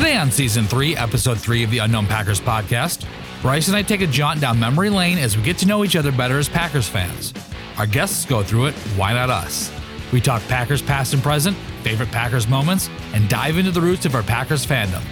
Today 0.00 0.16
on 0.16 0.30
season 0.30 0.64
three, 0.64 0.96
episode 0.96 1.38
three 1.38 1.62
of 1.62 1.70
the 1.70 1.76
Unknown 1.76 2.06
Packers 2.06 2.40
podcast, 2.40 3.06
Brice 3.42 3.68
and 3.68 3.76
I 3.76 3.82
take 3.82 4.00
a 4.00 4.06
jaunt 4.06 4.40
down 4.40 4.58
memory 4.58 4.88
lane 4.88 5.18
as 5.18 5.36
we 5.36 5.42
get 5.42 5.58
to 5.58 5.66
know 5.66 5.84
each 5.84 5.94
other 5.94 6.10
better 6.10 6.38
as 6.38 6.48
Packers 6.48 6.88
fans. 6.88 7.34
Our 7.76 7.86
guests 7.86 8.24
go 8.24 8.42
through 8.42 8.68
it, 8.68 8.74
why 8.96 9.12
not 9.12 9.28
us? 9.28 9.70
We 10.10 10.22
talk 10.22 10.40
Packers 10.48 10.80
past 10.80 11.12
and 11.12 11.22
present, 11.22 11.54
favorite 11.82 12.10
Packers 12.10 12.48
moments, 12.48 12.88
and 13.12 13.28
dive 13.28 13.58
into 13.58 13.72
the 13.72 13.82
roots 13.82 14.06
of 14.06 14.14
our 14.14 14.22
Packers 14.22 14.64
fandom. 14.64 15.02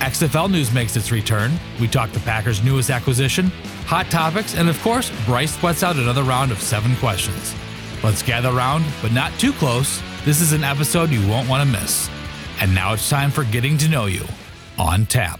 XFL 0.00 0.50
news 0.50 0.74
makes 0.74 0.94
its 0.94 1.10
return. 1.10 1.58
We 1.80 1.88
talk 1.88 2.12
the 2.12 2.20
Packers' 2.20 2.62
newest 2.62 2.90
acquisition, 2.90 3.46
hot 3.86 4.10
topics, 4.10 4.54
and 4.54 4.68
of 4.68 4.78
course, 4.82 5.10
Brice 5.24 5.58
sweats 5.58 5.82
out 5.82 5.96
another 5.96 6.22
round 6.22 6.52
of 6.52 6.60
seven 6.60 6.94
questions. 6.96 7.54
Let's 8.04 8.22
gather 8.22 8.50
around, 8.50 8.84
but 9.00 9.12
not 9.12 9.32
too 9.40 9.54
close. 9.54 10.02
This 10.26 10.42
is 10.42 10.52
an 10.52 10.64
episode 10.64 11.08
you 11.08 11.26
won't 11.26 11.48
want 11.48 11.66
to 11.66 11.80
miss. 11.80 12.10
And 12.60 12.74
now 12.74 12.92
it's 12.92 13.08
time 13.08 13.30
for 13.30 13.44
Getting 13.44 13.78
to 13.78 13.88
Know 13.88 14.06
You 14.06 14.24
on 14.78 15.06
tap. 15.06 15.38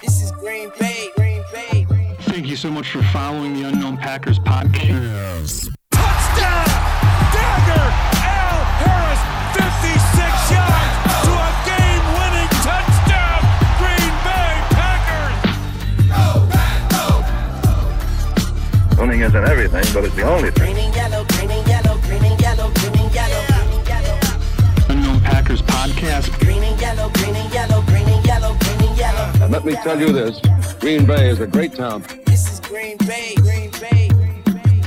This 0.00 0.22
is 0.22 0.30
Green 0.32 0.70
Bay, 0.78 1.08
Green 1.16 1.42
Bay. 1.52 1.86
Thank 2.20 2.46
you 2.46 2.54
so 2.54 2.70
much 2.70 2.90
for 2.90 3.02
following 3.04 3.54
the 3.54 3.68
Unknown 3.68 3.96
Packers 3.96 4.38
podcast. 4.38 5.68
Touchdown! 5.90 6.66
Dagger! 7.32 7.86
Al 8.22 8.64
Harris, 8.78 9.20
56 9.56 10.50
yards 10.52 10.79
Packers! 19.00 19.08
Winning 19.08 19.20
isn't 19.20 19.44
everything, 19.44 19.94
but 19.94 20.04
it's 20.04 20.14
the 20.14 20.22
only 20.22 20.50
thing. 20.50 20.74
Green 20.74 20.84
and 20.84 20.94
yellow, 20.94 21.24
green 21.24 21.50
and 21.50 21.66
yellow, 21.66 21.98
green 22.02 22.24
and 22.24 22.40
yellow, 22.40 22.70
green 22.70 22.98
and 22.98 23.14
yellow, 23.14 23.46
green 23.46 23.72
and 23.72 23.88
yellow. 23.88 24.20
Unknown 24.88 25.20
Packers 25.20 25.62
podcast. 25.62 26.38
Green 26.40 26.62
and 26.62 26.80
yellow, 26.80 27.08
green 27.10 27.34
and 27.34 27.52
yellow, 27.52 27.82
green 27.82 28.08
and 28.08 28.26
yellow, 28.26 28.54
green 28.58 28.88
and 28.88 28.98
yellow. 28.98 29.32
And 29.42 29.52
let 29.52 29.64
me 29.64 29.74
tell 29.74 29.98
you 29.98 30.12
this, 30.12 30.40
Green 30.80 31.06
Bay 31.06 31.30
is 31.30 31.40
a 31.40 31.46
great 31.46 31.74
town. 31.74 32.04
This 32.26 32.52
is 32.52 32.60
Green 32.60 32.96
Bay, 32.98 33.34
Green 33.36 33.70
Bay, 33.80 34.08
Green 34.08 34.42
Bay. 34.44 34.82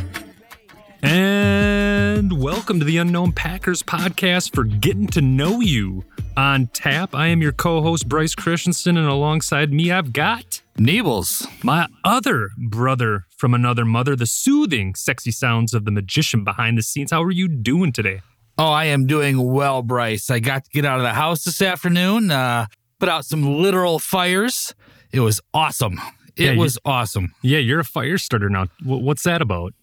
And 1.02 2.42
welcome 2.42 2.80
to 2.80 2.86
the 2.86 2.98
Unknown 2.98 3.32
Packers 3.32 3.82
podcast 3.82 4.54
for 4.54 4.64
getting 4.64 5.08
to 5.08 5.22
know 5.22 5.60
you 5.60 6.06
on 6.38 6.68
tap. 6.68 7.16
I 7.16 7.28
am 7.28 7.42
your 7.42 7.52
co 7.52 7.82
host, 7.82 8.08
Brice 8.08 8.36
Christensen, 8.36 8.96
and 8.96 9.08
alongside 9.08 9.74
me, 9.74 9.92
I've 9.92 10.14
got 10.14 10.53
Neebles. 10.78 11.46
my 11.64 11.88
other 12.04 12.50
brother 12.58 13.26
from 13.38 13.54
another 13.54 13.86
mother, 13.86 14.16
the 14.16 14.26
soothing, 14.26 14.96
sexy 14.96 15.32
sounds 15.32 15.74
of 15.74 15.86
the 15.86 15.92
magician 15.92 16.44
behind 16.44 16.78
the 16.78 16.82
scenes. 16.82 17.12
How 17.12 17.22
are 17.24 17.32
you 17.32 17.48
doing 17.48 17.92
today? 17.92 18.22
Oh, 18.58 18.72
I 18.72 18.86
am 18.86 19.06
doing 19.08 19.52
well, 19.54 19.82
Brice. 19.82 20.30
I 20.30 20.40
got 20.40 20.66
to 20.66 20.70
get 20.72 20.86
out 20.86 20.98
of 20.98 21.04
the 21.04 21.14
house 21.14 21.44
this 21.44 21.62
afternoon, 21.62 22.32
uh, 22.32 22.68
put 23.00 23.10
out 23.10 23.26
some 23.26 23.44
literal 23.62 24.00
fires. 24.00 24.74
It 25.12 25.20
was 25.20 25.40
awesome. 25.54 26.00
It 26.36 26.56
Yeah, 26.56 26.56
was 26.56 26.80
awesome. 26.86 27.34
Yeah, 27.44 27.60
you're 27.60 27.80
a 27.82 27.84
fire 27.86 28.18
starter 28.18 28.50
now. 28.50 28.66
Wh- 28.84 29.02
What's 29.02 29.24
that 29.24 29.42
about? 29.42 29.74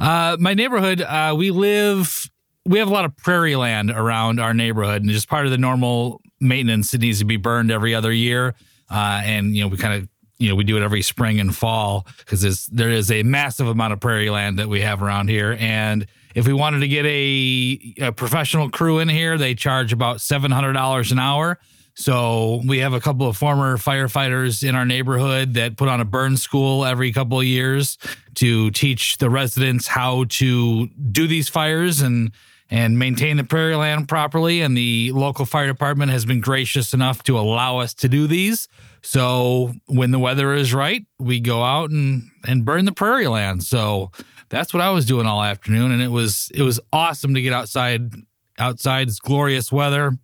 Uh, 0.00 0.36
my 0.40 0.54
neighborhood, 0.54 1.02
uh, 1.02 1.34
we 1.36 1.50
live, 1.50 2.30
we 2.64 2.78
have 2.78 2.88
a 2.88 2.92
lot 2.92 3.04
of 3.04 3.16
prairie 3.18 3.56
land 3.56 3.90
around 3.90 4.40
our 4.40 4.54
neighborhood, 4.54 5.02
and 5.02 5.10
just 5.10 5.28
part 5.28 5.44
of 5.46 5.50
the 5.52 5.58
normal 5.58 6.20
maintenance, 6.40 6.94
it 6.94 7.00
needs 7.02 7.18
to 7.18 7.24
be 7.26 7.36
burned 7.36 7.70
every 7.70 7.94
other 7.94 8.12
year. 8.12 8.54
Uh, 8.90 9.20
and 9.24 9.54
you 9.54 9.62
know, 9.62 9.68
we 9.68 9.76
kind 9.76 9.94
of, 10.02 10.08
you 10.40 10.48
know, 10.48 10.54
we 10.54 10.64
do 10.64 10.76
it 10.76 10.82
every 10.82 11.02
spring 11.02 11.38
and 11.38 11.54
fall 11.54 12.06
because 12.18 12.66
there 12.66 12.90
is 12.90 13.10
a 13.10 13.22
massive 13.22 13.68
amount 13.68 13.92
of 13.92 14.00
prairie 14.00 14.30
land 14.30 14.58
that 14.58 14.68
we 14.68 14.80
have 14.80 15.02
around 15.02 15.28
here. 15.28 15.56
And 15.60 16.06
if 16.34 16.46
we 16.46 16.54
wanted 16.54 16.80
to 16.80 16.88
get 16.88 17.04
a, 17.04 17.94
a 18.00 18.12
professional 18.12 18.70
crew 18.70 19.00
in 19.00 19.08
here, 19.08 19.36
they 19.36 19.54
charge 19.54 19.92
about 19.92 20.20
seven 20.22 20.50
hundred 20.50 20.72
dollars 20.72 21.12
an 21.12 21.18
hour. 21.18 21.58
So 21.94 22.62
we 22.66 22.78
have 22.78 22.94
a 22.94 23.00
couple 23.00 23.28
of 23.28 23.36
former 23.36 23.76
firefighters 23.76 24.66
in 24.66 24.74
our 24.74 24.86
neighborhood 24.86 25.54
that 25.54 25.76
put 25.76 25.88
on 25.88 26.00
a 26.00 26.04
burn 26.04 26.38
school 26.38 26.86
every 26.86 27.12
couple 27.12 27.38
of 27.38 27.44
years 27.44 27.98
to 28.36 28.70
teach 28.70 29.18
the 29.18 29.28
residents 29.28 29.88
how 29.88 30.24
to 30.30 30.86
do 30.86 31.26
these 31.26 31.48
fires 31.50 32.00
and 32.00 32.32
and 32.70 32.98
maintain 32.98 33.36
the 33.36 33.44
prairie 33.44 33.74
land 33.74 34.08
properly. 34.08 34.62
And 34.62 34.76
the 34.76 35.10
local 35.12 35.44
fire 35.44 35.66
department 35.66 36.12
has 36.12 36.24
been 36.24 36.40
gracious 36.40 36.94
enough 36.94 37.22
to 37.24 37.38
allow 37.38 37.80
us 37.80 37.92
to 37.94 38.08
do 38.08 38.26
these. 38.26 38.68
So 39.02 39.72
when 39.86 40.10
the 40.10 40.18
weather 40.18 40.52
is 40.54 40.74
right, 40.74 41.04
we 41.18 41.40
go 41.40 41.62
out 41.62 41.90
and 41.90 42.30
and 42.46 42.64
burn 42.64 42.84
the 42.84 42.92
prairie 42.92 43.28
land. 43.28 43.62
So 43.62 44.10
that's 44.48 44.74
what 44.74 44.82
I 44.82 44.90
was 44.90 45.06
doing 45.06 45.26
all 45.26 45.42
afternoon, 45.42 45.92
and 45.92 46.02
it 46.02 46.10
was 46.10 46.50
it 46.54 46.62
was 46.62 46.80
awesome 46.92 47.34
to 47.34 47.42
get 47.42 47.52
outside. 47.52 48.12
Outside, 48.58 49.08
it's 49.08 49.20
glorious 49.20 49.72
weather 49.72 50.18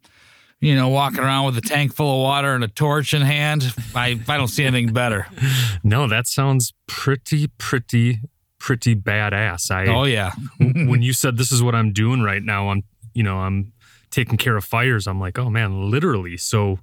you 0.60 0.74
know, 0.74 0.88
walking 0.88 1.20
around 1.20 1.44
with 1.46 1.56
a 1.58 1.60
tank 1.60 1.94
full 1.94 2.16
of 2.16 2.22
water 2.22 2.54
and 2.54 2.64
a 2.64 2.68
torch 2.68 3.12
in 3.12 3.22
hand. 3.22 3.72
I, 3.94 4.18
I 4.26 4.36
don't 4.36 4.48
see 4.48 4.64
anything 4.64 4.92
better. 4.92 5.26
No, 5.84 6.08
that 6.08 6.26
sounds 6.26 6.72
pretty, 6.88 7.46
pretty, 7.46 8.18
pretty 8.58 8.96
badass. 8.96 9.70
I 9.70 9.86
Oh 9.86 10.02
yeah. 10.02 10.32
when 10.58 11.00
you 11.00 11.12
said 11.12 11.36
this 11.36 11.52
is 11.52 11.62
what 11.62 11.76
I'm 11.76 11.92
doing 11.92 12.22
right 12.22 12.42
now, 12.42 12.70
I'm 12.70 12.82
you 13.14 13.22
know 13.22 13.38
I'm 13.38 13.72
taking 14.10 14.36
care 14.36 14.56
of 14.56 14.64
fires. 14.64 15.06
I'm 15.06 15.20
like, 15.20 15.38
oh 15.38 15.48
man, 15.48 15.88
literally. 15.92 16.36
So 16.38 16.80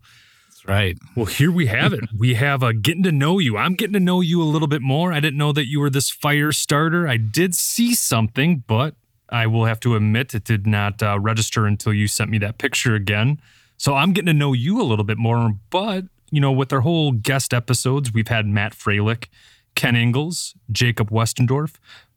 That's 0.66 0.70
right. 0.70 0.98
well, 1.16 1.26
here 1.26 1.52
we 1.52 1.68
have 1.68 1.94
it. 1.94 2.06
We 2.18 2.36
have 2.36 2.64
a 2.64 2.74
getting 2.74 3.04
to 3.04 3.12
know 3.12 3.40
you. 3.40 3.58
I'm 3.58 3.76
getting 3.76 3.94
to 3.94 4.00
know 4.00 4.22
you 4.22 4.42
a 4.42 4.46
little 4.46 4.68
bit 4.68 4.82
more. 4.82 5.12
I 5.12 5.20
didn't 5.20 5.38
know 5.38 5.52
that 5.52 5.68
you 5.68 5.80
were 5.80 5.90
this 5.90 6.10
fire 6.10 6.52
starter. 6.52 7.08
I 7.08 7.18
did 7.18 7.54
see 7.56 7.94
something, 7.96 8.64
but 8.68 8.96
I 9.30 9.48
will 9.48 9.66
have 9.66 9.80
to 9.82 9.96
admit 9.96 10.34
it 10.34 10.44
did 10.44 10.68
not 10.68 11.02
uh, 11.02 11.20
register 11.20 11.66
until 11.66 11.94
you 11.94 12.08
sent 12.08 12.30
me 12.30 12.38
that 12.40 12.58
picture 12.58 12.96
again. 12.96 13.42
So 13.78 13.96
I'm 13.96 14.14
getting 14.14 14.28
to 14.28 14.34
know 14.34 14.54
you 14.54 14.82
a 14.82 14.84
little 14.84 15.06
bit 15.06 15.18
more. 15.18 15.54
But 15.70 16.06
you 16.32 16.40
know, 16.40 16.52
with 16.52 16.72
our 16.72 16.82
whole 16.82 17.12
guest 17.12 17.54
episodes, 17.54 18.14
we've 18.14 18.28
had 18.28 18.46
Matt 18.46 18.74
Freilich, 18.74 19.28
Ken 19.76 19.96
Ingalls, 19.96 20.56
Jacob 20.72 21.10
Westendorf, 21.10 21.76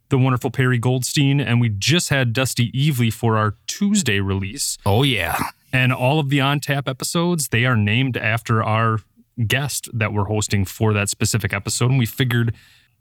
the 0.09 0.19
wonderful 0.19 0.51
Perry 0.51 0.79
Goldstein, 0.79 1.41
and 1.41 1.61
we 1.61 1.69
just 1.69 2.11
had 2.11 2.33
Dusty 2.33 2.71
Evely 2.73 3.13
for 3.13 3.37
our 3.37 3.57
Tuesday 3.67 4.21
release. 4.21 4.79
Oh 4.87 5.03
yeah. 5.03 5.39
And 5.77 5.93
all 5.93 6.19
of 6.19 6.31
the 6.31 6.41
on 6.41 6.61
tap 6.61 6.89
episodes, 6.89 7.49
they 7.49 7.67
are 7.67 7.77
named 7.77 8.17
after 8.17 8.63
our 8.63 9.01
guest 9.47 9.91
that 9.93 10.11
we're 10.11 10.25
hosting 10.25 10.65
for 10.65 10.95
that 10.95 11.11
specific 11.11 11.53
episode. 11.53 11.91
And 11.91 11.99
we 11.99 12.07
figured, 12.07 12.55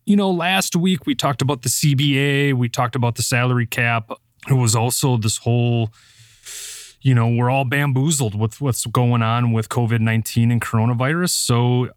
you 0.06 0.18
know, 0.18 0.30
last 0.30 0.76
week 0.76 1.06
we 1.06 1.16
talked 1.16 1.42
about 1.42 1.62
the 1.62 1.70
CBA, 1.70 2.54
we 2.54 2.68
talked 2.68 2.98
about 2.98 3.16
the 3.16 3.24
salary 3.24 3.66
cap. 3.66 4.12
It 4.50 4.56
was 4.56 4.76
also 4.76 5.16
this 5.16 5.38
whole, 5.38 5.94
you 7.00 7.16
know, 7.16 7.30
we're 7.30 7.50
all 7.50 7.64
bamboozled 7.64 8.38
with 8.38 8.60
what's 8.60 8.86
going 8.88 9.22
on 9.22 9.54
with 9.54 9.70
COVID 9.70 10.02
19 10.02 10.52
and 10.52 10.62
coronavirus. 10.62 11.30
So, 11.30 11.92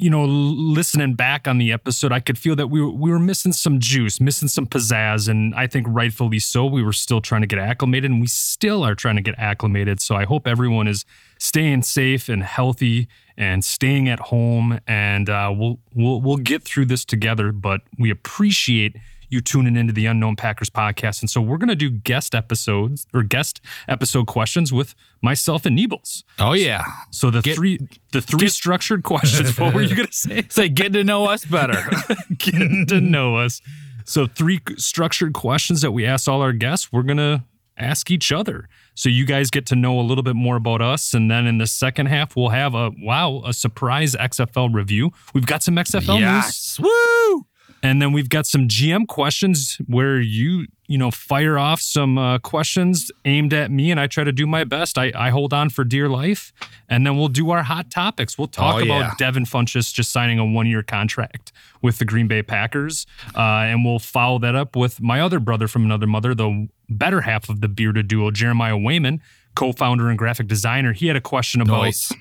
you 0.00 0.08
know, 0.08 0.24
listening 0.24 1.12
back 1.12 1.46
on 1.46 1.58
the 1.58 1.72
episode, 1.72 2.10
I 2.10 2.20
could 2.20 2.38
feel 2.38 2.56
that 2.56 2.68
we 2.68 2.80
were, 2.80 2.90
we 2.90 3.10
were 3.10 3.18
missing 3.18 3.52
some 3.52 3.78
juice, 3.78 4.18
missing 4.18 4.48
some 4.48 4.66
pizzazz. 4.66 5.28
And 5.28 5.54
I 5.54 5.66
think 5.66 5.86
rightfully 5.90 6.38
so. 6.38 6.64
We 6.64 6.82
were 6.82 6.94
still 6.94 7.20
trying 7.20 7.42
to 7.42 7.46
get 7.46 7.58
acclimated 7.58 8.10
and 8.10 8.20
we 8.20 8.26
still 8.26 8.82
are 8.82 8.94
trying 8.94 9.16
to 9.16 9.22
get 9.22 9.34
acclimated. 9.38 10.00
So 10.00 10.14
I 10.14 10.24
hope 10.24 10.46
everyone 10.46 10.88
is 10.88 11.04
staying 11.38 11.82
safe 11.82 12.30
and 12.30 12.42
healthy 12.42 13.08
and 13.36 13.62
staying 13.62 14.08
at 14.08 14.20
home. 14.20 14.80
And 14.86 15.28
uh, 15.28 15.52
we'll, 15.54 15.78
we'll, 15.94 16.20
we'll 16.22 16.38
get 16.38 16.62
through 16.62 16.86
this 16.86 17.04
together. 17.04 17.52
But 17.52 17.82
we 17.98 18.10
appreciate 18.10 18.96
you 19.30 19.40
tuning 19.40 19.76
into 19.76 19.92
the 19.92 20.06
Unknown 20.06 20.36
Packers 20.36 20.68
podcast. 20.68 21.22
And 21.22 21.30
so 21.30 21.40
we're 21.40 21.56
going 21.56 21.68
to 21.68 21.76
do 21.76 21.88
guest 21.88 22.34
episodes 22.34 23.06
or 23.14 23.22
guest 23.22 23.60
episode 23.88 24.26
questions 24.26 24.72
with 24.72 24.94
myself 25.22 25.64
and 25.64 25.78
Neebles. 25.78 26.24
Oh 26.38 26.52
yeah. 26.52 26.82
So 27.10 27.30
the 27.30 27.40
Get- 27.40 27.56
three 27.56 27.78
the 28.12 28.20
three 28.20 28.48
structured 28.48 29.02
questions. 29.04 29.58
What 29.58 29.72
were 29.74 29.82
you 29.82 29.94
going 29.94 30.08
to 30.08 30.12
say? 30.12 30.44
Like 30.56 30.74
getting 30.74 30.92
to 30.94 31.04
know 31.04 31.26
us 31.26 31.44
better. 31.44 31.82
Getting 32.38 32.84
to 32.88 33.00
know 33.00 33.36
us. 33.36 33.62
So 34.04 34.26
three 34.26 34.60
structured 34.76 35.32
questions 35.32 35.80
that 35.82 35.92
we 35.92 36.04
ask 36.04 36.28
all 36.28 36.42
our 36.42 36.52
guests. 36.52 36.92
We're 36.92 37.02
going 37.04 37.18
to 37.18 37.44
ask 37.78 38.10
each 38.10 38.30
other. 38.32 38.68
So 38.94 39.08
you 39.08 39.24
guys 39.24 39.48
get 39.50 39.64
to 39.66 39.76
know 39.76 39.98
a 39.98 40.02
little 40.02 40.22
bit 40.24 40.36
more 40.36 40.56
about 40.56 40.82
us. 40.82 41.14
And 41.14 41.30
then 41.30 41.46
in 41.46 41.56
the 41.58 41.66
second 41.66 42.06
half, 42.06 42.36
we'll 42.36 42.50
have 42.50 42.74
a 42.74 42.90
wow, 42.98 43.42
a 43.46 43.52
surprise 43.54 44.14
XFL 44.16 44.74
review. 44.74 45.12
We've 45.32 45.46
got 45.46 45.62
some 45.62 45.76
XFL 45.76 46.20
news. 46.20 46.78
Woo! 46.80 47.46
And 47.82 48.02
then 48.02 48.12
we've 48.12 48.28
got 48.28 48.46
some 48.46 48.68
GM 48.68 49.06
questions 49.08 49.78
where 49.86 50.20
you, 50.20 50.66
you 50.86 50.98
know, 50.98 51.10
fire 51.10 51.58
off 51.58 51.80
some 51.80 52.18
uh, 52.18 52.38
questions 52.38 53.10
aimed 53.24 53.54
at 53.54 53.70
me 53.70 53.90
and 53.90 53.98
I 53.98 54.06
try 54.06 54.22
to 54.22 54.32
do 54.32 54.46
my 54.46 54.64
best. 54.64 54.98
I, 54.98 55.10
I 55.14 55.30
hold 55.30 55.54
on 55.54 55.70
for 55.70 55.82
dear 55.84 56.08
life. 56.08 56.52
And 56.90 57.06
then 57.06 57.16
we'll 57.16 57.28
do 57.28 57.50
our 57.50 57.62
hot 57.62 57.90
topics. 57.90 58.36
We'll 58.36 58.48
talk 58.48 58.74
Oh, 58.74 58.78
about 58.84 58.98
yeah. 59.00 59.14
Devin 59.18 59.44
Funchess 59.46 59.94
just 59.94 60.10
signing 60.12 60.38
a 60.38 60.44
one 60.44 60.66
year 60.66 60.82
contract 60.82 61.52
with 61.80 61.96
the 61.98 62.04
Green 62.04 62.28
Bay 62.28 62.42
Packers. 62.42 63.06
Uh, 63.34 63.40
and 63.40 63.82
we'll 63.84 63.98
follow 63.98 64.38
that 64.40 64.54
up 64.54 64.76
with 64.76 65.00
my 65.00 65.20
other 65.20 65.40
brother 65.40 65.66
from 65.66 65.84
another 65.86 66.06
mother, 66.06 66.34
the 66.34 66.68
better 66.90 67.22
half 67.22 67.48
of 67.48 67.62
the 67.62 67.68
bearded 67.68 68.08
duo, 68.08 68.30
Jeremiah 68.30 68.76
Wayman, 68.76 69.22
co 69.54 69.72
founder 69.72 70.10
and 70.10 70.18
graphic 70.18 70.48
designer. 70.48 70.92
He 70.92 71.06
had 71.06 71.16
a 71.16 71.20
question 71.22 71.62
about 71.62 71.82
Nice. 71.84 72.12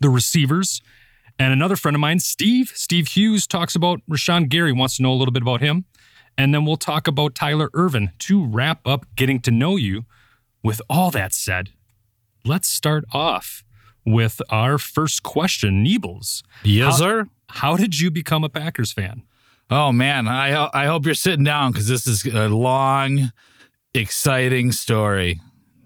the 0.00 0.08
receivers. 0.08 0.80
And 1.38 1.52
another 1.52 1.76
friend 1.76 1.94
of 1.96 2.00
mine, 2.00 2.20
Steve, 2.20 2.72
Steve 2.74 3.08
Hughes, 3.08 3.46
talks 3.46 3.74
about 3.74 4.00
Rashan 4.08 4.48
Gary, 4.48 4.72
wants 4.72 4.96
to 4.96 5.02
know 5.02 5.12
a 5.12 5.16
little 5.16 5.32
bit 5.32 5.42
about 5.42 5.60
him. 5.60 5.84
And 6.38 6.52
then 6.54 6.64
we'll 6.64 6.76
talk 6.76 7.06
about 7.08 7.34
Tyler 7.34 7.70
Ervin 7.74 8.12
to 8.20 8.44
wrap 8.44 8.80
up 8.86 9.06
getting 9.16 9.40
to 9.40 9.50
know 9.50 9.76
you. 9.76 10.04
With 10.62 10.80
all 10.88 11.10
that 11.10 11.34
said, 11.34 11.70
let's 12.44 12.68
start 12.68 13.04
off 13.12 13.62
with 14.06 14.40
our 14.50 14.78
first 14.78 15.22
question, 15.22 15.84
Niebles. 15.84 16.42
Yes, 16.62 16.92
How- 16.94 16.98
sir. 16.98 17.28
How 17.50 17.76
did 17.76 18.00
you 18.00 18.10
become 18.10 18.42
a 18.42 18.48
Packers 18.48 18.92
fan? 18.92 19.22
Oh 19.70 19.92
man, 19.92 20.26
I 20.26 20.68
I 20.74 20.86
hope 20.86 21.04
you're 21.04 21.14
sitting 21.14 21.44
down 21.44 21.72
because 21.72 21.86
this 21.88 22.06
is 22.06 22.24
a 22.26 22.48
long, 22.48 23.32
exciting 23.94 24.72
story, 24.72 25.40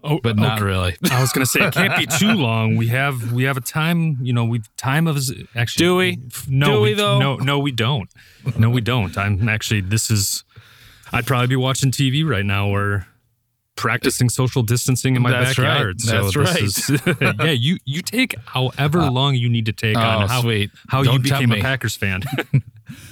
Oh, 0.05 0.21
but 0.23 0.37
not 0.37 0.59
okay. 0.59 0.65
really. 0.65 0.97
I 1.11 1.21
was 1.21 1.33
gonna 1.33 1.47
say 1.47 1.61
it 1.67 1.75
can't 1.75 1.97
be 1.97 2.06
too 2.06 2.33
long. 2.35 2.77
We 2.77 2.89
have 2.89 3.33
we 3.33 3.45
have 3.45 3.56
a 3.56 3.61
time, 3.61 4.19
you 4.23 4.33
know, 4.33 4.45
we 4.45 4.62
time 4.77 5.06
of 5.06 5.19
actually. 5.55 5.85
Do 5.85 5.97
we? 5.97 6.19
No, 6.49 6.67
Do 6.67 6.81
we, 6.83 6.95
though? 6.95 7.19
No, 7.19 7.37
no, 7.37 7.59
we 7.59 7.73
don't. 7.73 8.09
No, 8.56 8.71
we 8.71 8.81
don't. 8.81 9.17
I'm 9.19 9.49
actually. 9.49 9.81
This 9.81 10.11
is. 10.11 10.45
I'd 11.12 11.27
probably 11.27 11.47
be 11.49 11.56
watching 11.56 11.91
TV 11.91 12.29
right 12.29 12.45
now 12.45 12.69
or 12.69 13.06
practicing 13.77 14.29
social 14.29 14.62
distancing 14.62 15.15
in 15.17 15.23
my 15.23 15.31
That's 15.31 15.56
right. 15.56 15.67
backyard. 15.67 16.00
So 16.00 16.31
That's 16.31 16.61
this 16.62 16.91
is- 16.91 17.00
yeah, 17.21 17.50
you 17.53 17.79
you 17.85 18.03
take 18.03 18.35
however 18.45 19.09
long 19.11 19.37
you 19.37 19.49
need 19.49 19.67
to 19.67 19.73
take 19.73 19.97
oh, 19.97 20.00
on 20.00 20.29
how 20.29 20.43
sweet. 20.43 20.71
how 20.89 20.99
you 20.99 21.05
Don't 21.05 21.25
tempt 21.25 21.41
became 21.41 21.53
a. 21.53 21.61
Packers 21.62 21.97
fan. 21.97 22.23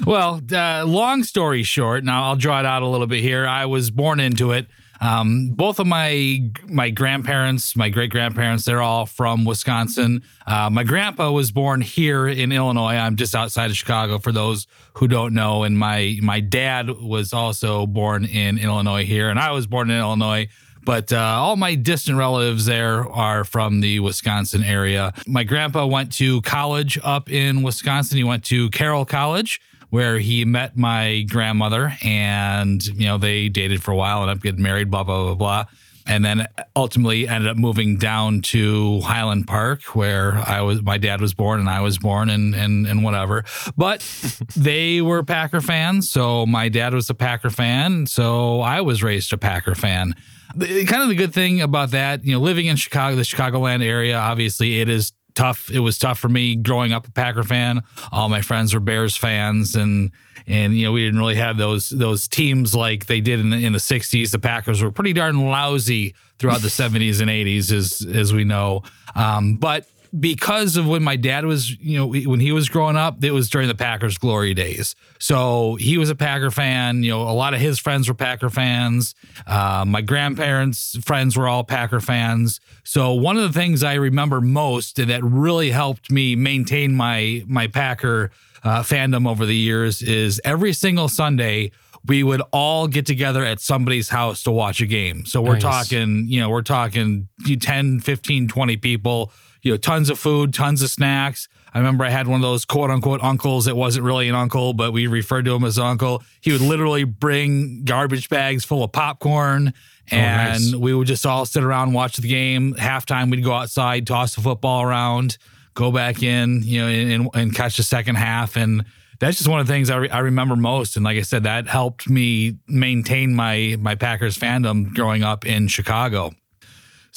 Well, 0.06 0.40
uh, 0.52 0.84
long 0.86 1.22
story 1.22 1.62
short, 1.62 2.02
now 2.04 2.24
I'll 2.24 2.36
draw 2.36 2.60
it 2.60 2.66
out 2.66 2.82
a 2.82 2.86
little 2.86 3.06
bit 3.06 3.20
here. 3.22 3.46
I 3.46 3.66
was 3.66 3.90
born 3.90 4.20
into 4.20 4.52
it. 4.52 4.66
Um, 5.00 5.50
both 5.50 5.78
of 5.78 5.86
my 5.86 6.50
my 6.68 6.90
grandparents, 6.90 7.76
my 7.76 7.88
great 7.88 8.10
grandparents, 8.10 8.64
they're 8.64 8.82
all 8.82 9.06
from 9.06 9.44
Wisconsin. 9.44 10.22
Uh, 10.46 10.70
my 10.70 10.84
grandpa 10.84 11.30
was 11.30 11.50
born 11.52 11.80
here 11.80 12.26
in 12.28 12.52
Illinois. 12.52 12.94
I'm 12.94 13.16
just 13.16 13.34
outside 13.34 13.70
of 13.70 13.76
Chicago 13.76 14.18
for 14.18 14.32
those 14.32 14.66
who 14.94 15.08
don't 15.08 15.34
know. 15.34 15.64
And 15.64 15.78
my 15.78 16.18
my 16.22 16.40
dad 16.40 16.90
was 16.90 17.32
also 17.32 17.86
born 17.86 18.24
in 18.24 18.58
Illinois 18.58 19.04
here, 19.04 19.28
and 19.28 19.38
I 19.38 19.52
was 19.52 19.66
born 19.66 19.90
in 19.90 19.98
Illinois. 19.98 20.48
But 20.86 21.12
uh, 21.12 21.18
all 21.18 21.56
my 21.56 21.74
distant 21.74 22.16
relatives 22.16 22.64
there 22.64 23.08
are 23.10 23.42
from 23.42 23.80
the 23.80 23.98
Wisconsin 23.98 24.62
area. 24.62 25.12
My 25.26 25.42
grandpa 25.42 25.84
went 25.84 26.12
to 26.14 26.40
college 26.42 26.96
up 27.02 27.28
in 27.28 27.62
Wisconsin. 27.62 28.18
He 28.18 28.22
went 28.22 28.44
to 28.44 28.70
Carroll 28.70 29.04
College, 29.04 29.60
where 29.96 30.18
he 30.18 30.44
met 30.44 30.76
my 30.76 31.22
grandmother, 31.22 31.96
and 32.02 32.84
you 32.84 33.06
know 33.06 33.16
they 33.16 33.48
dated 33.48 33.82
for 33.82 33.92
a 33.92 33.96
while 33.96 34.20
and 34.20 34.30
up 34.30 34.42
getting 34.42 34.62
married. 34.62 34.90
Blah 34.90 35.04
blah 35.04 35.24
blah 35.24 35.34
blah. 35.34 35.64
And 36.06 36.22
then 36.22 36.46
ultimately 36.76 37.26
ended 37.26 37.50
up 37.50 37.56
moving 37.56 37.96
down 37.96 38.42
to 38.52 39.00
Highland 39.00 39.46
Park, 39.46 39.96
where 39.96 40.34
I 40.34 40.60
was. 40.60 40.82
My 40.82 40.98
dad 40.98 41.22
was 41.22 41.32
born, 41.32 41.60
and 41.60 41.68
I 41.70 41.80
was 41.80 41.96
born, 41.96 42.28
and 42.28 42.54
and 42.54 42.86
and 42.86 43.04
whatever. 43.04 43.46
But 43.74 44.02
they 44.54 45.00
were 45.00 45.22
Packer 45.22 45.62
fans, 45.62 46.10
so 46.10 46.44
my 46.44 46.68
dad 46.68 46.92
was 46.92 47.08
a 47.08 47.14
Packer 47.14 47.48
fan, 47.48 48.06
so 48.06 48.60
I 48.60 48.82
was 48.82 49.02
raised 49.02 49.32
a 49.32 49.38
Packer 49.38 49.74
fan 49.74 50.14
the, 50.54 50.84
kind 50.86 51.02
of 51.02 51.08
the 51.08 51.14
good 51.14 51.34
thing 51.34 51.60
about 51.60 51.90
that, 51.90 52.24
you 52.24 52.32
know, 52.32 52.40
living 52.40 52.66
in 52.66 52.76
Chicago, 52.76 53.16
the 53.16 53.22
Chicagoland 53.22 53.84
area, 53.84 54.16
obviously 54.16 54.80
it 54.80 54.88
is 54.88 55.12
tough. 55.36 55.70
It 55.70 55.78
was 55.78 55.98
tough 55.98 56.18
for 56.18 56.28
me 56.28 56.56
growing 56.56 56.92
up 56.92 57.06
a 57.06 57.10
Packer 57.12 57.44
fan. 57.44 57.82
All 58.10 58.28
my 58.28 58.40
friends 58.40 58.74
were 58.74 58.80
Bears 58.80 59.16
fans, 59.16 59.76
and 59.76 60.10
and 60.48 60.76
you 60.76 60.86
know 60.86 60.92
we 60.92 61.04
didn't 61.04 61.20
really 61.20 61.36
have 61.36 61.56
those 61.56 61.90
those 61.90 62.26
teams 62.26 62.74
like 62.74 63.06
they 63.06 63.20
did 63.20 63.38
in 63.38 63.50
the 63.50 63.64
in 63.64 63.72
the 63.72 63.78
'60s. 63.78 64.30
The 64.30 64.38
Packers 64.40 64.82
were 64.82 64.90
pretty 64.90 65.12
darn 65.12 65.46
lousy 65.46 66.14
throughout 66.38 66.62
the 66.62 66.68
'70s 66.68 67.20
and 67.20 67.30
'80s, 67.30 67.70
as 67.70 68.06
as 68.12 68.32
we 68.32 68.42
know. 68.42 68.82
Um, 69.14 69.54
but 69.56 69.86
because 70.18 70.76
of 70.76 70.86
when 70.86 71.02
my 71.02 71.16
dad 71.16 71.44
was, 71.44 71.70
you 71.78 71.98
know, 71.98 72.06
when 72.06 72.40
he 72.40 72.52
was 72.52 72.68
growing 72.68 72.96
up, 72.96 73.22
it 73.24 73.30
was 73.32 73.48
during 73.50 73.68
the 73.68 73.74
Packers' 73.74 74.18
glory 74.18 74.54
days. 74.54 74.94
So 75.18 75.76
he 75.76 75.98
was 75.98 76.10
a 76.10 76.14
Packer 76.14 76.50
fan. 76.50 77.02
You 77.02 77.10
know, 77.12 77.22
a 77.22 77.32
lot 77.32 77.54
of 77.54 77.60
his 77.60 77.78
friends 77.78 78.08
were 78.08 78.14
Packer 78.14 78.50
fans. 78.50 79.14
Uh, 79.46 79.84
my 79.86 80.00
grandparents' 80.02 80.96
friends 81.04 81.36
were 81.36 81.48
all 81.48 81.64
Packer 81.64 82.00
fans. 82.00 82.60
So 82.84 83.12
one 83.12 83.36
of 83.36 83.42
the 83.42 83.58
things 83.58 83.82
I 83.82 83.94
remember 83.94 84.40
most 84.40 84.96
that 84.96 85.22
really 85.24 85.70
helped 85.70 86.10
me 86.10 86.36
maintain 86.36 86.94
my 86.94 87.42
my 87.46 87.66
Packer 87.66 88.30
uh, 88.62 88.82
fandom 88.82 89.28
over 89.28 89.46
the 89.46 89.56
years 89.56 90.02
is 90.02 90.40
every 90.44 90.72
single 90.72 91.08
Sunday 91.08 91.70
we 92.06 92.22
would 92.22 92.42
all 92.52 92.86
get 92.86 93.04
together 93.04 93.44
at 93.44 93.60
somebody's 93.60 94.08
house 94.08 94.44
to 94.44 94.50
watch 94.52 94.80
a 94.80 94.86
game. 94.86 95.26
So 95.26 95.42
we're 95.42 95.54
Nice. 95.54 95.62
talking, 95.62 96.26
you 96.28 96.38
know, 96.40 96.48
we're 96.50 96.62
talking 96.62 97.26
10, 97.44 97.98
15, 97.98 98.46
20 98.46 98.76
people, 98.76 99.32
you 99.62 99.72
know, 99.72 99.76
tons 99.76 100.10
of 100.10 100.18
food, 100.18 100.54
tons 100.54 100.82
of 100.82 100.90
snacks. 100.90 101.48
I 101.74 101.78
remember 101.78 102.04
I 102.04 102.10
had 102.10 102.26
one 102.26 102.36
of 102.36 102.42
those 102.42 102.64
quote 102.64 102.90
unquote 102.90 103.22
uncles 103.22 103.66
that 103.66 103.76
wasn't 103.76 104.06
really 104.06 104.28
an 104.28 104.34
uncle, 104.34 104.72
but 104.72 104.92
we 104.92 105.06
referred 105.06 105.44
to 105.44 105.54
him 105.54 105.64
as 105.64 105.78
uncle. 105.78 106.22
He 106.40 106.52
would 106.52 106.62
literally 106.62 107.04
bring 107.04 107.84
garbage 107.84 108.28
bags 108.28 108.64
full 108.64 108.82
of 108.82 108.92
popcorn 108.92 109.74
oh, 109.76 110.16
and 110.16 110.72
nice. 110.72 110.74
we 110.74 110.94
would 110.94 111.06
just 111.06 111.26
all 111.26 111.44
sit 111.44 111.62
around, 111.62 111.92
watch 111.92 112.16
the 112.16 112.28
game. 112.28 112.74
Halftime, 112.74 113.30
we'd 113.30 113.44
go 113.44 113.52
outside, 113.52 114.06
toss 114.06 114.34
the 114.34 114.40
football 114.40 114.82
around, 114.82 115.36
go 115.74 115.92
back 115.92 116.22
in, 116.22 116.62
you 116.62 116.80
know, 116.80 116.88
and, 116.88 117.28
and 117.34 117.54
catch 117.54 117.76
the 117.76 117.82
second 117.82 118.14
half. 118.14 118.56
And 118.56 118.84
that's 119.18 119.38
just 119.38 119.48
one 119.48 119.60
of 119.60 119.66
the 119.66 119.72
things 119.72 119.90
I, 119.90 119.96
re- 119.96 120.10
I 120.10 120.20
remember 120.20 120.56
most. 120.56 120.96
And 120.96 121.04
like 121.04 121.18
I 121.18 121.22
said, 121.22 121.42
that 121.44 121.66
helped 121.66 122.08
me 122.08 122.56
maintain 122.66 123.34
my 123.34 123.76
my 123.78 123.94
Packers 123.94 124.38
fandom 124.38 124.94
growing 124.94 125.22
up 125.22 125.44
in 125.46 125.68
Chicago. 125.68 126.32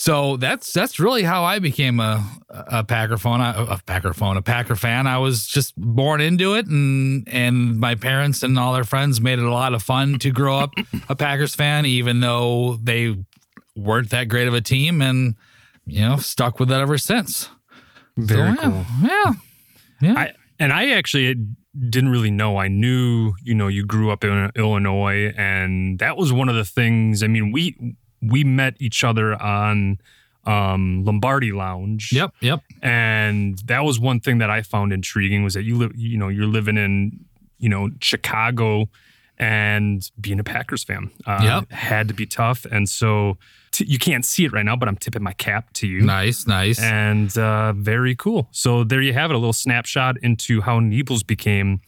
So 0.01 0.37
that's 0.37 0.71
that's 0.71 0.97
really 0.97 1.23
how 1.23 1.43
I 1.43 1.59
became 1.59 1.99
a 1.99 2.25
a 2.49 2.85
Packer 2.85 3.17
fan. 3.17 3.41
A, 3.41 3.65
a 3.71 3.81
Packer 3.85 4.13
fan, 4.13 4.37
a 4.37 4.41
Packer 4.41 4.77
fan. 4.77 5.07
I 5.07 5.17
was 5.17 5.45
just 5.45 5.73
born 5.75 6.21
into 6.21 6.53
it, 6.55 6.67
and 6.67 7.27
and 7.27 7.77
my 7.81 7.95
parents 7.95 8.41
and 8.41 8.57
all 8.57 8.71
their 8.71 8.85
friends 8.85 9.19
made 9.19 9.39
it 9.39 9.43
a 9.45 9.51
lot 9.51 9.73
of 9.73 9.83
fun 9.83 10.17
to 10.19 10.31
grow 10.31 10.57
up 10.57 10.71
a 11.09 11.17
Packers 11.17 11.53
fan, 11.53 11.85
even 11.85 12.21
though 12.21 12.77
they 12.81 13.13
weren't 13.75 14.09
that 14.11 14.29
great 14.29 14.47
of 14.47 14.53
a 14.53 14.61
team, 14.61 15.01
and 15.01 15.35
you 15.85 15.99
know 15.99 16.15
stuck 16.15 16.61
with 16.61 16.71
it 16.71 16.75
ever 16.79 16.97
since. 16.97 17.49
Very 18.15 18.55
So, 18.55 18.61
cool. 18.61 18.85
Yeah, 19.03 19.33
yeah. 20.01 20.13
I 20.17 20.33
and 20.59 20.71
I 20.71 20.91
actually 20.91 21.35
didn't 21.89 22.09
really 22.09 22.31
know. 22.31 22.55
I 22.55 22.69
knew, 22.69 23.33
you 23.43 23.53
know, 23.53 23.67
you 23.67 23.85
grew 23.85 24.11
up 24.11 24.23
in 24.23 24.49
Illinois, 24.55 25.33
and 25.35 25.99
that 25.99 26.15
was 26.15 26.31
one 26.31 26.47
of 26.47 26.55
the 26.55 26.63
things. 26.63 27.21
I 27.21 27.27
mean, 27.27 27.51
we 27.51 27.75
we 28.21 28.43
met 28.43 28.75
each 28.79 29.03
other 29.03 29.39
on 29.41 29.99
um, 30.45 31.03
Lombardi 31.05 31.51
Lounge. 31.51 32.11
yep, 32.11 32.31
yep. 32.41 32.61
and 32.81 33.59
that 33.65 33.83
was 33.83 33.99
one 33.99 34.19
thing 34.19 34.39
that 34.39 34.49
I 34.49 34.61
found 34.61 34.91
intriguing 34.93 35.43
was 35.43 35.53
that 35.53 35.63
you 35.63 35.77
live, 35.77 35.91
you 35.95 36.17
know, 36.17 36.27
you're 36.29 36.47
living 36.47 36.77
in, 36.77 37.25
you 37.59 37.69
know, 37.69 37.89
Chicago, 38.01 38.89
and 39.37 40.09
being 40.19 40.39
a 40.39 40.43
Packers 40.43 40.83
fan, 40.83 41.11
uh, 41.25 41.39
Yep. 41.43 41.71
had 41.71 42.07
to 42.09 42.13
be 42.13 42.25
tough, 42.25 42.65
and 42.65 42.89
so 42.89 43.37
t- 43.71 43.85
you 43.85 43.97
can't 43.99 44.25
see 44.25 44.43
it 44.45 44.51
right 44.51 44.65
now, 44.65 44.75
but 44.75 44.89
I'm 44.89 44.97
tipping 44.97 45.23
my 45.23 45.31
cap 45.33 45.71
to 45.75 45.87
you. 45.87 46.01
Nice, 46.01 46.45
nice. 46.47 46.79
And 46.81 47.35
uh, 47.37 47.71
very 47.73 48.15
cool. 48.15 48.49
So 48.51 48.83
there 48.83 49.01
you 49.01 49.13
have 49.13 49.29
it, 49.31 49.35
a 49.35 49.37
little 49.37 49.53
snapshot 49.53 50.17
into 50.21 50.61
how 50.61 50.79
Niebles 50.81 51.25
became 51.25 51.79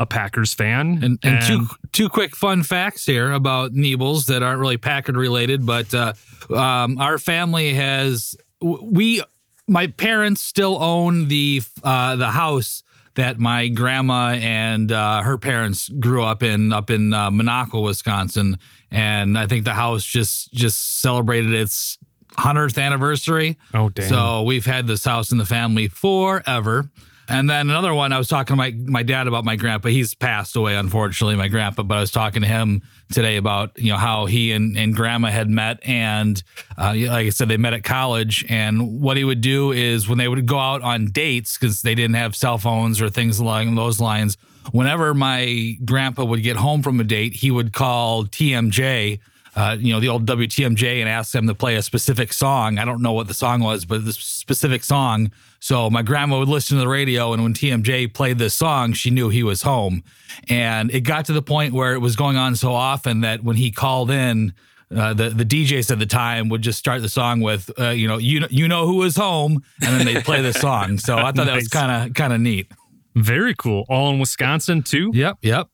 a 0.00 0.06
Packers 0.06 0.54
fan. 0.54 1.04
And, 1.04 1.18
and 1.22 1.46
two 1.46 1.66
two 1.92 2.08
quick 2.08 2.34
fun 2.34 2.62
facts 2.64 3.04
here 3.06 3.30
about 3.30 3.72
Niebles 3.72 4.26
that 4.26 4.42
aren't 4.42 4.58
really 4.58 4.78
Packer 4.78 5.12
related, 5.12 5.64
but 5.64 5.94
uh, 5.94 6.14
um, 6.52 6.98
our 6.98 7.18
family 7.18 7.74
has 7.74 8.34
we 8.60 9.22
my 9.68 9.86
parents 9.86 10.40
still 10.40 10.82
own 10.82 11.28
the 11.28 11.62
uh, 11.84 12.16
the 12.16 12.30
house 12.30 12.82
that 13.14 13.38
my 13.38 13.68
grandma 13.68 14.30
and 14.40 14.90
uh, 14.90 15.22
her 15.22 15.36
parents 15.36 15.88
grew 15.88 16.24
up 16.24 16.42
in 16.42 16.72
up 16.72 16.90
in 16.90 17.12
uh, 17.12 17.30
Monaco, 17.30 17.82
Wisconsin, 17.82 18.58
and 18.90 19.38
I 19.38 19.46
think 19.46 19.64
the 19.64 19.74
house 19.74 20.02
just 20.02 20.50
just 20.52 21.00
celebrated 21.00 21.52
its 21.52 21.98
hundredth 22.38 22.78
anniversary. 22.78 23.58
Oh, 23.74 23.90
damn. 23.90 24.08
So 24.08 24.42
we've 24.44 24.64
had 24.64 24.86
this 24.86 25.04
house 25.04 25.30
in 25.30 25.36
the 25.36 25.44
family 25.44 25.88
forever. 25.88 26.90
And 27.30 27.48
then 27.48 27.70
another 27.70 27.94
one, 27.94 28.12
I 28.12 28.18
was 28.18 28.26
talking 28.26 28.54
to 28.54 28.56
my, 28.56 28.72
my 28.72 29.04
dad 29.04 29.28
about 29.28 29.44
my 29.44 29.54
grandpa. 29.54 29.88
He's 29.88 30.14
passed 30.14 30.56
away, 30.56 30.74
unfortunately, 30.74 31.36
my 31.36 31.46
grandpa, 31.46 31.84
but 31.84 31.96
I 31.96 32.00
was 32.00 32.10
talking 32.10 32.42
to 32.42 32.48
him 32.48 32.82
today 33.12 33.36
about, 33.36 33.78
you 33.78 33.92
know, 33.92 33.98
how 33.98 34.26
he 34.26 34.50
and, 34.50 34.76
and 34.76 34.96
grandma 34.96 35.28
had 35.28 35.48
met. 35.48 35.78
And 35.86 36.42
uh, 36.76 36.92
like 36.96 37.26
I 37.26 37.28
said, 37.30 37.48
they 37.48 37.56
met 37.56 37.72
at 37.72 37.84
college. 37.84 38.44
And 38.48 39.00
what 39.00 39.16
he 39.16 39.22
would 39.22 39.40
do 39.40 39.70
is 39.70 40.08
when 40.08 40.18
they 40.18 40.26
would 40.26 40.44
go 40.44 40.58
out 40.58 40.82
on 40.82 41.06
dates, 41.06 41.56
because 41.56 41.82
they 41.82 41.94
didn't 41.94 42.16
have 42.16 42.34
cell 42.34 42.58
phones 42.58 43.00
or 43.00 43.08
things 43.08 43.38
along 43.38 43.76
those 43.76 44.00
lines, 44.00 44.36
whenever 44.72 45.14
my 45.14 45.76
grandpa 45.84 46.24
would 46.24 46.42
get 46.42 46.56
home 46.56 46.82
from 46.82 46.98
a 46.98 47.04
date, 47.04 47.34
he 47.34 47.52
would 47.52 47.72
call 47.72 48.24
TMJ 48.24 49.20
uh, 49.60 49.76
you 49.78 49.92
know, 49.92 50.00
the 50.00 50.08
old 50.08 50.24
WTMJ 50.26 51.00
and 51.00 51.08
ask 51.08 51.32
them 51.32 51.46
to 51.46 51.54
play 51.54 51.76
a 51.76 51.82
specific 51.82 52.32
song. 52.32 52.78
I 52.78 52.86
don't 52.86 53.02
know 53.02 53.12
what 53.12 53.28
the 53.28 53.34
song 53.34 53.60
was, 53.60 53.84
but 53.84 54.04
this 54.06 54.16
specific 54.16 54.82
song. 54.82 55.32
So 55.58 55.90
my 55.90 56.00
grandma 56.00 56.38
would 56.38 56.48
listen 56.48 56.78
to 56.78 56.80
the 56.80 56.88
radio, 56.88 57.34
and 57.34 57.42
when 57.42 57.52
TMJ 57.52 58.14
played 58.14 58.38
this 58.38 58.54
song, 58.54 58.94
she 58.94 59.10
knew 59.10 59.28
he 59.28 59.42
was 59.42 59.60
home. 59.60 60.02
And 60.48 60.90
it 60.90 61.02
got 61.02 61.26
to 61.26 61.34
the 61.34 61.42
point 61.42 61.74
where 61.74 61.92
it 61.92 61.98
was 61.98 62.16
going 62.16 62.38
on 62.38 62.56
so 62.56 62.72
often 62.72 63.20
that 63.20 63.44
when 63.44 63.56
he 63.56 63.70
called 63.70 64.10
in, 64.10 64.54
uh, 64.96 65.12
the 65.12 65.28
the 65.28 65.44
DJs 65.44 65.90
at 65.90 65.98
the 65.98 66.06
time 66.06 66.48
would 66.48 66.62
just 66.62 66.78
start 66.78 67.02
the 67.02 67.08
song 67.10 67.40
with, 67.40 67.70
uh, 67.78 67.90
you 67.90 68.08
know, 68.08 68.16
you 68.16 68.46
you 68.50 68.66
know 68.66 68.86
who 68.86 68.96
was 68.96 69.14
home, 69.14 69.62
and 69.82 69.90
then 70.00 70.06
they'd 70.06 70.24
play 70.24 70.40
the 70.40 70.52
song. 70.66 70.96
So 70.96 71.18
I 71.18 71.32
thought 71.32 71.46
that 71.46 71.54
was 71.54 71.68
kind 71.68 71.92
of 71.92 72.14
kind 72.14 72.32
of 72.32 72.40
neat. 72.40 72.72
very 73.14 73.54
cool. 73.54 73.84
All 73.90 74.10
in 74.10 74.18
Wisconsin 74.18 74.82
too. 74.82 75.10
Yep, 75.12 75.36
yep, 75.42 75.68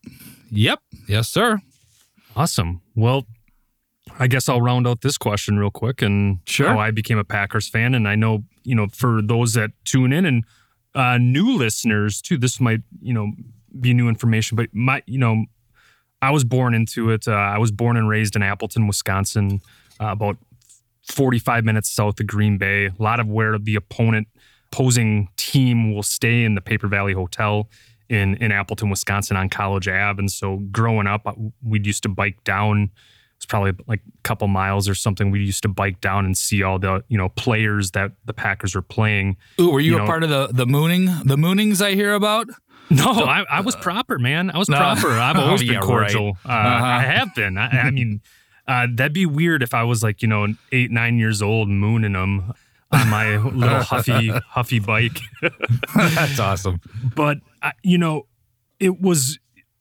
yep. 0.51 0.79
Yes, 1.07 1.29
sir. 1.29 1.61
Awesome. 2.35 2.81
Well, 2.95 3.25
I 4.19 4.27
guess 4.27 4.49
I'll 4.49 4.61
round 4.61 4.87
out 4.87 5.01
this 5.01 5.17
question 5.17 5.57
real 5.59 5.69
quick 5.71 6.01
and 6.01 6.39
Sure. 6.45 6.67
how 6.69 6.79
I 6.79 6.91
became 6.91 7.17
a 7.17 7.23
Packers 7.23 7.69
fan. 7.69 7.93
And 7.93 8.07
I 8.07 8.15
know, 8.15 8.43
you 8.63 8.75
know, 8.75 8.87
for 8.87 9.21
those 9.21 9.53
that 9.53 9.71
tune 9.85 10.11
in 10.11 10.25
and 10.25 10.43
uh, 10.95 11.17
new 11.17 11.55
listeners 11.55 12.21
too, 12.21 12.37
this 12.37 12.59
might, 12.59 12.81
you 13.01 13.13
know, 13.13 13.31
be 13.79 13.93
new 13.93 14.09
information, 14.09 14.55
but 14.55 14.69
my, 14.73 15.03
you 15.05 15.19
know, 15.19 15.45
I 16.21 16.31
was 16.31 16.43
born 16.43 16.73
into 16.73 17.11
it. 17.11 17.27
Uh, 17.27 17.31
I 17.33 17.59
was 17.59 17.71
born 17.71 17.95
and 17.95 18.09
raised 18.09 18.35
in 18.35 18.41
Appleton, 18.41 18.87
Wisconsin, 18.87 19.61
uh, 20.01 20.07
about 20.07 20.37
45 21.03 21.63
minutes 21.63 21.89
south 21.89 22.19
of 22.19 22.25
Green 22.25 22.57
Bay. 22.57 22.87
A 22.87 22.93
lot 22.97 23.19
of 23.19 23.27
where 23.27 23.59
the 23.59 23.75
opponent 23.75 24.27
opposing 24.71 25.29
team 25.37 25.93
will 25.93 26.03
stay 26.03 26.43
in 26.43 26.55
the 26.55 26.61
Paper 26.61 26.87
Valley 26.87 27.13
Hotel 27.13 27.69
in 28.09 28.35
in 28.37 28.51
Appleton, 28.51 28.89
Wisconsin, 28.89 29.37
on 29.37 29.47
College 29.49 29.87
Ave. 29.87 30.19
And 30.19 30.31
so, 30.31 30.57
growing 30.71 31.05
up, 31.07 31.37
we 31.63 31.79
used 31.81 32.03
to 32.03 32.09
bike 32.09 32.43
down. 32.43 32.89
It's 33.37 33.45
probably 33.45 33.73
like 33.87 34.01
a 34.07 34.21
couple 34.23 34.47
miles 34.47 34.89
or 34.89 34.95
something. 34.95 35.29
We 35.31 35.39
used 35.43 35.61
to 35.63 35.69
bike 35.69 36.01
down 36.01 36.25
and 36.25 36.35
see 36.37 36.63
all 36.63 36.79
the 36.79 37.03
you 37.07 37.17
know 37.17 37.29
players 37.29 37.91
that 37.91 38.11
the 38.25 38.33
Packers 38.33 38.73
were 38.75 38.81
playing. 38.81 39.37
Ooh, 39.59 39.71
were 39.71 39.79
you, 39.79 39.91
You 39.91 39.97
a 39.97 39.99
know- 40.01 40.05
part 40.07 40.23
of 40.23 40.29
the 40.29 40.47
the 40.51 40.65
mooning 40.65 41.05
the 41.25 41.37
moonings 41.37 41.81
I 41.81 41.93
hear 41.93 42.13
about? 42.13 42.47
No, 42.89 43.03
I, 43.05 43.43
I 43.51 43.61
was 43.61 43.75
proper, 43.75 44.17
man. 44.17 44.49
I 44.49 44.57
was 44.57 44.69
No. 44.69 44.77
proper. 44.77 45.09
I've 45.11 45.35
Oh, 45.39 45.41
always 45.41 45.61
yeah, 45.63 45.73
been 45.73 45.81
cordial. 45.81 46.37
Uh, 46.45 46.49
Uh-huh. 46.51 46.85
I 46.85 47.01
have 47.01 47.35
been. 47.35 47.57
I, 47.57 47.67
I 47.67 47.91
mean, 47.91 48.21
uh, 48.67 48.87
that'd 48.93 49.11
be 49.13 49.25
weird 49.25 49.61
if 49.61 49.73
I 49.73 49.83
was 49.83 50.01
like, 50.03 50.21
you 50.21 50.27
know, 50.29 50.47
eight, 50.71 50.89
nine 50.89 51.17
years 51.19 51.41
old, 51.41 51.67
mooning 51.67 52.13
them 52.13 52.53
on 52.93 53.09
my 53.09 53.35
little 53.37 53.81
huffy, 53.83 54.29
huffy 54.51 54.79
bike. 54.79 55.19
That's 55.95 56.39
awesome. 56.39 56.79
but 57.15 57.39
I, 57.61 57.73
you 57.83 57.97
know, 57.97 58.25
it 58.79 59.01
was 59.01 59.37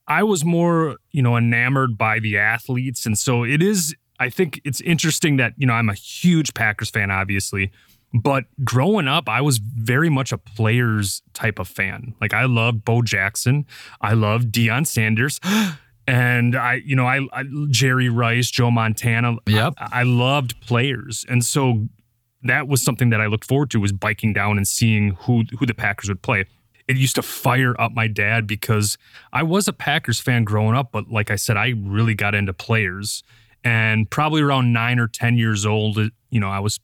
I 0.08 0.22
was 0.22 0.44
more 0.44 0.96
you 1.12 1.22
know 1.22 1.36
enamored 1.36 1.98
by 1.98 2.18
the 2.18 2.38
athletes, 2.38 3.06
and 3.06 3.18
so 3.18 3.44
it 3.44 3.62
is. 3.62 3.94
I 4.18 4.30
think 4.30 4.62
it's 4.64 4.80
interesting 4.80 5.36
that 5.36 5.54
you 5.56 5.66
know 5.66 5.74
I'm 5.74 5.88
a 5.88 5.94
huge 5.94 6.54
Packers 6.54 6.90
fan, 6.90 7.10
obviously, 7.10 7.70
but 8.14 8.44
growing 8.64 9.08
up, 9.08 9.28
I 9.28 9.40
was 9.40 9.58
very 9.58 10.08
much 10.08 10.32
a 10.32 10.38
players 10.38 11.22
type 11.34 11.58
of 11.58 11.68
fan. 11.68 12.14
Like 12.20 12.32
I 12.32 12.44
loved 12.44 12.84
Bo 12.84 13.02
Jackson, 13.02 13.66
I 14.00 14.14
loved 14.14 14.52
Deion 14.52 14.86
Sanders. 14.86 15.40
And 16.08 16.54
I, 16.54 16.74
you 16.84 16.94
know, 16.94 17.04
I, 17.04 17.26
I 17.32 17.42
Jerry 17.68 18.08
Rice, 18.08 18.48
Joe 18.48 18.70
Montana. 18.70 19.38
Yep. 19.48 19.74
I, 19.76 19.88
I 19.92 20.02
loved 20.04 20.60
players, 20.60 21.26
and 21.28 21.44
so 21.44 21.88
that 22.44 22.68
was 22.68 22.80
something 22.80 23.10
that 23.10 23.20
I 23.20 23.26
looked 23.26 23.44
forward 23.44 23.70
to 23.70 23.80
was 23.80 23.90
biking 23.90 24.32
down 24.32 24.56
and 24.56 24.68
seeing 24.68 25.16
who 25.22 25.42
who 25.58 25.66
the 25.66 25.74
Packers 25.74 26.08
would 26.08 26.22
play. 26.22 26.44
It 26.88 26.96
used 26.96 27.16
to 27.16 27.22
fire 27.22 27.74
up 27.80 27.92
my 27.92 28.06
dad 28.06 28.46
because 28.46 28.96
I 29.32 29.42
was 29.42 29.66
a 29.66 29.72
Packers 29.72 30.20
fan 30.20 30.44
growing 30.44 30.76
up, 30.76 30.92
but 30.92 31.10
like 31.10 31.30
I 31.30 31.36
said, 31.36 31.56
I 31.56 31.74
really 31.76 32.14
got 32.14 32.34
into 32.34 32.52
players. 32.52 33.22
And 33.64 34.08
probably 34.08 34.40
around 34.42 34.72
nine 34.72 35.00
or 35.00 35.08
10 35.08 35.36
years 35.36 35.66
old, 35.66 35.98
you 36.30 36.38
know, 36.40 36.48
I 36.48 36.60
was 36.60 36.78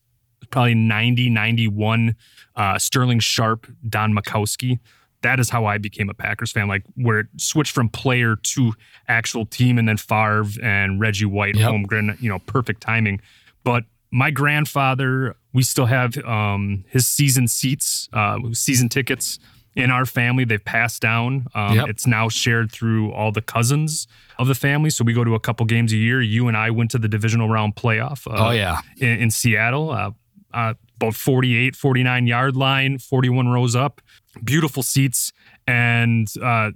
probably 0.50 0.74
90, 0.74 1.30
91, 1.30 2.16
uh, 2.56 2.78
Sterling 2.78 3.20
Sharpe, 3.20 3.66
Don 3.88 4.12
Majkowski. 4.12 4.80
That 5.22 5.38
is 5.38 5.50
how 5.50 5.66
I 5.66 5.78
became 5.78 6.10
a 6.10 6.14
Packers 6.14 6.50
fan, 6.50 6.66
like 6.66 6.82
where 6.96 7.20
it 7.20 7.26
switched 7.36 7.72
from 7.72 7.88
player 7.88 8.34
to 8.34 8.72
actual 9.06 9.46
team 9.46 9.78
and 9.78 9.88
then 9.88 9.96
Favre 9.96 10.44
and 10.60 10.98
Reggie 11.00 11.26
White, 11.26 11.54
Yep. 11.54 11.70
Holmgren, 11.70 12.20
you 12.20 12.28
know, 12.28 12.40
perfect 12.40 12.80
timing. 12.80 13.20
But 13.62 13.84
my 14.10 14.32
grandfather, 14.32 15.36
we 15.52 15.62
still 15.62 15.86
have 15.86 16.16
um, 16.24 16.84
his 16.88 17.06
season 17.06 17.46
seats, 17.46 18.08
uh, 18.12 18.38
season 18.52 18.88
tickets 18.88 19.38
in 19.74 19.90
our 19.90 20.04
family. 20.06 20.44
They've 20.44 20.64
passed 20.64 21.00
down. 21.02 21.46
Um, 21.54 21.76
Yep. 21.76 21.88
It's 21.88 22.06
now 22.06 22.28
shared 22.28 22.70
through 22.72 23.12
all 23.12 23.32
the 23.32 23.40
cousins 23.42 24.06
of 24.38 24.46
the 24.48 24.54
family. 24.54 24.90
So 24.90 25.04
we 25.04 25.12
go 25.12 25.24
to 25.24 25.34
a 25.34 25.40
couple 25.40 25.64
games 25.66 25.92
a 25.92 25.96
year. 25.96 26.20
You 26.20 26.48
and 26.48 26.56
I 26.56 26.70
went 26.70 26.90
to 26.92 26.98
the 26.98 27.08
divisional 27.08 27.48
round 27.48 27.74
playoff. 27.76 28.26
Uh, 28.26 28.48
Oh 28.48 28.50
yeah. 28.50 28.80
in, 28.98 29.08
in 29.20 29.30
Seattle, 29.30 29.90
uh, 29.90 30.10
uh, 30.52 30.74
about 30.96 31.14
48, 31.14 31.74
49 31.74 32.26
yard 32.26 32.56
line, 32.56 32.98
41 32.98 33.48
rows 33.48 33.74
up, 33.74 34.00
beautiful 34.44 34.82
seats. 34.82 35.32
And 35.66 36.28
uh, 36.42 36.72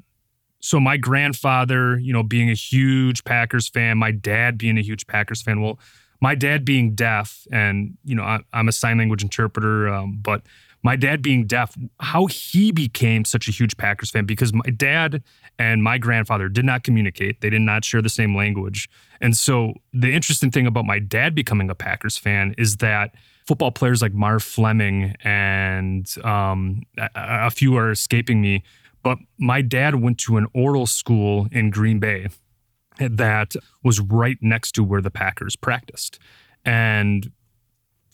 so 0.61 0.81
my 0.81 0.97
grandfather, 0.97 1.99
you 1.99 2.13
know, 2.13 2.23
being 2.23 2.51
a 2.51 2.55
huge 2.55 3.25
Packers 3.25 3.69
fan, 3.69 3.99
my 3.99 4.11
dad 4.11 4.57
being 4.59 4.79
a 4.79 4.83
huge 4.83 5.07
Packers 5.07 5.43
fan. 5.43 5.61
Well, 5.61 5.79
my 6.21 6.35
dad 6.35 6.65
being 6.65 6.95
deaf, 6.95 7.47
and 7.53 7.99
you 8.05 8.15
know, 8.15 8.23
I, 8.23 8.41
I'm 8.55 8.69
a 8.69 8.73
sign 8.73 8.97
language 8.97 9.23
interpreter, 9.23 9.87
um, 9.89 10.19
but 10.23 10.43
my 10.87 10.95
dad 10.95 11.21
being 11.21 11.49
deaf, 11.49 11.75
how 11.99 12.27
he 12.27 12.71
became 12.71 13.25
such 13.25 13.49
a 13.49 13.51
huge 13.51 13.77
Packers 13.77 14.09
fan 14.09 14.25
because 14.25 14.53
my 14.53 14.71
dad 14.77 15.21
and 15.59 15.83
my 15.83 15.99
grandfather 15.99 16.49
did 16.49 16.65
not 16.65 16.85
communicate. 16.85 17.41
They 17.41 17.51
did 17.51 17.63
not 17.63 17.85
share 17.85 18.01
the 18.01 18.09
same 18.09 18.37
language. 18.37 18.89
And 19.21 19.37
so 19.37 19.75
the 19.93 20.13
interesting 20.13 20.53
thing 20.53 20.65
about 20.65 20.85
my 20.85 21.01
dad 21.01 21.35
becoming 21.35 21.71
a 21.71 21.75
Packers 21.75 22.17
fan 22.17 22.55
is 22.57 22.77
that 22.77 23.17
football 23.49 23.73
players 23.73 24.01
like 24.01 24.15
Marv 24.15 24.45
Fleming 24.45 25.17
and 25.25 26.07
um, 26.23 26.83
a, 26.97 27.11
a 27.17 27.51
few 27.51 27.77
are 27.77 27.91
escaping 27.91 28.41
me, 28.41 28.63
but 29.03 29.19
my 29.39 29.63
dad 29.63 29.97
went 29.97 30.19
to 30.19 30.37
an 30.37 30.47
oral 30.55 30.87
school 30.87 31.49
in 31.51 31.71
Green 31.71 31.99
Bay 31.99 32.29
that 33.01 33.57
was 33.83 33.99
right 33.99 34.39
next 34.41 34.71
to 34.77 34.85
where 34.85 35.03
the 35.03 35.11
Packers 35.11 35.57
practiced. 35.57 36.21
And 36.65 37.33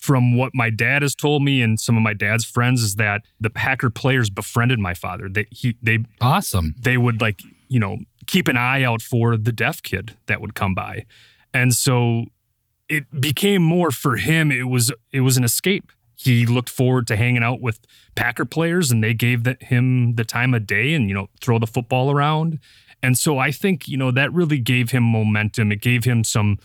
from 0.02 0.36
what 0.36 0.50
my 0.52 0.68
dad 0.68 1.02
has 1.02 1.14
told 1.14 1.44
me 1.44 1.62
and 1.62 1.78
some 1.78 1.96
of 1.96 2.02
my 2.02 2.12
dad's 2.12 2.44
friends 2.44 2.82
is 2.82 2.96
that 2.96 3.22
the 3.40 3.48
Packer 3.48 3.88
players 3.88 4.30
befriended 4.30 4.80
my 4.80 4.94
father. 4.94 5.28
They 5.28 5.46
he 5.50 5.76
they 5.80 6.00
Awesome. 6.20 6.74
they 6.76 6.96
would 6.96 7.20
like, 7.20 7.40
you 7.68 7.78
know, 7.78 7.98
keep 8.26 8.48
an 8.48 8.56
eye 8.56 8.82
out 8.82 9.00
for 9.00 9.36
the 9.36 9.52
deaf 9.52 9.80
kid 9.80 10.16
that 10.26 10.40
would 10.40 10.56
come 10.56 10.74
by. 10.74 11.06
And 11.54 11.72
so 11.72 12.24
it 12.88 13.04
became 13.20 13.62
more 13.62 13.92
for 13.92 14.16
him 14.16 14.50
it 14.50 14.68
was 14.68 14.92
it 15.12 15.20
was 15.20 15.36
an 15.36 15.44
escape. 15.44 15.92
He 16.16 16.46
looked 16.46 16.68
forward 16.68 17.06
to 17.06 17.14
hanging 17.14 17.44
out 17.44 17.60
with 17.60 17.78
Packer 18.16 18.44
players 18.44 18.90
and 18.90 19.04
they 19.04 19.14
gave 19.14 19.44
the, 19.44 19.56
him 19.60 20.16
the 20.16 20.24
time 20.24 20.52
of 20.52 20.66
day 20.66 20.94
and 20.94 21.08
you 21.08 21.14
know 21.14 21.28
throw 21.40 21.60
the 21.60 21.68
football 21.68 22.10
around. 22.10 22.58
And 23.04 23.16
so 23.16 23.38
I 23.38 23.52
think, 23.52 23.86
you 23.86 23.96
know, 23.96 24.10
that 24.10 24.32
really 24.32 24.58
gave 24.58 24.90
him 24.90 25.04
momentum. 25.04 25.70
It 25.70 25.80
gave 25.80 26.04
him 26.04 26.24
some 26.24 26.58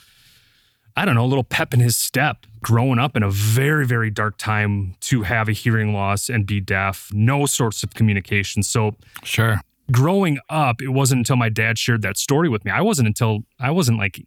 I 0.98 1.06
don't 1.06 1.14
know, 1.16 1.24
a 1.24 1.28
little 1.28 1.44
pep 1.44 1.74
in 1.76 1.80
his 1.80 1.96
step 1.96 2.46
growing 2.64 2.98
up 2.98 3.16
in 3.16 3.22
a 3.22 3.30
very, 3.30 3.86
very 3.86 4.10
dark 4.10 4.36
time 4.38 4.96
to 5.02 5.22
have 5.22 5.48
a 5.48 5.52
hearing 5.52 5.94
loss 5.94 6.28
and 6.28 6.46
be 6.46 6.60
deaf, 6.60 7.10
no 7.14 7.46
sorts 7.46 7.84
of 7.84 7.94
communication. 7.94 8.64
So 8.64 8.96
Sure. 9.24 9.62
growing 9.92 10.40
up, 10.50 10.82
it 10.82 10.90
wasn't 10.90 11.20
until 11.20 11.36
my 11.36 11.50
dad 11.50 11.78
shared 11.78 12.02
that 12.02 12.18
story 12.18 12.50
with 12.50 12.66
me. 12.66 12.72
I 12.72 12.82
wasn't 12.82 13.08
until 13.08 13.46
I 13.60 13.70
wasn't 13.70 14.00
like, 14.00 14.26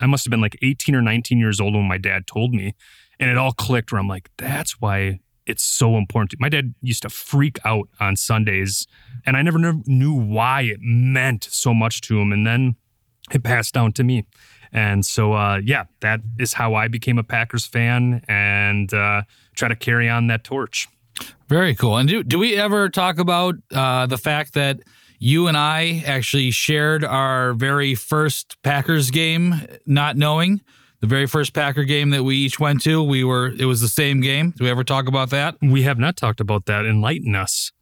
I 0.00 0.06
must 0.06 0.24
have 0.24 0.30
been 0.30 0.40
like 0.40 0.56
18 0.62 0.94
or 0.94 1.02
19 1.02 1.38
years 1.38 1.60
old 1.60 1.74
when 1.74 1.86
my 1.86 1.98
dad 1.98 2.26
told 2.26 2.54
me. 2.54 2.74
And 3.20 3.28
it 3.30 3.36
all 3.36 3.52
clicked 3.52 3.92
where 3.92 4.00
I'm 4.00 4.08
like, 4.08 4.30
that's 4.38 4.80
why 4.80 5.20
it's 5.44 5.62
so 5.62 5.96
important. 5.98 6.40
My 6.40 6.48
dad 6.48 6.74
used 6.80 7.02
to 7.02 7.10
freak 7.10 7.58
out 7.66 7.90
on 8.00 8.16
Sundays, 8.16 8.86
and 9.26 9.36
I 9.36 9.42
never 9.42 9.58
knew- 9.58 9.82
knew 9.86 10.14
why 10.14 10.62
it 10.62 10.78
meant 10.80 11.44
so 11.44 11.74
much 11.74 12.00
to 12.02 12.18
him. 12.18 12.32
And 12.32 12.46
then 12.46 12.76
it 13.30 13.42
passed 13.42 13.74
down 13.74 13.92
to 13.92 14.02
me. 14.02 14.24
And 14.72 15.04
so, 15.04 15.32
uh, 15.32 15.60
yeah, 15.64 15.84
that 16.00 16.20
is 16.38 16.52
how 16.52 16.74
I 16.74 16.88
became 16.88 17.18
a 17.18 17.24
Packers 17.24 17.66
fan 17.66 18.22
and 18.28 18.92
uh, 18.94 19.22
try 19.56 19.68
to 19.68 19.76
carry 19.76 20.08
on 20.08 20.28
that 20.28 20.44
torch. 20.44 20.88
Very 21.48 21.74
cool. 21.74 21.96
And 21.96 22.08
do 22.08 22.22
do 22.22 22.38
we 22.38 22.56
ever 22.56 22.88
talk 22.88 23.18
about 23.18 23.56
uh, 23.74 24.06
the 24.06 24.18
fact 24.18 24.54
that 24.54 24.80
you 25.18 25.48
and 25.48 25.56
I 25.56 26.02
actually 26.06 26.50
shared 26.50 27.04
our 27.04 27.52
very 27.52 27.94
first 27.94 28.56
Packers 28.62 29.10
game, 29.10 29.54
not 29.84 30.16
knowing 30.16 30.62
the 31.00 31.06
very 31.06 31.26
first 31.26 31.52
Packer 31.52 31.84
game 31.84 32.10
that 32.10 32.22
we 32.22 32.36
each 32.36 32.58
went 32.58 32.82
to? 32.82 33.02
We 33.02 33.24
were 33.24 33.48
it 33.48 33.66
was 33.66 33.80
the 33.80 33.88
same 33.88 34.20
game. 34.20 34.54
Do 34.56 34.64
we 34.64 34.70
ever 34.70 34.84
talk 34.84 35.08
about 35.08 35.30
that? 35.30 35.56
We 35.60 35.82
have 35.82 35.98
not 35.98 36.16
talked 36.16 36.40
about 36.40 36.66
that. 36.66 36.86
Enlighten 36.86 37.34
us. 37.34 37.72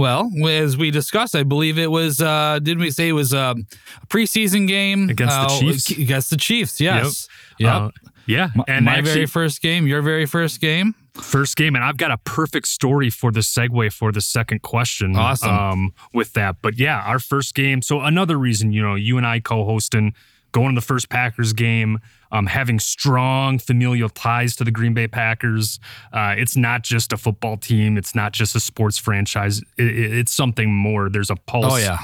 Well, 0.00 0.32
as 0.46 0.78
we 0.78 0.90
discussed, 0.90 1.36
I 1.36 1.42
believe 1.42 1.78
it 1.78 1.90
was. 1.90 2.22
Uh, 2.22 2.58
didn't 2.62 2.80
we 2.80 2.90
say 2.90 3.10
it 3.10 3.12
was 3.12 3.34
um, 3.34 3.66
a 4.02 4.06
preseason 4.06 4.66
game 4.66 5.10
Against 5.10 5.36
the 5.36 5.42
uh, 5.42 5.60
Chiefs? 5.60 5.90
Against 5.90 6.30
the 6.30 6.38
Chiefs, 6.38 6.80
yes. 6.80 7.28
Yep. 7.58 7.70
Uh, 7.70 7.90
yeah. 8.26 8.48
And 8.66 8.86
my 8.86 8.96
actually, 8.96 9.12
very 9.12 9.26
first 9.26 9.60
game, 9.60 9.86
your 9.86 10.00
very 10.00 10.24
first 10.24 10.60
game. 10.62 10.94
first 11.14 11.56
game, 11.56 11.74
and 11.74 11.84
I've 11.84 11.98
got 11.98 12.10
a 12.10 12.16
perfect 12.18 12.68
story 12.68 13.10
for 13.10 13.30
the 13.30 13.40
segue 13.40 13.92
for 13.92 14.10
the 14.10 14.22
second 14.22 14.62
question. 14.62 15.16
Awesome. 15.16 15.50
Um, 15.50 15.94
with 16.14 16.32
that, 16.32 16.56
but 16.62 16.78
yeah, 16.78 17.00
our 17.00 17.18
first 17.18 17.54
game. 17.54 17.82
So 17.82 18.00
another 18.00 18.38
reason, 18.38 18.72
you 18.72 18.82
know, 18.82 18.94
you 18.94 19.18
and 19.18 19.26
I 19.26 19.40
co-hosting, 19.40 20.14
going 20.52 20.74
to 20.74 20.80
the 20.80 20.86
first 20.86 21.08
Packers 21.08 21.52
game, 21.52 21.98
um, 22.32 22.46
having 22.46 22.78
strong 22.78 23.58
familial 23.58 24.08
ties 24.08 24.56
to 24.56 24.64
the 24.64 24.70
Green 24.70 24.94
Bay 24.94 25.08
Packers. 25.08 25.78
Uh, 26.12 26.34
it's 26.36 26.56
not 26.56 26.82
just 26.82 27.12
a 27.12 27.16
football 27.16 27.56
team. 27.56 27.96
It's 27.96 28.14
not 28.14 28.32
just 28.32 28.54
a 28.54 28.60
sports 28.60 28.98
franchise. 28.98 29.60
It, 29.78 29.86
it- 29.86 30.12
it's 30.20 30.32
something 30.32 30.72
more. 30.74 31.08
There's 31.08 31.30
a 31.30 31.36
pulse. 31.36 31.72
Oh, 31.72 31.76
yeah. 31.76 31.98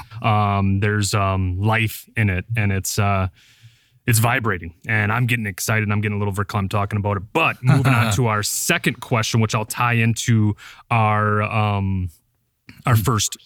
Um, 0.59 0.81
there's 0.81 1.15
um, 1.15 1.61
life 1.61 2.09
in 2.17 2.31
it, 2.31 2.45
and 2.57 2.73
it's. 2.73 2.99
Uh, 2.99 3.29
it's 4.09 4.21
vibrating 4.21 4.73
and 4.87 5.11
I'm 5.11 5.27
getting 5.27 5.47
excited. 5.47 5.91
I'm 5.91 6.01
getting 6.01 6.15
a 6.15 6.25
little 6.25 6.33
verklempt 6.33 6.71
talking 6.71 6.97
about 6.97 7.17
it. 7.17 7.25
But 7.33 7.57
moving 7.61 7.93
on 7.93 8.13
to 8.15 8.29
our 8.29 8.45
second 8.45 9.01
question, 9.01 9.41
which 9.41 9.53
I'll 9.53 9.65
tie 9.65 9.95
into 9.95 10.55
our 10.93 11.43
um 11.43 12.11
our 12.87 12.95
first 12.95 13.37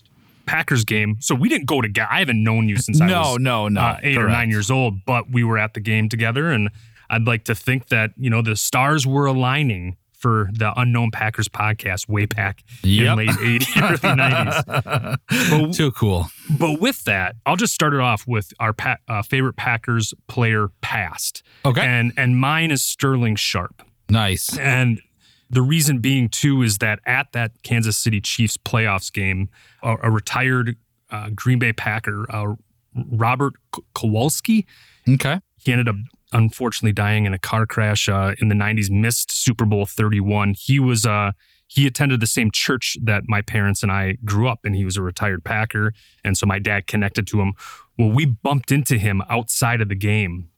Packers 0.46 0.84
game. 0.84 1.16
So 1.20 1.34
we 1.34 1.48
didn't 1.48 1.66
go 1.66 1.80
together. 1.80 2.08
I 2.10 2.18
haven't 2.20 2.42
known 2.42 2.68
you 2.68 2.76
since 2.76 3.00
I 3.00 3.06
No, 3.06 3.20
was 3.20 3.38
no, 3.40 3.68
no. 3.68 3.80
uh, 3.80 4.00
eight 4.02 4.16
or 4.18 4.28
nine 4.28 4.50
years 4.50 4.70
old, 4.70 5.04
but 5.04 5.30
we 5.30 5.44
were 5.44 5.58
at 5.58 5.74
the 5.74 5.80
game 5.80 6.08
together, 6.08 6.50
and 6.50 6.68
I'd 7.08 7.26
like 7.26 7.44
to 7.44 7.54
think 7.54 7.88
that 7.88 8.10
you 8.16 8.30
know 8.30 8.42
the 8.42 8.56
stars 8.56 9.06
were 9.06 9.26
aligning 9.26 9.96
for 10.12 10.50
the 10.52 10.70
Unknown 10.78 11.10
Packers 11.10 11.48
podcast 11.48 12.06
way 12.06 12.26
back 12.26 12.62
Yep. 12.82 13.06
in 13.12 13.16
late 13.16 13.30
80s, 13.30 13.82
early 13.82 14.16
90s. 14.20 15.16
But, 15.50 15.72
Too 15.72 15.90
cool. 15.92 16.26
but 16.58 16.78
with 16.78 17.04
that, 17.04 17.36
I'll 17.46 17.56
just 17.56 17.72
start 17.72 17.94
it 17.94 18.00
off 18.00 18.26
with 18.26 18.52
our 18.60 18.74
pa- 18.74 18.98
uh, 19.08 19.22
favorite 19.22 19.56
Packers 19.56 20.12
player 20.28 20.68
past. 20.82 21.42
Okay. 21.64 21.80
And 21.80 22.12
and 22.18 22.38
mine 22.38 22.70
is 22.70 22.82
Sterling 22.82 23.36
Sharpe. 23.36 23.82
Nice. 24.10 24.58
And 24.58 25.00
the 25.50 25.62
reason 25.62 25.98
being, 25.98 26.28
too, 26.28 26.62
is 26.62 26.78
that 26.78 27.00
at 27.06 27.32
that 27.32 27.62
Kansas 27.62 27.96
City 27.96 28.20
Chiefs 28.20 28.56
playoffs 28.56 29.12
game, 29.12 29.48
a, 29.82 29.96
a 30.04 30.10
retired 30.10 30.76
uh, 31.10 31.30
Green 31.34 31.58
Bay 31.58 31.72
Packer, 31.72 32.24
uh, 32.32 32.54
Robert 32.94 33.54
Kowalski, 33.94 34.66
Okay. 35.08 35.40
he 35.58 35.72
ended 35.72 35.88
up 35.88 35.96
unfortunately 36.32 36.92
dying 36.92 37.24
in 37.26 37.34
a 37.34 37.38
car 37.38 37.66
crash 37.66 38.08
uh, 38.08 38.34
in 38.40 38.48
the 38.48 38.54
90s, 38.54 38.90
missed 38.90 39.32
Super 39.32 39.64
Bowl 39.64 39.86
31. 39.86 40.54
He 40.56 40.78
was. 40.78 41.04
Uh, 41.04 41.32
he 41.66 41.86
attended 41.86 42.18
the 42.18 42.26
same 42.26 42.50
church 42.50 42.96
that 43.00 43.22
my 43.28 43.42
parents 43.42 43.84
and 43.84 43.92
I 43.92 44.16
grew 44.24 44.48
up 44.48 44.66
in. 44.66 44.74
He 44.74 44.84
was 44.84 44.96
a 44.96 45.02
retired 45.02 45.44
Packer. 45.44 45.92
And 46.24 46.36
so 46.36 46.44
my 46.44 46.58
dad 46.58 46.88
connected 46.88 47.28
to 47.28 47.40
him. 47.40 47.52
Well, 47.96 48.10
we 48.10 48.26
bumped 48.26 48.72
into 48.72 48.98
him 48.98 49.22
outside 49.28 49.80
of 49.80 49.88
the 49.88 49.94
game. 49.94 50.48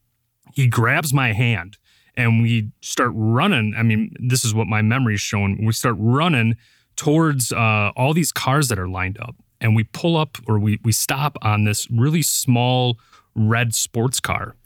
He 0.54 0.66
grabs 0.68 1.12
my 1.12 1.34
hand 1.34 1.76
and 2.16 2.42
we 2.42 2.70
start 2.80 3.12
running. 3.14 3.74
I 3.76 3.82
mean, 3.82 4.14
this 4.18 4.44
is 4.44 4.54
what 4.54 4.66
my 4.66 4.82
memory 4.82 5.14
is 5.14 5.20
showing. 5.20 5.64
We 5.64 5.72
start 5.72 5.96
running 5.98 6.56
towards 6.96 7.52
uh, 7.52 7.92
all 7.96 8.12
these 8.12 8.32
cars 8.32 8.68
that 8.68 8.78
are 8.78 8.88
lined 8.88 9.18
up. 9.20 9.34
And 9.60 9.76
we 9.76 9.84
pull 9.84 10.16
up 10.16 10.38
or 10.46 10.58
we, 10.58 10.80
we 10.82 10.92
stop 10.92 11.38
on 11.42 11.64
this 11.64 11.88
really 11.90 12.22
small 12.22 12.98
red 13.34 13.74
sports 13.74 14.20
car. 14.20 14.56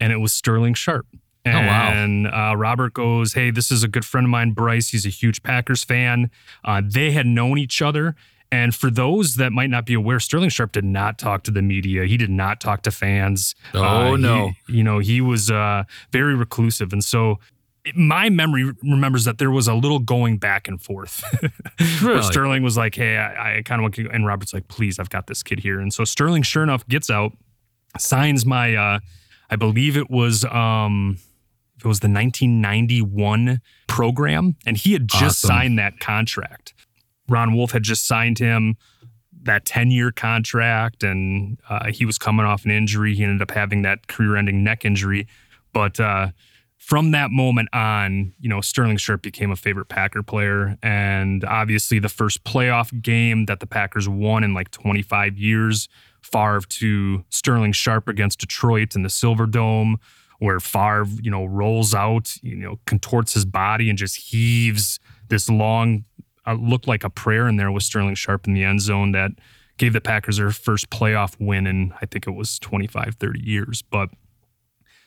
And 0.00 0.12
it 0.12 0.16
was 0.16 0.32
Sterling 0.32 0.74
Sharpe. 0.74 1.06
Oh, 1.46 1.52
wow. 1.52 1.90
And 1.90 2.26
uh, 2.26 2.54
Robert 2.56 2.92
goes, 2.92 3.32
Hey, 3.32 3.50
this 3.50 3.70
is 3.70 3.82
a 3.82 3.88
good 3.88 4.04
friend 4.04 4.26
of 4.26 4.30
mine, 4.30 4.52
Brice. 4.52 4.90
He's 4.90 5.06
a 5.06 5.10
huge 5.10 5.42
Packers 5.42 5.84
fan. 5.84 6.30
Uh, 6.64 6.82
they 6.84 7.12
had 7.12 7.26
known 7.26 7.58
each 7.58 7.80
other. 7.80 8.14
And 8.52 8.74
for 8.74 8.90
those 8.90 9.36
that 9.36 9.52
might 9.52 9.70
not 9.70 9.86
be 9.86 9.94
aware, 9.94 10.18
Sterling 10.18 10.48
Sharpe 10.50 10.72
did 10.72 10.84
not 10.84 11.18
talk 11.18 11.44
to 11.44 11.50
the 11.52 11.62
media. 11.62 12.04
He 12.06 12.16
did 12.16 12.30
not 12.30 12.60
talk 12.60 12.82
to 12.82 12.90
fans. 12.90 13.54
Oh, 13.74 13.82
Uh, 13.82 14.16
he- 14.16 14.22
no. 14.22 14.52
you 14.68 14.82
know, 14.82 14.98
he 14.98 15.20
was 15.20 15.50
uh, 15.50 15.84
very 16.10 16.34
reclusive. 16.34 16.92
And 16.92 17.04
so 17.04 17.38
my 17.94 18.28
memory 18.28 18.72
remembers 18.82 19.24
that 19.24 19.38
there 19.38 19.50
was 19.52 19.68
a 19.68 19.74
little 19.74 20.00
going 20.00 20.36
back 20.38 20.66
and 20.68 20.82
forth. 20.82 21.22
Where 22.02 22.22
Sterling 22.22 22.62
was 22.62 22.76
like, 22.76 22.94
Hey, 22.96 23.16
I, 23.16 23.58
I 23.58 23.62
kind 23.62 23.80
of 23.80 23.82
want 23.84 23.94
to, 23.94 24.10
and 24.10 24.26
Robert's 24.26 24.52
like, 24.52 24.66
Please, 24.68 24.98
I've 24.98 25.10
got 25.10 25.28
this 25.28 25.42
kid 25.44 25.60
here. 25.60 25.78
And 25.80 25.94
so 25.94 26.04
Sterling, 26.04 26.42
sure 26.42 26.62
enough, 26.64 26.86
gets 26.88 27.08
out, 27.08 27.32
signs 27.98 28.44
my, 28.44 28.74
uh, 28.74 28.98
I 29.48 29.56
believe 29.56 29.96
it 29.96 30.10
was, 30.10 30.44
um, 30.44 31.18
it 31.78 31.86
was 31.86 32.00
the 32.00 32.08
1991 32.10 33.60
program, 33.86 34.56
and 34.66 34.76
he 34.76 34.92
had 34.92 35.08
just 35.08 35.44
Awesome. 35.44 35.48
signed 35.48 35.78
that 35.78 36.00
contract. 36.00 36.74
Ron 37.30 37.54
Wolf 37.54 37.70
had 37.70 37.82
just 37.82 38.06
signed 38.06 38.38
him 38.38 38.76
that 39.42 39.64
10 39.64 39.90
year 39.90 40.10
contract, 40.10 41.02
and 41.02 41.58
uh, 41.68 41.90
he 41.90 42.04
was 42.04 42.18
coming 42.18 42.44
off 42.44 42.64
an 42.64 42.70
injury. 42.70 43.14
He 43.14 43.22
ended 43.22 43.40
up 43.40 43.50
having 43.50 43.82
that 43.82 44.06
career 44.08 44.36
ending 44.36 44.62
neck 44.62 44.84
injury. 44.84 45.26
But 45.72 45.98
uh, 46.00 46.28
from 46.76 47.12
that 47.12 47.30
moment 47.30 47.68
on, 47.72 48.32
you 48.40 48.48
know, 48.48 48.60
Sterling 48.60 48.96
Sharpe 48.96 49.22
became 49.22 49.50
a 49.50 49.56
favorite 49.56 49.88
Packer 49.88 50.22
player. 50.22 50.76
And 50.82 51.44
obviously, 51.44 51.98
the 51.98 52.08
first 52.08 52.44
playoff 52.44 53.00
game 53.00 53.46
that 53.46 53.60
the 53.60 53.66
Packers 53.66 54.08
won 54.08 54.44
in 54.44 54.52
like 54.52 54.70
25 54.70 55.38
years, 55.38 55.88
Favre 56.22 56.60
to 56.60 57.24
Sterling 57.30 57.72
Sharpe 57.72 58.08
against 58.08 58.40
Detroit 58.40 58.94
in 58.94 59.02
the 59.02 59.08
Silverdome, 59.08 59.96
where 60.38 60.58
Favre, 60.58 61.06
you 61.22 61.30
know, 61.30 61.44
rolls 61.44 61.94
out, 61.94 62.34
you 62.42 62.56
know, 62.56 62.78
contorts 62.86 63.34
his 63.34 63.44
body 63.44 63.88
and 63.88 63.98
just 63.98 64.16
heaves 64.16 64.98
this 65.28 65.48
long, 65.48 66.04
uh, 66.50 66.54
looked 66.54 66.88
like 66.88 67.04
a 67.04 67.10
prayer 67.10 67.48
in 67.48 67.56
there 67.56 67.70
with 67.70 67.82
Sterling 67.82 68.14
Sharpe 68.14 68.46
in 68.46 68.54
the 68.54 68.64
end 68.64 68.80
zone 68.80 69.12
that 69.12 69.32
gave 69.78 69.92
the 69.92 70.00
Packers 70.00 70.36
their 70.36 70.50
first 70.50 70.90
playoff 70.90 71.34
win 71.38 71.66
in, 71.66 71.94
I 72.00 72.06
think 72.06 72.26
it 72.26 72.32
was 72.32 72.58
25, 72.58 73.16
30 73.18 73.40
years. 73.40 73.82
But 73.82 74.10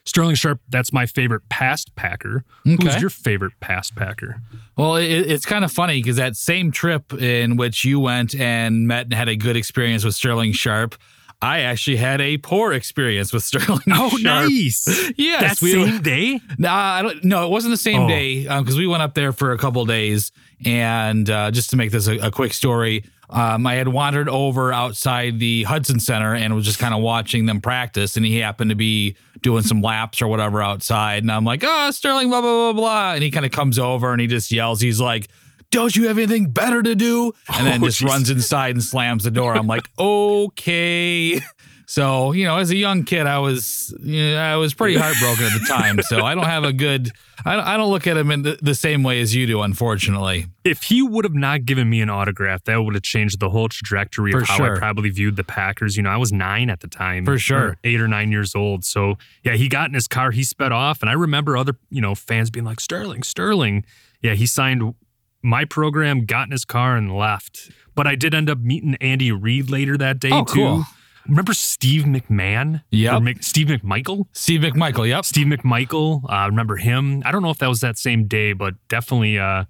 Sterling 0.05 0.35
Sharpe, 0.35 0.59
that's 0.67 0.91
my 0.91 1.05
favorite 1.05 1.47
past 1.49 1.95
Packer. 1.95 2.43
Who's 2.63 2.99
your 2.99 3.09
favorite 3.09 3.53
past 3.59 3.95
Packer? 3.95 4.41
Well, 4.75 4.95
it, 4.95 5.05
it's 5.07 5.45
kind 5.45 5.63
of 5.63 5.71
funny 5.71 6.01
because 6.01 6.17
that 6.17 6.35
same 6.35 6.71
trip 6.71 7.13
in 7.13 7.55
which 7.55 7.85
you 7.85 7.99
went 7.99 8.35
and 8.35 8.87
met 8.87 9.05
and 9.05 9.13
had 9.13 9.29
a 9.29 9.35
good 9.35 9.55
experience 9.55 10.03
with 10.03 10.15
Sterling 10.15 10.51
Sharpe, 10.51 10.95
I 11.43 11.59
actually 11.61 11.97
had 11.97 12.21
a 12.21 12.37
poor 12.37 12.73
experience 12.73 13.33
with 13.33 13.43
Sterling 13.43 13.81
Sharpe. 13.87 14.13
Oh, 14.13 14.17
nice. 14.21 15.11
Yes, 15.17 15.59
that 15.59 15.61
we 15.65 15.71
same 15.73 16.01
day? 16.01 16.39
Nah, 16.57 16.73
I 16.73 17.01
don't. 17.01 17.23
No, 17.23 17.45
it 17.45 17.49
wasn't 17.49 17.71
the 17.73 17.77
same 17.77 18.03
Oh. 18.03 18.07
day 18.07 18.43
because 18.43 18.77
we 18.77 18.87
went 18.87 19.03
up 19.03 19.13
there 19.13 19.33
for 19.33 19.51
a 19.51 19.57
couple 19.57 19.85
days, 19.85 20.31
and 20.65 21.29
uh, 21.29 21.51
just 21.51 21.69
to 21.71 21.75
make 21.75 21.91
this 21.91 22.07
a, 22.07 22.17
a 22.17 22.31
quick 22.31 22.53
story, 22.53 23.03
um, 23.29 23.65
I 23.67 23.75
had 23.75 23.87
wandered 23.87 24.29
over 24.29 24.71
outside 24.71 25.39
the 25.39 25.65
Hutson 25.67 25.99
Center 25.99 26.33
and 26.35 26.55
was 26.55 26.65
just 26.65 26.79
kind 26.79 26.93
of 26.93 27.01
watching 27.01 27.45
them 27.45 27.61
practice, 27.61 28.15
and 28.17 28.25
he 28.25 28.37
happened 28.39 28.69
to 28.69 28.75
be 28.75 29.15
doing 29.41 29.63
some 29.63 29.81
laps 29.81 30.21
or 30.21 30.27
whatever 30.27 30.61
outside, 30.61 31.23
and 31.23 31.31
I'm 31.31 31.43
like, 31.45 31.63
"Oh, 31.65 31.91
Sterling, 31.91 32.29
blah 32.29 32.41
blah 32.41 32.71
blah 32.71 32.81
blah," 32.81 33.13
and 33.13 33.23
he 33.23 33.31
kind 33.31 33.45
of 33.45 33.51
comes 33.51 33.77
over 33.77 34.11
and 34.11 34.21
he 34.21 34.27
just 34.27 34.51
yells, 34.51 34.79
he's 34.81 34.99
like. 35.01 35.27
Don't 35.73 35.95
you 35.95 36.07
have 36.07 36.17
anything 36.17 36.51
better 36.51 36.83
to 36.83 36.93
do? 36.95 37.33
And 37.53 37.65
then 37.67 37.81
Oh, 37.83 37.87
just 37.87 38.01
jeez. 38.01 38.07
runs 38.07 38.29
inside 38.29 38.75
and 38.75 38.83
slams 38.83 39.23
the 39.23 39.31
door. 39.31 39.55
I'm 39.55 39.67
like, 39.67 39.89
okay. 39.99 41.39
So, 41.85 42.31
you 42.31 42.45
know, 42.45 42.57
as 42.57 42.71
a 42.71 42.75
young 42.75 43.03
kid, 43.03 43.27
I 43.27 43.39
was, 43.39 43.93
you 44.01 44.31
know, 44.31 44.37
I 44.39 44.55
was 44.55 44.73
pretty 44.73 44.95
heartbroken 44.95 45.45
at 45.45 45.59
the 45.59 45.65
time. 45.67 46.01
So 46.01 46.23
I 46.25 46.33
don't 46.33 46.45
have 46.45 46.63
a 46.63 46.73
good, 46.73 47.11
I 47.45 47.55
don't, 47.55 47.65
I 47.67 47.77
don't 47.77 47.91
look 47.91 48.07
at 48.07 48.17
him 48.17 48.31
in 48.31 48.41
the, 48.43 48.57
the 48.61 48.73
same 48.73 49.03
way 49.03 49.19
as 49.21 49.35
you 49.35 49.45
do, 49.45 49.61
unfortunately. 49.61 50.47
If 50.63 50.83
he 50.83 51.01
would 51.03 51.25
have 51.25 51.35
not 51.35 51.65
given 51.65 51.89
me 51.89 52.01
an 52.01 52.09
autograph, 52.09 52.63
that 52.63 52.77
would 52.81 52.93
have 52.95 53.03
changed 53.03 53.39
the 53.39 53.49
whole 53.49 53.67
trajectory 53.69 54.31
For 54.31 54.39
of 54.41 54.47
how 54.47 54.57
sure. 54.57 54.75
I 54.75 54.79
probably 54.79 55.09
viewed 55.09 55.35
the 55.35 55.43
Packers. 55.43 55.97
You 55.97 56.03
know, 56.03 56.09
I 56.09 56.17
was 56.17 56.31
nine 56.31 56.69
at 56.69 56.79
the 56.79 56.87
time. 56.87 57.25
For 57.25 57.37
sure. 57.37 57.59
or 57.59 57.77
eight 57.83 57.99
or 57.99 58.07
nine 58.07 58.31
years 58.31 58.55
old. 58.55 58.85
So, 58.85 59.17
yeah, 59.43 59.53
he 59.53 59.67
got 59.67 59.87
in 59.89 59.93
his 59.93 60.07
car, 60.07 60.31
he 60.31 60.43
sped 60.43 60.71
off. 60.71 61.01
And 61.01 61.09
I 61.09 61.13
remember 61.13 61.57
other, 61.57 61.73
you 61.89 62.01
know, 62.01 62.15
fans 62.15 62.49
being 62.49 62.65
like, 62.65 62.79
Sterling, 62.79 63.23
Sterling. 63.23 63.85
Yeah, 64.21 64.35
he 64.35 64.45
signed 64.45 64.95
my 65.43 65.65
program, 65.65 66.25
got 66.25 66.47
in 66.47 66.51
his 66.51 66.65
car, 66.65 66.95
and 66.95 67.15
left. 67.15 67.69
But 67.95 68.07
I 68.07 68.15
did 68.15 68.33
end 68.33 68.49
up 68.49 68.59
meeting 68.59 68.95
Andy 69.01 69.31
Reid 69.31 69.69
later 69.69 69.97
that 69.97 70.19
day, 70.19 70.29
Oh, 70.31 70.43
too. 70.45 70.53
cool. 70.55 70.83
Remember 71.27 71.53
Steve 71.53 72.03
McMahon? 72.03 72.81
Or 73.15 73.19
Mc- 73.21 73.43
Steve 73.43 73.67
McMichael? 73.67 74.25
Steve 74.33 74.61
McMichael, 74.61 75.07
yep. 75.07 75.23
Steve 75.25 75.47
McMichael. 75.47 76.21
I 76.27 76.47
remember 76.47 76.75
him. 76.77 77.21
I 77.25 77.31
don't 77.31 77.41
know 77.43 77.49
if 77.49 77.59
that 77.59 77.69
was 77.69 77.79
that 77.81 77.97
same 77.97 78.27
day, 78.27 78.51
but 78.53 78.73
definitely 78.89 79.37
uh, 79.39 79.63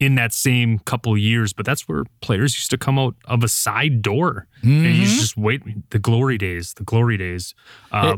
in 0.00 0.16
that 0.16 0.32
same 0.32 0.80
couple 0.80 1.16
years. 1.16 1.52
But 1.52 1.66
that's 1.66 1.86
where 1.88 2.02
players 2.20 2.54
used 2.56 2.70
to 2.70 2.78
come 2.78 2.98
out 2.98 3.14
of 3.26 3.44
a 3.44 3.48
side 3.48 4.02
door. 4.02 4.48
And 4.62 4.82
you 4.84 4.90
Mm-hmm. 4.90 5.02
just 5.04 5.36
wait. 5.36 5.62
The 5.90 6.00
glory 6.00 6.36
days. 6.36 6.74
The 6.74 6.82
glory 6.84 7.16
days. 7.16 7.54
Uh, 7.92 8.16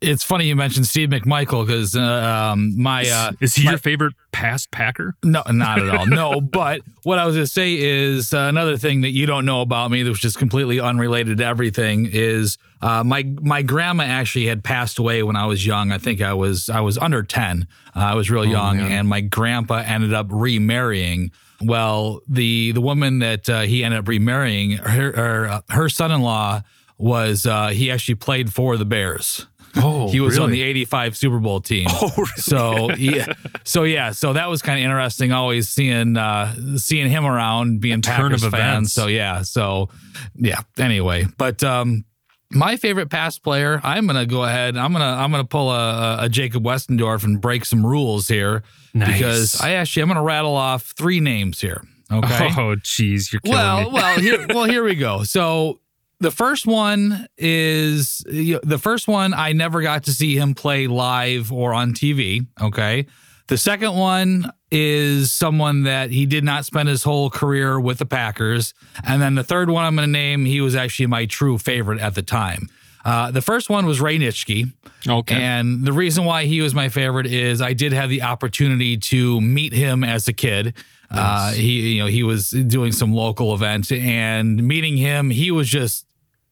It's 0.00 0.24
funny 0.24 0.46
you 0.46 0.56
mentioned 0.56 0.86
Steve 0.86 1.10
McMichael 1.10 1.66
because 1.66 1.94
uh, 1.94 2.00
um, 2.00 2.80
my 2.80 3.06
uh, 3.06 3.32
is 3.40 3.54
he 3.54 3.64
my- 3.64 3.72
your 3.72 3.78
favorite 3.78 4.14
past 4.32 4.70
Packer? 4.70 5.14
No, 5.22 5.42
not 5.50 5.78
at 5.78 5.88
all. 5.90 6.06
No, 6.06 6.40
but 6.40 6.80
what 7.02 7.18
I 7.18 7.26
was 7.26 7.34
going 7.34 7.44
to 7.44 7.52
say 7.52 7.74
is 7.78 8.32
uh, 8.32 8.38
another 8.38 8.78
thing 8.78 9.02
that 9.02 9.10
you 9.10 9.26
don't 9.26 9.44
know 9.44 9.60
about 9.60 9.90
me, 9.90 10.02
which 10.04 10.24
is 10.24 10.38
completely 10.38 10.80
unrelated 10.80 11.36
to 11.38 11.44
everything, 11.44 12.08
is 12.10 12.56
uh, 12.80 13.04
my 13.04 13.24
my 13.42 13.60
grandma 13.60 14.04
actually 14.04 14.46
had 14.46 14.64
passed 14.64 14.98
away 14.98 15.22
when 15.22 15.36
I 15.36 15.44
was 15.44 15.66
young. 15.66 15.92
I 15.92 15.98
think 15.98 16.22
I 16.22 16.32
was 16.32 16.70
I 16.70 16.80
was 16.80 16.96
under 16.96 17.22
ten. 17.22 17.66
Uh, 17.94 17.98
I 18.00 18.14
was 18.14 18.30
real 18.30 18.46
young, 18.46 18.78
and 18.80 19.06
my 19.06 19.20
grandpa 19.20 19.82
ended 19.84 20.14
up 20.14 20.28
remarrying. 20.30 21.30
Well, 21.60 22.22
the 22.26 22.72
the 22.72 22.80
woman 22.80 23.18
that 23.18 23.50
uh, 23.50 23.60
he 23.62 23.84
ended 23.84 24.00
up 24.00 24.08
remarrying, 24.08 24.78
her 24.78 25.12
her, 25.12 25.46
uh, 25.46 25.60
her 25.68 25.90
son 25.90 26.10
in 26.10 26.22
law 26.22 26.62
was 26.96 27.44
uh, 27.44 27.68
he 27.68 27.90
actually 27.90 28.14
played 28.14 28.50
for 28.52 28.78
the 28.78 28.86
Bears. 28.86 29.46
Oh, 29.76 30.08
He 30.10 30.20
was 30.20 30.38
on 30.38 30.50
the 30.50 30.62
85 30.62 31.16
Super 31.16 31.38
Bowl 31.38 31.60
team. 31.60 31.86
Oh, 31.90 32.10
really? 32.16 32.26
So 32.36 32.90
yeah, 32.94 33.26
so 33.64 33.84
yeah, 33.84 34.10
so 34.12 34.32
that 34.32 34.48
was 34.50 34.62
kind 34.62 34.78
of 34.80 34.84
interesting. 34.84 35.32
Always 35.32 35.68
seeing 35.68 36.16
uh 36.16 36.54
seeing 36.76 37.08
him 37.08 37.24
around, 37.24 37.80
being 37.80 38.00
turn 38.02 38.16
Packers 38.30 38.42
of 38.42 38.50
fans. 38.52 38.60
events. 38.62 38.92
So 38.94 39.06
yeah, 39.06 39.42
so 39.42 39.88
yeah. 40.34 40.60
Anyway, 40.78 41.26
but 41.38 41.62
um, 41.62 42.04
my 42.50 42.76
favorite 42.76 43.10
pass 43.10 43.38
player, 43.38 43.80
I'm 43.84 44.06
gonna 44.08 44.26
go 44.26 44.42
ahead. 44.42 44.76
I'm 44.76 44.92
gonna 44.92 45.04
I'm 45.04 45.30
gonna 45.30 45.44
pull 45.44 45.70
a, 45.70 46.24
a 46.24 46.28
Jacob 46.28 46.64
Westendorf 46.64 47.22
and 47.22 47.40
break 47.40 47.64
some 47.64 47.86
rules 47.86 48.26
here 48.26 48.64
Nice. 48.92 49.12
because 49.12 49.60
I 49.60 49.72
actually 49.74 50.02
I'm 50.02 50.08
gonna 50.08 50.22
rattle 50.22 50.56
off 50.56 50.92
three 50.96 51.20
names 51.20 51.60
here. 51.60 51.82
Okay. 52.12 52.48
Oh, 52.58 52.74
jeez, 52.82 53.30
you're 53.32 53.40
killing 53.40 53.56
Well, 53.56 53.82
me. 53.82 53.90
well, 53.92 54.18
here, 54.18 54.46
well, 54.48 54.64
here 54.64 54.82
we 54.82 54.96
go. 54.96 55.22
So 55.22 55.78
the 56.20 56.30
first 56.30 56.66
one 56.66 57.26
is 57.38 58.22
you 58.30 58.54
know, 58.54 58.60
the 58.62 58.78
first 58.78 59.08
one. 59.08 59.34
I 59.34 59.52
never 59.52 59.80
got 59.82 60.04
to 60.04 60.12
see 60.12 60.36
him 60.36 60.54
play 60.54 60.86
live 60.86 61.50
or 61.50 61.72
on 61.72 61.92
TV. 61.92 62.46
Okay. 62.60 63.06
The 63.48 63.58
second 63.58 63.96
one 63.96 64.52
is 64.70 65.32
someone 65.32 65.82
that 65.82 66.10
he 66.10 66.24
did 66.26 66.44
not 66.44 66.64
spend 66.64 66.88
his 66.88 67.02
whole 67.02 67.30
career 67.30 67.80
with 67.80 67.98
the 67.98 68.06
Packers. 68.06 68.74
And 69.02 69.20
then 69.20 69.34
the 69.34 69.42
third 69.42 69.70
one 69.70 69.84
I'm 69.84 69.96
going 69.96 70.06
to 70.06 70.12
name, 70.12 70.44
he 70.44 70.60
was 70.60 70.76
actually 70.76 71.06
my 71.06 71.26
true 71.26 71.58
favorite 71.58 72.00
at 72.00 72.14
the 72.14 72.22
time. 72.22 72.68
Uh, 73.04 73.30
the 73.30 73.40
first 73.40 73.70
one 73.70 73.86
was 73.86 74.00
Ray 74.00 74.18
Nitschke. 74.18 74.72
Okay. 75.08 75.34
And 75.34 75.84
the 75.84 75.92
reason 75.92 76.24
why 76.26 76.44
he 76.44 76.60
was 76.60 76.74
my 76.74 76.90
favorite 76.90 77.26
is 77.26 77.60
I 77.60 77.72
did 77.72 77.92
have 77.92 78.10
the 78.10 78.22
opportunity 78.22 78.96
to 78.98 79.40
meet 79.40 79.72
him 79.72 80.04
as 80.04 80.28
a 80.28 80.32
kid. 80.32 80.74
Uh, 81.10 81.52
he, 81.52 81.94
you 81.94 82.02
know, 82.02 82.06
he 82.06 82.22
was 82.22 82.50
doing 82.50 82.92
some 82.92 83.12
local 83.12 83.52
event 83.52 83.90
and 83.90 84.62
meeting 84.62 84.96
him, 84.96 85.30
he 85.30 85.50
was 85.50 85.68
just, 85.68 86.06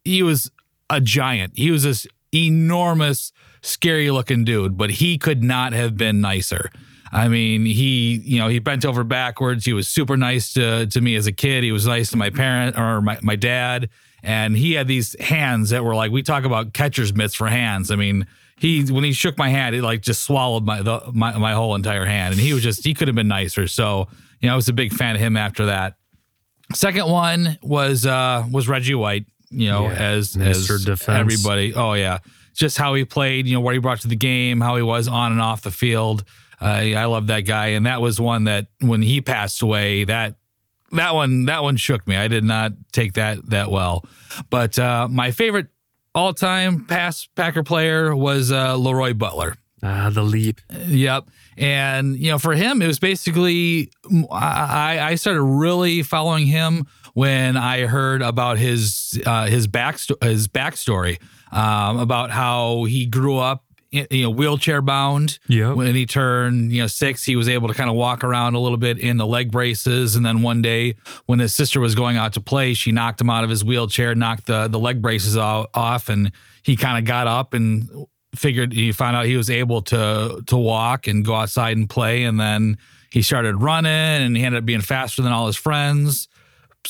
he 0.05 0.23
was 0.23 0.51
a 0.91 1.01
giant. 1.01 1.53
He 1.57 1.71
was 1.71 1.83
this 1.83 2.07
enormous, 2.33 3.33
scary 3.63 4.11
looking 4.11 4.45
dude, 4.45 4.77
but 4.77 4.91
he 4.91 5.19
could 5.19 5.43
not 5.43 5.73
have 5.73 5.97
been 5.97 6.21
nicer. 6.21 6.71
I 7.11 7.29
mean, 7.29 7.65
he, 7.65 8.17
you 8.25 8.39
know, 8.39 8.49
he 8.49 8.59
bent 8.59 8.85
over 8.85 9.03
backwards. 9.03 9.65
He 9.65 9.73
was 9.73 9.89
super 9.89 10.17
nice 10.17 10.53
to, 10.53 10.87
to 10.87 11.01
me 11.01 11.15
as 11.15 11.27
a 11.27 11.33
kid. 11.33 11.65
He 11.65 11.73
was 11.73 11.87
nice 11.87 12.11
to 12.11 12.17
my 12.17 12.31
parent 12.31 12.79
or 12.79 13.01
my, 13.01 13.19
my 13.23 13.37
dad. 13.37 13.89
And 14.23 14.57
he 14.57 14.73
had 14.73 14.89
these 14.89 15.19
hands 15.21 15.71
that 15.71 15.85
were 15.85 15.95
like, 15.95 16.11
we 16.11 16.23
talk 16.23 16.45
about 16.45 16.75
catcher's 16.75 17.15
mitts 17.15 17.35
for 17.35 17.47
hands. 17.47 17.91
I 17.91 17.97
mean, 17.97 18.27
he, 18.59 18.85
when 18.85 19.05
he 19.05 19.13
shook 19.13 19.39
my 19.39 19.49
hand, 19.49 19.75
it 19.75 19.83
like 19.83 20.03
just 20.03 20.25
swallowed 20.25 20.65
my, 20.65 20.83
the, 20.83 21.01
my, 21.13 21.39
my 21.39 21.53
whole 21.53 21.75
entire 21.75 22.05
hand. 22.05 22.33
And 22.33 22.41
he 22.41 22.53
was 22.53 22.63
just, 22.63 22.85
he 22.85 22.93
could 22.93 23.09
have 23.09 23.15
been 23.15 23.29
nicer. 23.29 23.67
So, 23.69 24.09
you 24.41 24.49
know, 24.49 24.53
I 24.53 24.57
was 24.57 24.69
a 24.69 24.73
big 24.73 24.93
fan 24.93 25.15
of 25.15 25.21
him 25.21 25.37
after 25.37 25.67
that. 25.67 25.97
Second 26.75 27.09
one 27.09 27.59
was, 27.63 28.05
uh, 28.05 28.45
was 28.53 28.69
Reggie 28.69 28.95
White, 28.95 29.25
you 29.51 29.71
know, 29.71 29.85
Yeah, 29.85 29.93
as, 29.95 30.35
Mr. 30.35 30.47
as 30.77 30.85
Defense. 30.85 31.09
everybody. 31.19 31.75
Oh 31.75 31.95
yeah. 31.95 32.19
Just 32.55 32.77
how 32.77 32.95
he 32.95 33.05
played, 33.05 33.47
you 33.47 33.55
know, 33.55 33.61
what 33.61 33.75
he 33.75 33.79
brought 33.81 34.01
to 34.01 34.09
the 34.09 34.17
game, 34.17 34.61
how 34.61 34.77
he 34.77 34.83
was 34.83 35.07
on 35.09 35.31
and 35.33 35.41
off 35.41 35.63
the 35.63 35.71
field. 35.71 36.25
Uh, 36.61 36.65
I 36.65 37.05
love 37.05 37.29
that 37.29 37.43
guy. 37.43 37.69
And 37.69 37.87
that 37.87 38.01
was 38.01 38.21
one 38.21 38.45
that 38.45 38.67
when 38.81 39.01
he 39.01 39.21
passed 39.21 39.63
away, 39.63 40.05
that 40.05 40.35
that 40.93 41.15
one 41.15 41.45
that 41.45 41.63
one 41.63 41.77
shook 41.77 42.07
me. 42.09 42.17
I 42.17 42.27
did 42.29 42.43
not 42.45 42.73
take 42.93 43.13
that 43.13 43.49
that 43.51 43.71
well. 43.71 44.05
But 44.51 44.77
uh, 44.79 45.07
my 45.09 45.31
favorite 45.31 45.69
all 46.15 46.33
time 46.35 46.85
pass 46.87 47.29
Packer 47.37 47.63
player 47.63 48.17
was 48.17 48.51
uh, 48.51 48.75
Leroy 48.77 49.15
Butler. 49.15 49.55
ah, 49.85 50.11
the 50.13 50.23
leap. 50.25 50.61
Yep. 50.89 51.29
And 51.59 52.17
you 52.17 52.31
know, 52.33 52.39
for 52.39 52.55
him, 52.55 52.83
it 52.83 52.87
was 52.89 52.99
basically 52.99 53.91
I, 54.33 54.99
I 55.01 55.15
started 55.15 55.43
really 55.43 56.03
following 56.03 56.47
him 56.47 56.87
when 57.19 57.57
I 57.57 57.87
heard 57.87 58.23
about 58.23 58.59
his 58.59 59.21
uh, 59.27 59.47
his 59.47 59.67
back 59.67 59.99
his 60.23 60.47
backstory 60.47 61.21
um, 61.51 61.99
about 61.99 62.31
how 62.31 62.85
he 62.85 63.07
grew 63.07 63.39
up. 63.39 63.65
You 63.91 64.07
know, 64.23 64.31
wheelchair 64.31 64.83
bound. 64.83 65.39
Yep. 65.49 65.75
When 65.77 65.95
he 65.95 66.05
turned, 66.05 66.73
you 66.73 66.83
know, 66.83 66.87
six, 66.87 67.25
he 67.25 67.37
was 67.37 67.49
able 67.49 67.69
to 67.69 67.75
kind 67.75 67.89
of 67.89 67.97
walk 67.97 68.23
around 68.23 68.55
a 68.55 68.61
little 68.61 68.77
bit 68.77 68.99
in 68.99 69.17
the 69.17 69.27
leg 69.27 69.51
braces. 69.51 70.15
And 70.15 70.27
then 70.27 70.43
one 70.43 70.61
day, 70.61 70.95
when 71.25 71.39
his 71.39 71.55
sister 71.55 71.81
was 71.81 71.95
going 71.95 72.19
out 72.19 72.35
to 72.35 72.41
play, 72.41 72.75
she 72.75 72.93
knocked 72.93 73.19
him 73.21 73.31
out 73.31 73.45
of 73.45 73.51
his 73.51 73.65
wheelchair, 73.65 74.15
knocked 74.15 74.47
the 74.47 74.69
the 74.69 74.79
leg 74.79 75.03
braces 75.03 75.37
off, 75.37 76.11
and 76.11 76.31
he 76.63 76.77
kind 76.77 76.99
of 76.99 77.05
got 77.05 77.27
up 77.27 77.53
and 77.53 77.89
figured 78.37 78.73
he 78.75 78.93
found 78.93 79.17
out 79.17 79.25
he 79.25 79.37
was 79.37 79.51
able 79.51 79.83
to 79.83 80.41
to 80.47 80.57
walk 80.57 81.09
and 81.09 81.25
go 81.25 81.35
outside 81.35 81.77
and 81.77 81.89
play 81.91 82.25
and 82.25 82.39
then 82.39 82.77
he 83.11 83.23
started 83.23 83.57
running 83.57 83.91
and 83.91 84.37
he 84.37 84.45
ended 84.45 84.59
up 84.59 84.67
being 84.67 84.83
faster 84.83 85.23
than 85.23 85.33
all 85.33 85.47
his 85.47 85.57
friends 85.57 86.29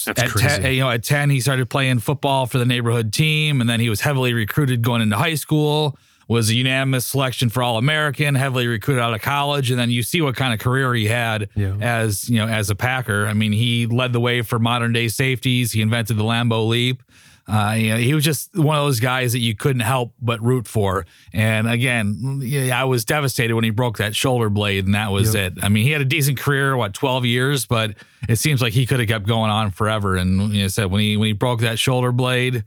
That's 0.04 0.22
at 0.22 0.28
crazy. 0.30 0.48
10, 0.62 0.72
you 0.74 0.80
know 0.80 0.90
at 0.90 1.02
10 1.04 1.30
he 1.30 1.40
started 1.40 1.68
playing 1.70 1.98
football 2.00 2.46
for 2.46 2.58
the 2.58 2.64
neighborhood 2.66 3.12
team 3.12 3.61
and 3.61 3.68
then 3.68 3.80
he 3.80 3.88
was 3.88 4.00
heavily 4.00 4.32
recruited 4.32 4.82
going 4.82 5.02
into 5.02 5.16
high 5.16 5.34
school 5.34 5.96
was 6.28 6.50
a 6.50 6.54
unanimous 6.54 7.06
selection 7.06 7.48
for 7.48 7.62
all 7.62 7.78
american 7.78 8.34
heavily 8.34 8.66
recruited 8.66 9.02
out 9.02 9.14
of 9.14 9.20
college 9.22 9.70
and 9.70 9.78
then 9.80 9.90
you 9.90 10.02
see 10.02 10.20
what 10.20 10.37
kind 10.37 10.52
of 10.52 10.61
career 10.61 10.94
he 10.94 11.06
had 11.06 11.48
Yeah. 11.54 11.74
as 11.80 12.28
you 12.28 12.37
know 12.38 12.46
as 12.46 12.68
a 12.70 12.74
packer 12.74 13.26
i 13.26 13.32
mean 13.32 13.52
he 13.52 13.87
led 13.87 14.12
the 14.12 14.20
way 14.20 14.42
for 14.42 14.58
modern 14.58 14.92
day 14.92 15.08
safeties 15.08 15.72
he 15.72 15.80
invented 15.80 16.16
the 16.18 16.24
Lambeau 16.24 16.68
leap 16.68 17.02
uh, 17.48 17.74
you 17.76 17.90
know, 17.90 17.96
he 17.96 18.12
was 18.12 18.24
just 18.24 18.54
one 18.54 18.76
of 18.76 18.84
those 18.84 19.00
guys 19.00 19.32
that 19.32 19.38
you 19.38 19.56
couldn't 19.56 19.80
help 19.80 20.12
but 20.20 20.42
root 20.42 20.68
for. 20.68 21.06
And 21.32 21.68
again, 21.68 22.40
yeah, 22.42 22.78
I 22.78 22.84
was 22.84 23.04
devastated 23.04 23.54
when 23.54 23.64
he 23.64 23.70
broke 23.70 23.98
that 23.98 24.14
shoulder 24.14 24.50
blade, 24.50 24.84
and 24.84 24.94
that 24.94 25.11
was 25.11 25.34
it. 25.34 25.54
I 25.62 25.68
mean, 25.70 25.84
he 25.84 25.92
had 25.92 26.02
a 26.02 26.04
decent 26.04 26.38
career, 26.38 26.76
what 26.76 26.92
twelve 26.92 27.24
years, 27.24 27.64
but 27.64 27.94
it 28.28 28.37
seems 28.37 28.61
like 28.61 28.74
he 28.74 28.84
could 28.84 29.00
have 29.00 29.08
kept 29.08 29.26
going 29.26 29.50
on 29.50 29.70
forever. 29.70 30.16
And 30.16 30.52
you 30.52 30.62
know, 30.62 30.68
said 30.68 30.90
when 30.90 31.00
he 31.00 31.16
when 31.16 31.26
he 31.28 31.32
broke 31.32 31.61
that 31.61 31.78
shoulder 31.78 32.12
blade, 32.12 32.64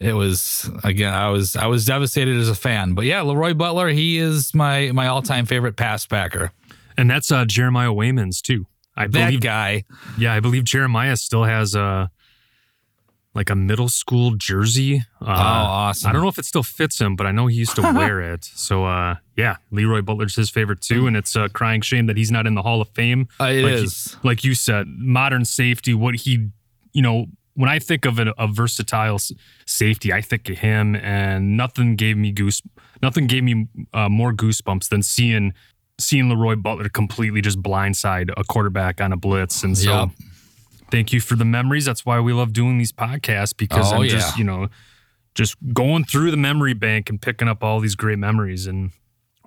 it 0.00 0.14
was 0.14 0.68
again, 0.82 1.14
I 1.14 1.28
was 1.30 1.54
I 1.54 1.66
was 1.66 1.84
devastated 1.84 2.36
as 2.36 2.48
a 2.48 2.54
fan. 2.56 2.94
But 2.94 3.04
yeah, 3.04 3.22
Leroy 3.22 3.54
Butler, 3.54 3.88
he 3.88 4.18
is 4.18 4.52
my 4.52 4.90
my 4.92 5.06
all 5.06 5.22
time 5.22 5.46
favorite 5.46 5.76
pass 5.76 6.06
backer. 6.06 6.50
And 6.96 7.08
that's 7.08 7.30
uh, 7.30 7.44
Jeremiah 7.44 7.90
Waymans 7.90 8.40
too. 8.40 8.66
I 8.96 9.06
That 9.06 9.26
believe. 9.26 9.40
guy, 9.40 9.84
Yeah, 10.18 10.34
I 10.34 10.40
believe 10.40 10.64
Jeremiah 10.64 11.16
still 11.16 11.44
has 11.44 11.74
a 11.74 12.10
like 13.34 13.50
a 13.50 13.54
middle 13.56 13.88
school 13.88 14.36
jersey. 14.36 14.98
Uh, 15.20 15.24
oh, 15.24 15.30
awesome! 15.30 16.08
I 16.08 16.12
don't 16.12 16.22
know 16.22 16.28
if 16.28 16.38
it 16.38 16.44
still 16.44 16.62
fits 16.62 17.00
him, 17.00 17.16
but 17.16 17.26
I 17.26 17.32
know 17.32 17.46
he 17.48 17.56
used 17.56 17.74
to 17.76 17.82
wear 17.94 18.20
it. 18.20 18.44
So 18.44 18.84
uh, 18.84 19.16
yeah, 19.36 19.56
Leroy 19.70 20.02
Butler's 20.02 20.36
his 20.36 20.50
favorite 20.50 20.80
too, 20.80 21.06
and 21.06 21.16
it's 21.16 21.34
a 21.34 21.48
crying 21.48 21.80
shame 21.80 22.06
that 22.06 22.16
he's 22.16 22.30
not 22.30 22.46
in 22.46 22.54
the 22.54 22.62
Hall 22.62 22.80
of 22.80 22.88
Fame. 22.90 23.28
Uh, 23.40 23.44
it 23.44 23.62
like 23.62 23.72
is. 23.72 24.12
You, 24.12 24.28
like 24.28 24.44
you 24.44 24.54
said, 24.54 24.86
modern 24.88 25.44
safety. 25.44 25.94
What 25.94 26.14
he, 26.14 26.50
you 26.92 27.02
know, 27.02 27.26
when 27.54 27.68
I 27.68 27.80
think 27.80 28.04
of 28.04 28.18
a, 28.18 28.32
a 28.38 28.46
versatile 28.46 29.18
safety, 29.66 30.12
I 30.12 30.20
think 30.20 30.48
of 30.48 30.58
him, 30.58 30.94
and 30.96 31.56
nothing 31.56 31.96
gave 31.96 32.16
me 32.16 32.30
goose, 32.30 32.62
nothing 33.02 33.26
gave 33.26 33.42
me 33.42 33.66
uh, 33.92 34.08
more 34.08 34.32
goosebumps 34.32 34.88
than 34.88 35.02
seeing 35.02 35.52
seeing 35.98 36.28
Leroy 36.28 36.56
Butler 36.56 36.88
completely 36.88 37.40
just 37.40 37.62
blindside 37.62 38.30
a 38.36 38.44
quarterback 38.44 39.00
on 39.00 39.12
a 39.12 39.16
blitz, 39.16 39.64
and 39.64 39.76
so. 39.76 39.90
Yep. 39.90 40.08
Thank 40.90 41.12
you 41.12 41.20
for 41.20 41.34
the 41.36 41.44
memories. 41.44 41.84
That's 41.84 42.04
why 42.06 42.20
we 42.20 42.32
love 42.32 42.52
doing 42.52 42.78
these 42.78 42.92
podcasts 42.92 43.56
because 43.56 43.92
Oh, 43.92 43.96
I'm 44.02 44.08
just, 44.08 44.38
you 44.38 44.44
know, 44.44 44.68
just 45.34 45.56
going 45.72 46.04
through 46.04 46.30
the 46.30 46.36
memory 46.36 46.74
bank 46.74 47.10
and 47.10 47.20
picking 47.20 47.48
up 47.48 47.62
all 47.64 47.80
these 47.80 47.94
great 47.94 48.18
memories. 48.18 48.66
And 48.66 48.92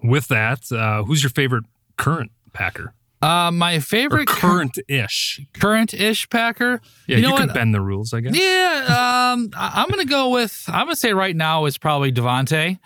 with 0.03 0.27
that, 0.27 0.71
uh, 0.71 1.03
who's 1.03 1.23
your 1.23 1.29
favorite 1.29 1.63
current 1.97 2.31
Packer? 2.53 2.93
Uh, 3.21 3.49
my 3.51 3.79
favorite 3.79 4.27
current 4.27 4.77
ish. 4.87 5.41
current 5.53 5.93
ish 5.93 6.29
Packer. 6.29 6.81
Yeah, 7.07 7.17
you 7.17 7.23
you, 7.23 7.29
know 7.29 7.37
can 7.37 7.47
what? 7.47 7.55
bend 7.55 7.73
the 7.73 7.81
rules, 7.81 8.13
I 8.13 8.19
guess. 8.21 8.37
Yeah, 8.37 9.33
um, 9.33 9.49
I'm 9.55 9.89
gonna 9.89 10.05
go 10.05 10.29
with. 10.29 10.63
I'm 10.67 10.85
gonna 10.85 10.95
say 10.95 11.13
right 11.13 11.35
now 11.35 11.65
is 11.65 11.79
probably 11.79 12.11
Davante. 12.11 12.77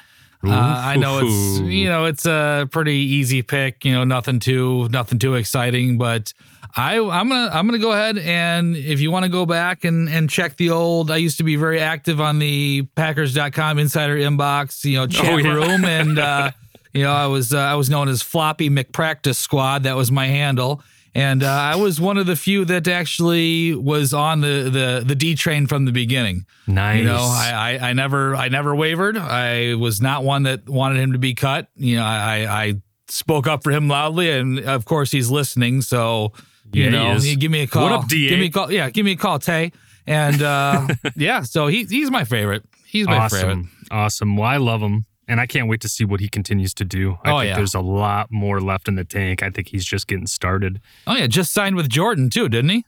Uh, 0.44 0.50
I 0.52 0.96
know 0.98 1.20
it's 1.24 1.60
you 1.60 1.86
know 1.88 2.06
it's 2.06 2.26
a 2.26 2.68
pretty 2.72 2.96
easy 2.96 3.42
pick. 3.42 3.86
You 3.86 3.94
know, 3.94 4.04
nothing 4.04 4.40
too 4.40 4.88
nothing 4.90 5.20
too 5.20 5.36
exciting, 5.36 5.98
but 5.98 6.34
I 6.76 6.98
I'm 6.98 7.30
gonna 7.30 7.50
I'm 7.54 7.68
gonna 7.68 7.78
go 7.80 7.92
ahead 7.92 8.18
and 8.18 8.76
if 8.76 9.00
you 9.02 9.12
want 9.12 9.24
to 9.26 9.30
go 9.32 9.46
back 9.46 9.84
and 9.84 10.10
and 10.10 10.30
check 10.30 10.58
the 10.58 10.72
old. 10.72 11.12
I 11.12 11.18
used 11.18 11.38
to 11.38 11.44
be 11.44 11.56
very 11.58 11.80
active 11.80 12.20
on 12.20 12.40
the 12.40 12.84
Packers.com 12.96 13.78
insider 13.78 14.18
inbox. 14.18 14.84
You 14.84 14.98
know, 14.98 15.08
chat 15.08 15.26
Oh, 15.34 15.38
yeah. 15.38 15.54
room 15.54 15.86
and. 15.86 16.18
uh 16.20 16.52
You 16.94 17.04
know, 17.04 17.14
I 17.14 17.28
was 17.28 17.54
uh, 17.54 17.58
I 17.58 17.76
was 17.76 17.90
known 17.90 18.10
as 18.10 18.22
Floppy 18.22 18.70
McPractice 18.70 19.38
Squad. 19.38 19.84
That 19.84 19.96
was 19.96 20.12
my 20.12 20.28
handle, 20.28 20.84
and 21.14 21.44
uh, 21.44 21.48
I 21.48 21.76
was 21.76 22.00
one 22.00 22.18
of 22.18 22.26
the 22.26 22.36
few 22.36 22.64
that 22.66 22.88
actually 22.88 23.76
was 23.76 24.14
on 24.14 24.42
the 24.42 24.70
the 24.72 25.04
the 25.06 25.16
D 25.16 25.36
train 25.36 25.68
from 25.68 25.86
the 25.86 25.92
beginning. 25.92 26.46
Nice. 26.68 27.00
You 27.00 27.06
know, 27.06 27.18
I, 27.20 27.78
I 27.82 27.90
I 27.90 27.94
never 27.94 28.36
I 28.36 28.48
never 28.50 28.76
wavered. 28.76 29.18
I 29.18 29.76
was 29.76 30.02
not 30.02 30.24
one 30.24 30.44
that 30.44 30.68
wanted 30.70 31.00
him 31.02 31.12
to 31.14 31.18
be 31.20 31.34
cut. 31.36 31.68
You 31.76 31.98
know, 31.98 32.04
I 32.04 32.46
I 32.66 32.74
spoke 33.08 33.48
up 33.48 33.64
for 33.64 33.72
him 33.72 33.88
loudly, 33.90 34.32
and 34.32 34.60
of 34.60 34.86
course 34.86 35.12
he's 35.12 35.30
listening. 35.30 35.82
So 35.82 36.34
you 36.72 36.86
Yeah, 36.86 36.90
know, 36.90 37.16
he 37.20 37.36
give 37.36 37.52
me 37.52 37.62
a 37.62 37.68
call. 37.68 37.84
What 37.84 37.92
up, 37.92 38.08
DA? 38.08 38.30
Give 38.30 38.40
me 38.40 38.46
a 38.46 38.52
call. 38.52 38.72
Yeah, 38.72 38.90
give 38.90 39.04
me 39.06 39.12
a 39.12 39.18
call, 39.18 39.40
Tay. 39.40 39.72
And 40.08 40.42
uh, 40.42 40.88
yeah, 41.16 41.42
so 41.44 41.68
he 41.68 41.84
he's 41.84 42.10
my 42.10 42.24
favorite. 42.24 42.64
He's 42.86 43.06
my 43.08 43.28
favorite. 43.30 43.48
awesome. 43.52 43.72
Awesome. 43.92 44.38
Well, 44.38 44.48
I 44.48 44.58
love 44.58 44.82
him. 44.82 45.06
And 45.32 45.40
I 45.40 45.46
can't 45.48 45.70
wait 45.70 45.80
to 45.82 45.88
see 45.90 46.04
what 46.04 46.20
he 46.20 46.28
continues 46.28 46.74
to 46.74 46.84
do. 46.84 47.18
I 47.24 47.32
Oh, 47.32 47.40
think 47.40 47.50
yeah. 47.52 47.56
there's 47.56 47.74
a 47.74 47.80
lot 47.80 48.28
more 48.32 48.60
left 48.60 48.88
in 48.90 48.96
the 48.96 49.06
tank. 49.06 49.42
I 49.42 49.50
think 49.50 49.70
he's 49.70 49.86
just 49.86 50.06
getting 50.08 50.28
started. 50.28 50.82
Oh 51.08 51.16
yeah, 51.16 51.28
just 51.28 51.54
signed 51.54 51.78
with 51.78 51.88
Jordan 51.90 52.30
too, 52.30 52.50
didn't 52.50 52.70
he? 52.72 52.86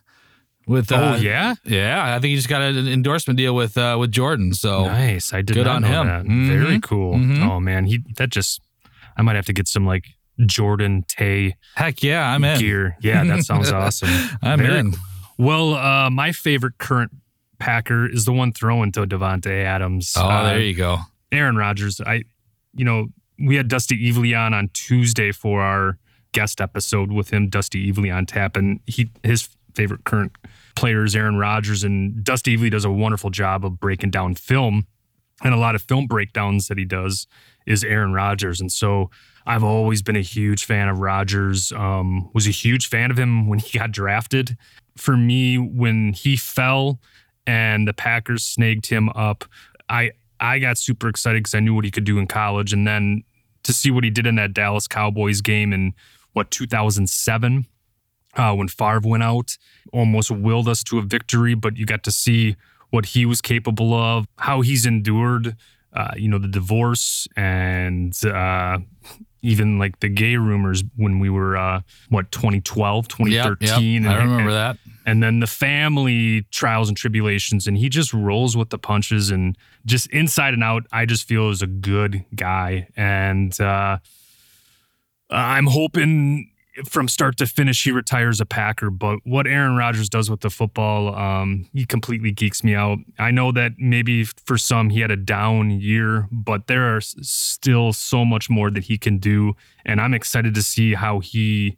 With 0.68 0.92
uh, 0.92 1.16
oh, 1.16 1.22
yeah? 1.22 1.56
yeah. 1.66 2.14
I 2.16 2.20
think 2.20 2.30
he 2.32 2.36
just 2.36 2.50
got 2.50 2.62
an 2.62 2.88
endorsement 2.88 3.38
deal 3.38 3.56
with 3.56 3.78
uh, 3.78 3.96
with 4.00 4.12
Jordan. 4.12 4.54
So 4.54 4.86
Nice. 4.88 5.34
I 5.34 5.42
did 5.42 5.54
Good 5.56 5.66
not 5.68 5.78
on 5.78 5.82
know 5.84 5.88
him. 6.02 6.08
that. 6.08 6.26
Mhm. 6.26 6.48
Very 6.48 6.80
cool. 6.82 7.16
Mhm. 7.16 7.42
Oh 7.50 7.60
man, 7.60 7.86
he 7.86 8.04
that 8.18 8.30
just 8.30 8.62
I 9.18 9.22
might 9.22 9.36
have 9.38 9.46
to 9.46 9.54
get 9.54 9.68
some 9.70 9.86
like 9.86 10.06
Jordan 10.46 11.04
Tay 11.08 11.56
heck 11.76 12.04
yeah, 12.04 12.28
I'm 12.34 12.44
in. 12.44 12.60
gear. 12.60 12.98
Yeah, 13.02 13.24
that 13.24 13.44
sounds 13.46 13.72
awesome. 13.82 14.10
I'm 14.42 14.60
Very 14.60 14.80
in. 14.80 14.94
Well, 15.38 15.76
uh, 15.76 16.10
my 16.10 16.32
favorite 16.34 16.78
current 16.78 17.12
Packer 17.60 18.06
is 18.06 18.26
the 18.26 18.34
one 18.34 18.52
throwing 18.52 18.92
to 18.94 19.06
Davante 19.06 19.64
Adams. 19.64 20.14
Oh, 20.18 20.22
Uh, 20.28 20.44
there 20.50 20.60
you 20.62 20.74
go. 20.76 21.00
Aaron 21.32 21.56
Rodgers. 21.56 22.00
I, 22.02 22.24
you 22.74 22.86
know, 22.86 23.08
we 23.40 23.56
had 23.56 23.68
Dusty 23.68 24.12
Evely 24.12 24.38
on 24.38 24.70
Tuesday 24.74 25.32
for 25.32 25.62
our 25.62 25.98
guest 26.32 26.62
episode 26.62 27.12
with 27.12 27.30
him, 27.32 27.50
Dusty 27.50 27.92
Evely 27.92 28.16
on 28.16 28.26
tap, 28.26 28.58
and 28.58 28.80
he 28.88 29.12
his 29.24 29.50
favorite 29.76 30.04
current 30.04 30.34
player 30.76 31.04
is 31.04 31.16
Aaron 31.16 31.38
Rodgers, 31.38 31.84
and 31.84 32.24
Dusty 32.24 32.58
Evely 32.58 32.70
does 32.72 32.86
a 32.86 32.92
wonderful 32.92 33.30
job 33.30 33.66
of 33.66 33.80
breaking 33.80 34.12
down 34.12 34.36
film. 34.36 34.86
and 35.44 35.54
a 35.54 35.58
lot 35.58 35.76
of 35.76 35.82
film 35.82 36.08
breakdowns 36.08 36.68
that 36.68 36.78
he 36.78 36.86
does 36.86 37.28
is 37.66 37.84
Aaron 37.84 38.14
Rodgers. 38.14 38.62
And 38.62 38.72
so 38.72 39.10
I've 39.46 39.64
always 39.64 40.02
been 40.02 40.16
a 40.16 40.22
huge 40.22 40.64
fan 40.64 40.88
of 40.88 41.00
Rodgers. 41.00 41.72
Um, 41.74 42.30
was 42.34 42.48
a 42.48 42.52
huge 42.52 42.88
fan 42.88 43.12
of 43.12 43.20
him 43.20 43.48
when 43.48 43.60
he 43.60 43.78
got 43.78 43.92
drafted. 43.92 44.58
For 44.96 45.18
me, 45.18 45.58
when 45.58 46.14
he 46.14 46.38
fell 46.38 47.00
and 47.46 47.88
the 47.88 47.94
Packers 47.94 48.44
snagged 48.46 48.86
him 48.88 49.10
up, 49.10 49.44
I 49.90 50.12
I 50.44 50.60
got 50.60 50.78
super 50.78 51.08
excited 51.08 51.42
because 51.44 51.56
I 51.56 51.60
knew 51.62 51.74
what 51.74 51.86
he 51.86 51.92
could 51.92 52.04
do 52.04 52.20
in 52.20 52.28
college, 52.28 52.74
and 52.74 52.86
then 52.86 53.24
to 53.64 53.72
see 53.74 53.90
what 53.92 54.04
he 54.04 54.10
did 54.10 54.28
in 54.28 54.36
that 54.36 54.54
Dallas 54.54 54.88
Cowboys 54.88 55.40
game 55.42 55.72
in 55.72 55.94
what 56.34 56.52
2007 56.52 57.66
uh, 58.36 58.54
when 58.54 58.68
Favre 58.68 59.00
went 59.06 59.24
out, 59.24 59.58
almost 59.94 60.32
willed 60.32 60.68
us 60.68 60.84
to 60.86 61.00
a 61.00 61.02
victory. 61.02 61.54
But 61.54 61.78
you 61.78 61.86
got 61.86 62.04
to 62.04 62.12
see 62.12 62.56
what 62.90 63.06
he 63.08 63.26
was 63.26 63.42
capable 63.42 63.94
of, 63.94 64.28
how 64.38 64.62
he's 64.62 64.86
endured, 64.86 65.56
uh, 65.94 66.12
you 66.18 66.28
know, 66.28 66.40
the 66.40 66.48
divorce 66.48 67.28
and 67.38 68.14
uh, 68.26 68.80
even 69.42 69.80
like 69.80 70.00
the 70.00 70.10
gay 70.10 70.36
rumors 70.36 70.84
when 70.98 71.20
we 71.20 71.30
were 71.30 71.56
uh, 71.56 71.82
what 72.10 72.32
2012, 72.32 73.08
2013. 73.08 74.04
yep. 74.04 74.12
I 74.12 74.18
and- 74.20 74.30
remember 74.32 74.50
and- 74.52 74.78
that. 74.78 74.78
And 75.06 75.22
then 75.22 75.40
the 75.40 75.48
family 75.48 76.44
trials 76.52 76.88
and 76.88 76.98
tribulations 76.98 77.68
and 77.68 77.78
he 77.78 77.90
just 77.90 78.14
rolls 78.14 78.56
with 78.56 78.70
the 78.70 78.78
punches 78.78 79.30
and 79.30 79.58
just 79.86 80.08
inside 80.08 80.54
and 80.54 80.64
out 80.64 80.84
i 80.92 81.06
just 81.06 81.28
feel 81.28 81.50
is 81.50 81.62
a 81.62 81.68
good 81.68 82.24
guy. 82.36 82.88
And 82.96 83.60
uh 83.60 83.98
i'm 85.30 85.68
hoping 85.68 86.50
from 86.86 87.08
start 87.08 87.38
to 87.38 87.46
finish 87.46 87.84
he 87.84 87.92
retires 87.92 88.42
a 88.42 88.46
packer 88.46 88.90
but 88.90 89.20
what 89.26 89.46
aaron 89.46 89.76
rodgers 89.76 90.10
does 90.10 90.30
with 90.30 90.42
the 90.42 90.50
football 90.50 91.14
um 91.16 91.68
he 91.74 91.86
completely 91.86 92.32
geeks 92.32 92.64
me 92.64 92.74
out. 92.74 92.98
I 93.20 93.32
know 93.32 93.52
that 93.52 93.74
maybe 93.78 94.24
for 94.24 94.58
some 94.58 94.90
he 94.90 95.02
had 95.02 95.12
a 95.12 95.16
down 95.16 95.70
year 95.70 96.28
but 96.32 96.68
there 96.68 96.96
are 96.96 97.02
still 97.02 97.94
so 97.94 98.26
much 98.26 98.50
more 98.50 98.72
that 98.72 98.86
he 98.86 98.98
can 98.98 99.18
do. 99.18 99.54
And 99.86 100.02
i'm 100.02 100.14
excited 100.14 100.56
to 100.56 100.64
see 100.64 100.94
how 100.94 101.20
he 101.20 101.78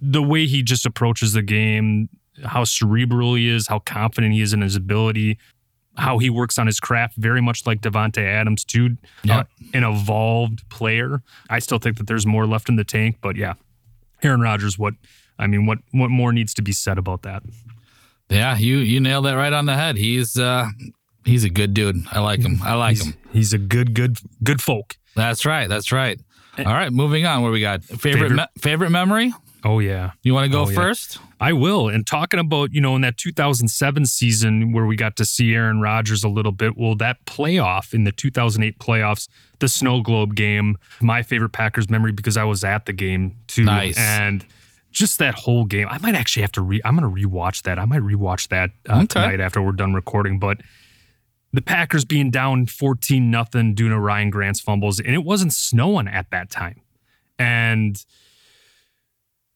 the 0.00 0.22
way 0.22 0.46
he 0.46 0.62
just 0.62 0.86
approaches 0.86 1.32
the 1.32 1.42
game, 1.42 2.08
how 2.44 2.64
cerebral 2.64 3.34
he 3.34 3.48
is, 3.48 3.66
how 3.68 3.78
confident 3.80 4.34
he 4.34 4.40
is 4.40 4.52
in 4.52 4.60
his 4.60 4.76
ability, 4.76 5.38
how 5.96 6.18
he 6.18 6.30
works 6.30 6.58
on 6.58 6.66
his 6.66 6.80
craft, 6.80 7.16
very 7.16 7.40
much 7.42 7.66
like 7.66 7.80
Davante 7.80 8.22
Adams, 8.24 8.64
too. 8.64 8.96
Uh, 9.28 9.44
an 9.74 9.84
evolved 9.84 10.68
player. 10.70 11.22
I 11.48 11.58
still 11.58 11.78
think 11.78 11.96
that 11.98 12.06
there's 12.06 12.26
more 12.26 12.46
left 12.46 12.68
in 12.68 12.76
the 12.76 12.84
tank, 12.84 13.16
but 13.20 13.36
yeah, 13.36 13.54
Aaron 14.22 14.40
Rodgers. 14.40 14.78
What 14.78 14.94
I 15.38 15.46
mean, 15.46 15.66
what 15.66 15.78
what 15.92 16.10
more 16.10 16.32
needs 16.32 16.54
to 16.54 16.62
be 16.62 16.72
said 16.72 16.98
about 16.98 17.22
that? 17.22 17.42
Yeah, 18.28 18.56
you 18.56 18.78
you 18.78 19.00
nailed 19.00 19.24
that 19.24 19.34
right 19.34 19.52
on 19.52 19.66
the 19.66 19.74
head. 19.74 19.96
He's 19.96 20.38
uh 20.38 20.68
he's 21.24 21.44
a 21.44 21.50
good 21.50 21.74
dude. 21.74 21.96
I 22.12 22.20
like 22.20 22.40
him. 22.40 22.60
I 22.62 22.74
like 22.74 22.96
He's, 22.96 23.06
him. 23.06 23.14
he's 23.32 23.52
a 23.52 23.58
good, 23.58 23.94
good, 23.94 24.18
good 24.42 24.62
folk. 24.62 24.96
That's 25.16 25.44
right. 25.44 25.68
That's 25.68 25.90
right. 25.92 26.18
All 26.58 26.64
right, 26.66 26.92
moving 26.92 27.26
on. 27.26 27.42
Where 27.42 27.50
we 27.50 27.60
got? 27.60 27.82
Favorite 27.84 28.00
Favorite- 28.02 28.30
me- 28.32 28.44
favorite 28.60 28.90
memory? 28.90 29.32
Oh 29.64 29.78
yeah. 29.78 30.12
You 30.22 30.32
want 30.34 30.44
to 30.46 30.50
go 30.50 30.64
Oh, 30.64 30.68
yeah. 30.68 30.74
first? 30.74 31.18
I 31.40 31.52
will. 31.52 31.88
And 31.88 32.06
talking 32.06 32.40
about, 32.40 32.72
you 32.72 32.80
know, 32.80 32.94
in 32.96 33.02
that 33.02 33.16
2007 33.18 34.06
season 34.06 34.72
where 34.72 34.86
we 34.86 34.96
got 34.96 35.16
to 35.16 35.24
see 35.24 35.54
Aaron 35.54 35.80
Rodgers 35.80 36.24
a 36.24 36.28
little 36.28 36.52
bit, 36.52 36.76
well, 36.78 36.94
that 36.96 37.24
playoff 37.26 37.92
in 37.92 38.04
the 38.04 38.12
2008 38.12 38.78
playoffs, 38.78 39.28
the 39.58 39.68
snow 39.68 40.00
globe 40.02 40.34
game, 40.34 40.76
my 41.00 41.22
favorite 41.22 41.50
Packers 41.52 41.90
memory 41.90 42.12
because 42.12 42.36
I 42.36 42.44
was 42.44 42.64
at 42.64 42.86
the 42.86 42.92
game 42.92 43.36
too. 43.48 43.64
Nice. 43.64 43.98
And 43.98 44.44
just 44.90 45.18
that 45.18 45.34
whole 45.34 45.64
game, 45.66 45.86
I 45.90 45.98
might 45.98 46.14
actually 46.14 46.42
have 46.42 46.52
to 46.52 46.62
re, 46.62 46.80
I'm 46.84 46.96
going 46.96 47.14
to 47.14 47.28
rewatch 47.28 47.62
that. 47.62 47.78
I 47.78 47.84
might 47.84 48.00
rewatch 48.02 48.48
that 48.48 48.70
uh, 48.88 48.96
Okay. 48.98 49.06
tonight 49.06 49.40
after 49.40 49.60
we're 49.62 49.72
done 49.72 49.92
recording. 49.94 50.38
But 50.38 50.62
the 51.52 51.62
Packers 51.62 52.04
being 52.04 52.30
down 52.30 52.66
14 52.66 53.30
nothing 53.30 53.74
due 53.74 53.88
to 53.88 53.98
Ryan 53.98 54.30
Grant's 54.30 54.60
fumbles, 54.60 54.98
and 55.00 55.14
it 55.14 55.24
wasn't 55.24 55.52
snowing 55.52 56.08
at 56.08 56.30
that 56.30 56.48
time. 56.50 56.80
And 57.38 58.02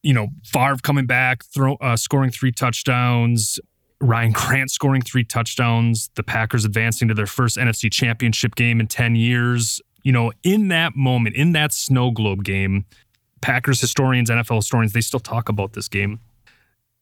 you 0.05 0.13
know, 0.13 0.27
Favre 0.43 0.77
coming 0.83 1.07
back, 1.07 1.43
throw, 1.43 1.75
uh, 1.75 1.97
scoring 1.97 2.29
three 2.29 2.51
touchdowns, 2.51 3.59
Ryan 3.99 4.31
Grant 4.33 4.69
scoring 4.69 5.01
three 5.01 5.23
touchdowns, 5.23 6.11
the 6.13 6.21
Packers 6.21 6.63
advancing 6.63 7.07
to 7.07 7.15
their 7.15 7.25
first 7.25 7.57
NFC 7.57 7.91
championship 7.91 8.53
game 8.53 8.79
in 8.79 8.85
10 8.85 9.15
years. 9.15 9.81
You 10.03 10.11
know, 10.11 10.31
in 10.43 10.67
that 10.67 10.95
moment, 10.95 11.35
in 11.35 11.53
that 11.53 11.73
snow 11.73 12.11
globe 12.11 12.43
game, 12.43 12.85
Packers 13.41 13.81
historians, 13.81 14.29
NFL 14.29 14.57
historians, 14.57 14.93
they 14.93 15.01
still 15.01 15.19
talk 15.19 15.49
about 15.49 15.73
this 15.73 15.87
game. 15.87 16.19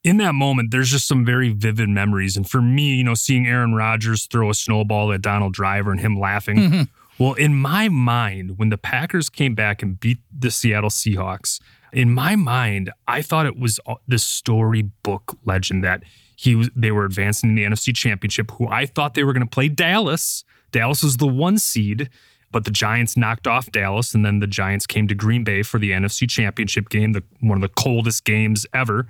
In 0.05 0.15
that 0.17 0.33
moment, 0.33 0.71
there's 0.71 0.91
just 0.91 1.05
some 1.05 1.25
very 1.25 1.49
vivid 1.49 1.89
memories. 1.89 2.37
And 2.37 2.49
for 2.49 2.61
me, 2.61 2.95
you 2.95 3.03
know, 3.03 3.15
seeing 3.15 3.47
Aaron 3.47 3.73
Rodgers 3.73 4.27
throw 4.27 4.49
a 4.49 4.53
snowball 4.53 5.11
at 5.11 5.21
Donald 5.21 5.53
Driver 5.53 5.91
and 5.91 5.99
him 5.99 6.17
laughing. 6.17 6.87
Well, 7.19 7.33
in 7.33 7.53
my 7.53 7.89
mind, 7.89 8.57
when 8.57 8.69
the 8.69 8.77
Packers 8.77 9.29
came 9.29 9.53
back 9.53 9.83
and 9.83 9.99
beat 9.99 10.17
the 10.35 10.49
Seattle 10.49 10.89
Seahawks, 10.89 11.59
in 11.93 12.11
my 12.11 12.35
mind, 12.35 12.91
I 13.07 13.21
thought 13.21 13.45
it 13.45 13.57
was 13.57 13.79
uh, 13.85 13.95
the 14.07 14.19
storybook 14.19 15.37
legend 15.45 15.83
that 15.83 16.03
he 16.35 16.55
was. 16.55 16.69
They 16.75 16.91
were 16.91 17.05
advancing 17.05 17.51
in 17.51 17.55
the 17.55 17.63
NFC 17.63 17.95
Championship. 17.95 18.51
Who 18.51 18.67
I 18.67 18.85
thought 18.85 19.13
they 19.13 19.23
were 19.23 19.33
going 19.33 19.47
to 19.47 19.49
play 19.49 19.69
Dallas. 19.69 20.43
Dallas 20.71 21.03
was 21.03 21.17
the 21.17 21.27
one 21.27 21.59
seed, 21.59 22.09
but 22.51 22.65
the 22.65 22.71
Giants 22.71 23.15
knocked 23.15 23.47
off 23.47 23.71
Dallas, 23.71 24.13
and 24.13 24.25
then 24.25 24.39
the 24.39 24.47
Giants 24.47 24.87
came 24.87 25.07
to 25.07 25.15
Green 25.15 25.43
Bay 25.43 25.61
for 25.61 25.79
the 25.79 25.91
NFC 25.91 26.27
Championship 26.27 26.89
game, 26.89 27.13
the 27.13 27.23
one 27.39 27.57
of 27.57 27.61
the 27.61 27.81
coldest 27.81 28.25
games 28.25 28.65
ever. 28.73 29.07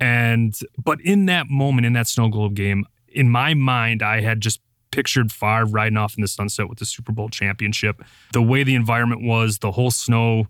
And 0.00 0.58
but 0.82 1.00
in 1.02 1.26
that 1.26 1.48
moment, 1.48 1.86
in 1.86 1.92
that 1.92 2.08
snow 2.08 2.28
globe 2.28 2.54
game, 2.54 2.86
in 3.08 3.28
my 3.28 3.54
mind, 3.54 4.02
I 4.02 4.22
had 4.22 4.40
just 4.40 4.60
pictured 4.90 5.32
Favre 5.32 5.64
riding 5.64 5.96
off 5.96 6.16
in 6.16 6.22
the 6.22 6.28
sunset 6.28 6.68
with 6.68 6.78
the 6.78 6.84
Super 6.84 7.12
Bowl 7.12 7.28
championship. 7.28 8.02
The 8.32 8.42
way 8.42 8.62
the 8.62 8.74
environment 8.74 9.22
was, 9.22 9.58
the 9.58 9.72
whole 9.72 9.90
snow, 9.90 10.46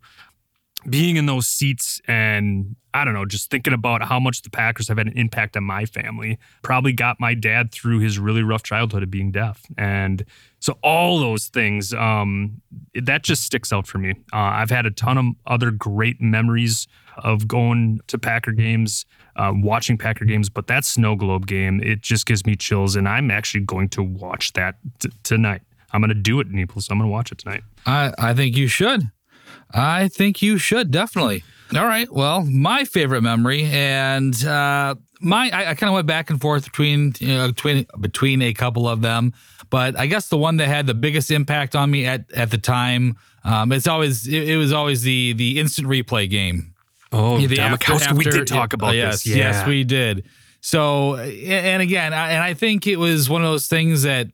being 0.88 1.16
in 1.16 1.26
those 1.26 1.46
seats, 1.46 2.00
and 2.06 2.76
I 2.94 3.04
don't 3.04 3.14
know, 3.14 3.24
just 3.24 3.50
thinking 3.50 3.72
about 3.72 4.02
how 4.02 4.18
much 4.20 4.42
the 4.42 4.50
Packers 4.50 4.88
have 4.88 4.98
had 4.98 5.06
an 5.06 5.16
impact 5.16 5.56
on 5.56 5.64
my 5.64 5.86
family. 5.86 6.38
Probably 6.62 6.92
got 6.92 7.18
my 7.20 7.34
dad 7.34 7.72
through 7.72 8.00
his 8.00 8.18
really 8.18 8.42
rough 8.42 8.62
childhood 8.62 9.02
of 9.02 9.10
being 9.10 9.30
deaf, 9.30 9.62
and 9.78 10.24
so 10.60 10.78
all 10.82 11.18
those 11.18 11.46
things, 11.48 11.92
um, 11.94 12.60
that 12.94 13.22
just 13.22 13.44
sticks 13.44 13.72
out 13.72 13.86
for 13.86 13.98
me. 13.98 14.10
Uh, 14.32 14.36
I've 14.36 14.70
had 14.70 14.86
a 14.86 14.90
ton 14.90 15.18
of 15.18 15.26
other 15.46 15.70
great 15.70 16.20
memories 16.20 16.86
of 17.16 17.48
going 17.48 18.00
to 18.06 18.18
Packer 18.18 18.52
games, 18.52 19.04
uh, 19.36 19.52
watching 19.54 19.98
Packer 19.98 20.24
games, 20.24 20.48
but 20.48 20.66
that 20.68 20.84
snow 20.84 21.16
globe 21.16 21.46
game, 21.46 21.82
it 21.82 22.00
just 22.00 22.26
gives 22.26 22.46
me 22.46 22.56
chills, 22.56 22.96
and 22.96 23.08
I'm 23.08 23.30
actually 23.30 23.64
going 23.64 23.88
to 23.90 24.02
watch 24.02 24.52
that 24.54 24.76
t- 24.98 25.10
tonight. 25.22 25.62
I'm 25.92 26.00
going 26.00 26.08
to 26.08 26.14
do 26.14 26.40
it, 26.40 26.48
Naples. 26.48 26.88
I'm 26.90 26.98
going 26.98 27.08
to 27.08 27.12
watch 27.12 27.32
it 27.32 27.38
tonight. 27.38 27.62
I 27.86 28.12
I 28.18 28.34
think 28.34 28.56
you 28.56 28.66
should. 28.66 29.10
I 29.74 30.08
think 30.08 30.42
you 30.42 30.58
should 30.58 30.90
definitely. 30.90 31.44
All 31.76 31.86
right. 31.86 32.10
Well, 32.12 32.44
my 32.44 32.84
favorite 32.84 33.22
memory 33.22 33.64
and 33.64 34.34
uh, 34.44 34.94
my 35.20 35.48
I, 35.50 35.70
I 35.70 35.74
kind 35.74 35.88
of 35.88 35.94
went 35.94 36.06
back 36.06 36.28
and 36.30 36.40
forth 36.40 36.64
between 36.64 37.14
you 37.18 37.28
know, 37.28 37.48
between 37.48 37.86
between 38.00 38.42
a 38.42 38.52
couple 38.52 38.86
of 38.88 39.00
them, 39.00 39.32
but 39.70 39.98
I 39.98 40.06
guess 40.06 40.28
the 40.28 40.36
one 40.36 40.58
that 40.58 40.68
had 40.68 40.86
the 40.86 40.94
biggest 40.94 41.30
impact 41.30 41.74
on 41.74 41.90
me 41.90 42.04
at 42.04 42.30
at 42.32 42.50
the 42.50 42.58
time, 42.58 43.16
um, 43.44 43.72
it's 43.72 43.86
always 43.86 44.26
it, 44.28 44.50
it 44.50 44.56
was 44.58 44.72
always 44.72 45.02
the 45.02 45.32
the 45.32 45.58
instant 45.58 45.88
replay 45.88 46.28
game. 46.28 46.74
Oh, 47.10 47.38
Yeah, 47.38 47.46
the 47.46 47.56
Damakowski, 47.56 48.12
we 48.16 48.24
did 48.24 48.46
talk 48.46 48.72
about 48.72 48.94
yes, 48.94 49.22
this. 49.24 49.34
Yes, 49.36 49.66
we 49.66 49.84
did. 49.84 50.24
So, 50.62 51.16
and 51.16 51.82
again, 51.82 52.12
I- 52.14 52.30
and 52.32 52.42
I 52.42 52.54
think 52.54 52.86
it 52.86 52.96
was 52.96 53.28
one 53.28 53.42
of 53.42 53.50
those 53.50 53.66
things 53.68 54.02
that 54.02 54.28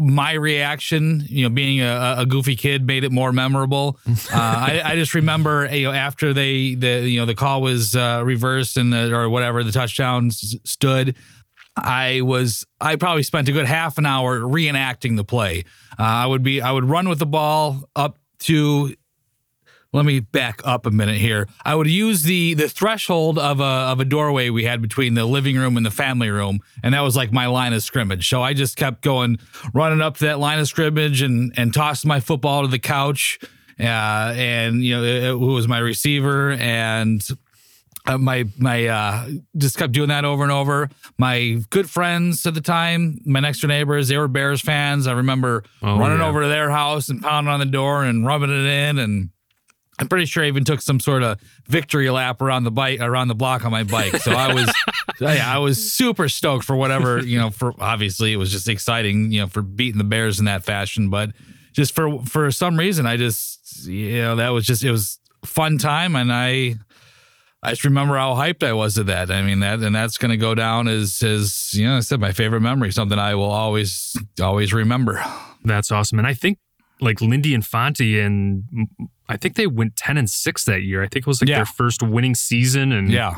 my 0.00 0.32
reaction, 0.32 1.24
you 1.28 1.44
know, 1.44 1.50
being 1.50 1.80
a, 1.80 2.16
a 2.18 2.26
goofy 2.26 2.56
kid, 2.56 2.86
made 2.86 3.04
it 3.04 3.12
more 3.12 3.32
memorable. 3.32 3.98
Uh, 4.32 4.36
I, 4.36 4.82
I 4.84 4.94
just 4.96 5.14
remember, 5.14 5.68
you 5.74 5.86
know, 5.86 5.92
after 5.92 6.32
they, 6.32 6.74
the 6.74 7.08
you 7.08 7.18
know, 7.18 7.26
the 7.26 7.34
call 7.34 7.62
was 7.62 7.96
uh, 7.96 8.22
reversed 8.24 8.76
and 8.76 8.92
the, 8.92 9.12
or 9.14 9.28
whatever, 9.28 9.64
the 9.64 9.72
touchdown 9.72 10.30
stood. 10.30 11.16
I 11.76 12.20
was 12.20 12.66
I 12.80 12.96
probably 12.96 13.22
spent 13.22 13.48
a 13.48 13.52
good 13.52 13.66
half 13.66 13.98
an 13.98 14.06
hour 14.06 14.40
reenacting 14.40 15.16
the 15.16 15.24
play. 15.24 15.64
Uh, 15.98 16.02
I 16.02 16.26
would 16.26 16.42
be 16.42 16.60
I 16.60 16.70
would 16.70 16.84
run 16.84 17.08
with 17.08 17.18
the 17.18 17.26
ball 17.26 17.88
up 17.96 18.18
to 18.40 18.94
let 19.92 20.04
me 20.04 20.20
back 20.20 20.60
up 20.64 20.86
a 20.86 20.90
minute 20.90 21.16
here. 21.16 21.48
I 21.64 21.74
would 21.74 21.88
use 21.88 22.22
the 22.22 22.54
the 22.54 22.68
threshold 22.68 23.38
of 23.38 23.60
a 23.60 23.64
of 23.64 24.00
a 24.00 24.04
doorway 24.04 24.50
we 24.50 24.64
had 24.64 24.80
between 24.80 25.14
the 25.14 25.24
living 25.24 25.56
room 25.56 25.76
and 25.76 25.84
the 25.84 25.90
family 25.90 26.30
room, 26.30 26.60
and 26.82 26.94
that 26.94 27.00
was 27.00 27.16
like 27.16 27.32
my 27.32 27.46
line 27.46 27.72
of 27.72 27.82
scrimmage. 27.82 28.28
So 28.28 28.42
I 28.42 28.52
just 28.54 28.76
kept 28.76 29.02
going, 29.02 29.38
running 29.74 30.00
up 30.00 30.16
to 30.18 30.24
that 30.26 30.38
line 30.38 30.58
of 30.60 30.68
scrimmage 30.68 31.22
and 31.22 31.52
and 31.56 31.74
tossing 31.74 32.08
my 32.08 32.20
football 32.20 32.62
to 32.62 32.68
the 32.68 32.78
couch. 32.78 33.38
Uh, 33.78 34.34
and 34.36 34.84
you 34.84 34.94
know 34.94 35.02
it, 35.02 35.24
it- 35.24 35.30
who 35.30 35.54
was 35.54 35.66
my 35.66 35.78
receiver 35.78 36.52
and 36.52 37.26
uh, 38.06 38.18
my 38.18 38.44
my 38.58 38.86
uh 38.86 39.28
just 39.56 39.78
kept 39.78 39.92
doing 39.94 40.08
that 40.10 40.24
over 40.26 40.42
and 40.42 40.52
over 40.52 40.90
my 41.18 41.58
good 41.70 41.88
friends 41.88 42.44
at 42.46 42.52
the 42.54 42.60
time 42.60 43.18
my 43.24 43.40
next 43.40 43.60
door 43.60 43.68
neighbors 43.68 44.08
they 44.08 44.16
were 44.18 44.28
bears 44.28 44.60
fans 44.60 45.06
i 45.06 45.12
remember 45.12 45.62
Oh, 45.82 45.98
running 45.98 46.18
yeah. 46.18 46.26
over 46.28 46.42
to 46.42 46.48
their 46.48 46.68
house 46.70 47.08
and 47.08 47.22
pounding 47.22 47.50
on 47.52 47.58
the 47.60 47.66
door 47.66 48.04
and 48.04 48.26
rubbing 48.26 48.50
it 48.50 48.66
in 48.66 48.98
and 48.98 49.30
i'm 50.00 50.08
pretty 50.08 50.26
sure 50.26 50.42
i 50.42 50.48
even 50.48 50.64
took 50.64 50.80
some 50.80 50.98
sort 50.98 51.22
of 51.22 51.40
victory 51.66 52.10
lap 52.10 52.42
around 52.42 52.64
the 52.64 52.70
bike 52.70 53.00
around 53.00 53.28
the 53.28 53.34
block 53.34 53.64
on 53.64 53.70
my 53.70 53.84
bike 53.84 54.16
so 54.16 54.32
i 54.32 54.52
was 54.52 54.70
I 55.22 55.58
was 55.58 55.92
super 55.92 56.28
stoked 56.28 56.64
for 56.64 56.76
whatever, 56.76 57.18
you 57.18 57.38
know, 57.38 57.50
for 57.50 57.74
obviously 57.78 58.32
it 58.32 58.36
was 58.36 58.50
just 58.50 58.68
exciting, 58.68 59.32
you 59.32 59.40
know, 59.40 59.46
for 59.46 59.62
beating 59.62 59.98
the 59.98 60.04
Bears 60.04 60.38
in 60.38 60.46
that 60.46 60.64
fashion. 60.64 61.10
But 61.10 61.30
just 61.72 61.94
for 61.94 62.22
for 62.24 62.50
some 62.50 62.78
reason, 62.78 63.06
I 63.06 63.16
just 63.16 63.86
you 63.86 64.22
know, 64.22 64.36
that 64.36 64.50
was 64.50 64.66
just 64.66 64.84
it 64.84 64.90
was 64.90 65.18
fun 65.44 65.78
time 65.78 66.16
and 66.16 66.32
I 66.32 66.76
I 67.62 67.70
just 67.70 67.84
remember 67.84 68.16
how 68.16 68.34
hyped 68.34 68.66
I 68.66 68.72
was 68.72 68.98
at 68.98 69.06
that. 69.06 69.30
I 69.30 69.42
mean 69.42 69.60
that 69.60 69.80
and 69.80 69.94
that's 69.94 70.18
gonna 70.18 70.36
go 70.36 70.54
down 70.54 70.88
as 70.88 71.22
as 71.22 71.72
you 71.74 71.86
know, 71.86 71.98
I 71.98 72.00
said 72.00 72.20
my 72.20 72.32
favorite 72.32 72.60
memory, 72.60 72.90
something 72.90 73.18
I 73.18 73.34
will 73.34 73.50
always 73.50 74.16
always 74.40 74.72
remember. 74.72 75.22
That's 75.64 75.90
awesome. 75.90 76.18
And 76.18 76.26
I 76.26 76.34
think 76.34 76.58
like 77.00 77.20
Lindy 77.20 77.54
Infante 77.54 78.20
and 78.20 78.64
I 79.28 79.36
think 79.36 79.54
they 79.56 79.66
went 79.66 79.96
10 79.96 80.16
and 80.16 80.28
6 80.28 80.64
that 80.64 80.82
year. 80.82 81.02
I 81.02 81.06
think 81.06 81.24
it 81.24 81.26
was 81.26 81.40
like 81.40 81.48
Yeah. 81.48 81.56
their 81.58 81.66
first 81.66 82.02
winning 82.02 82.34
season 82.34 82.92
and 82.92 83.10
Yeah. 83.10 83.34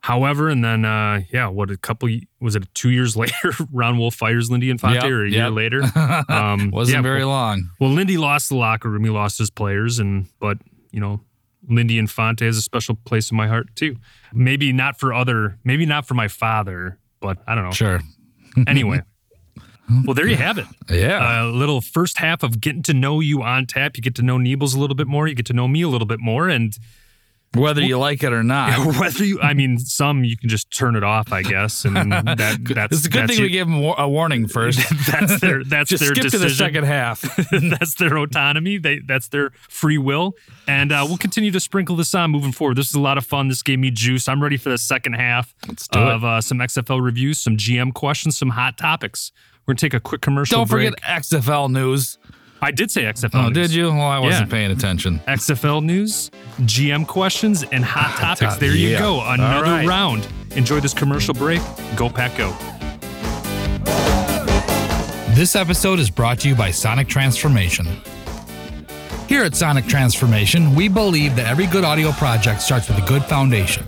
however 0.00 0.48
and 0.48 0.64
then 0.64 0.84
uh 0.84 1.20
yeah, 1.32 1.46
what 1.48 1.70
a 1.70 1.76
couple 1.76 2.08
was 2.40 2.56
it 2.56 2.66
2 2.74 2.90
years 2.90 3.16
later 3.22 3.52
Ron 3.72 3.98
Wolf 3.98 4.14
fires 4.14 4.50
Lindy 4.50 4.70
Infante 4.70 4.94
Yep, 4.96 5.04
or 5.10 5.24
a 5.26 5.30
year 5.30 5.50
later. 5.50 5.82
Um 6.28 6.70
Wasn't 6.70 6.96
yeah, 6.96 7.02
very 7.02 7.20
well, 7.20 7.28
long. 7.28 7.70
well 7.80 7.90
Lindy 7.90 8.16
lost 8.16 8.48
the 8.48 8.56
locker 8.56 8.88
room, 8.88 9.04
he 9.04 9.10
lost 9.10 9.38
his 9.38 9.50
players 9.50 9.98
and 9.98 10.26
but, 10.40 10.58
you 10.90 11.00
know, 11.00 11.20
Lindy 11.68 11.98
Infante 11.98 12.46
has 12.46 12.56
a 12.56 12.62
special 12.62 12.94
place 13.04 13.30
in 13.30 13.36
my 13.36 13.46
heart 13.48 13.74
too. 13.76 13.96
Maybe 14.32 14.72
not 14.72 14.98
for 14.98 15.12
other, 15.12 15.58
maybe 15.64 15.84
not 15.86 16.06
for 16.06 16.14
my 16.14 16.28
father, 16.28 16.98
but 17.20 17.38
I 17.46 17.54
don't 17.54 17.64
know. 17.64 17.70
Sure. 17.72 18.00
Anyway. 18.66 19.02
well, 20.04 20.14
there 20.14 20.26
you 20.28 20.36
have 20.36 20.58
it. 20.58 20.66
Yeah. 20.88 21.44
A 21.44 21.46
little 21.46 21.80
first 21.80 22.18
half 22.18 22.42
of 22.42 22.60
getting 22.60 22.82
to 22.84 22.94
know 22.94 23.20
you 23.20 23.42
on 23.42 23.66
tap. 23.66 23.96
You 23.96 24.02
get 24.02 24.14
to 24.16 24.22
know 24.22 24.36
Neebles 24.36 24.74
a 24.76 24.78
little 24.78 24.96
bit 24.96 25.06
more. 25.06 25.26
You 25.26 25.34
get 25.34 25.46
to 25.46 25.52
know 25.52 25.68
me 25.68 25.82
a 25.82 25.88
little 25.88 26.06
bit 26.06 26.20
more. 26.20 26.48
And 26.48 26.76
Whether 27.54 27.82
you 27.82 27.98
like 27.98 28.22
it 28.22 28.32
or 28.32 28.44
not. 28.44 28.94
whether 29.00 29.24
you, 29.24 29.40
I 29.40 29.54
mean, 29.54 29.78
some 29.80 30.22
you 30.22 30.36
can 30.36 30.48
just 30.48 30.70
turn 30.70 30.94
it 30.94 31.02
off, 31.02 31.32
I 31.32 31.42
guess. 31.42 31.84
And 31.84 31.96
that, 32.12 32.58
that's 32.62 32.96
It's 32.98 33.06
a 33.06 33.10
good 33.10 33.28
thing 33.28 33.42
we 33.42 33.48
gave 33.48 33.66
them 33.66 33.82
a 33.82 34.08
warning 34.08 34.46
first. 34.46 34.78
That's 35.10 35.40
their 35.40 35.64
that's 35.64 35.90
Just 35.90 36.00
their 36.04 36.14
skip 36.14 36.22
decision. 36.24 36.40
to 36.46 36.48
the 36.48 36.54
second 36.54 36.84
half. 36.84 37.20
that's 37.50 37.94
their 37.94 38.16
autonomy. 38.18 38.78
They 38.78 39.00
that's 39.00 39.28
their 39.28 39.50
free 39.68 39.98
will, 39.98 40.34
and 40.68 40.92
uh, 40.92 41.04
we'll 41.08 41.18
continue 41.18 41.50
to 41.50 41.58
sprinkle 41.60 41.96
this 41.96 42.14
on 42.14 42.30
moving 42.30 42.52
forward. 42.52 42.76
This 42.76 42.88
is 42.88 42.94
a 42.94 43.00
lot 43.00 43.18
of 43.18 43.26
fun. 43.26 43.48
This 43.48 43.62
gave 43.62 43.78
me 43.80 43.90
juice. 43.90 44.28
I'm 44.28 44.40
ready 44.42 44.56
for 44.56 44.68
the 44.70 44.78
second 44.78 45.14
half 45.14 45.52
do 45.66 45.98
it. 45.98 46.08
of 46.08 46.24
uh, 46.24 46.40
some 46.40 46.58
XFL 46.58 47.02
reviews, 47.02 47.40
some 47.40 47.56
GM 47.56 47.92
questions, 47.92 48.38
some 48.38 48.50
hot 48.50 48.78
topics. 48.78 49.32
We're 49.70 49.74
gonna 49.74 49.78
take 49.82 49.94
a 49.94 50.00
quick 50.00 50.20
commercial 50.20 50.66
break. 50.66 50.90
Don't 50.90 50.96
break. 50.98 51.00
forget 51.06 51.44
XFL 51.44 51.70
news. 51.70 52.18
I 52.60 52.72
did 52.72 52.90
say 52.90 53.04
XFL. 53.04 53.30
Oh, 53.36 53.48
news. 53.50 53.68
did 53.68 53.70
you? 53.72 53.86
Well, 53.86 54.00
I 54.00 54.18
wasn't 54.18 54.48
Yeah. 54.48 54.52
paying 54.52 54.72
attention. 54.72 55.20
XFL 55.28 55.80
news, 55.80 56.32
GM 56.64 57.04
questions, 57.04 57.62
and 57.62 57.84
hot 57.84 58.18
topics. 58.18 58.56
There 58.56 58.74
you 58.74 58.98
go. 58.98 59.22
Another 59.24 59.70
right. 59.70 59.86
round. 59.86 60.26
Enjoy 60.56 60.80
this 60.80 60.92
commercial 60.92 61.34
break. 61.34 61.62
Go 61.94 62.10
Pack 62.10 62.36
Go. 62.36 62.52
This 65.36 65.54
episode 65.54 66.00
is 66.00 66.10
brought 66.10 66.40
to 66.40 66.48
you 66.48 66.56
by 66.56 66.72
Sonic 66.72 67.06
Transformation. 67.06 67.86
Here 69.28 69.44
at 69.44 69.54
Sonic 69.54 69.86
Transformation, 69.86 70.74
we 70.74 70.88
believe 70.88 71.36
that 71.36 71.46
every 71.46 71.66
good 71.66 71.84
audio 71.84 72.10
project 72.10 72.60
starts 72.60 72.88
with 72.88 72.98
a 72.98 73.06
good 73.06 73.22
foundation. 73.26 73.84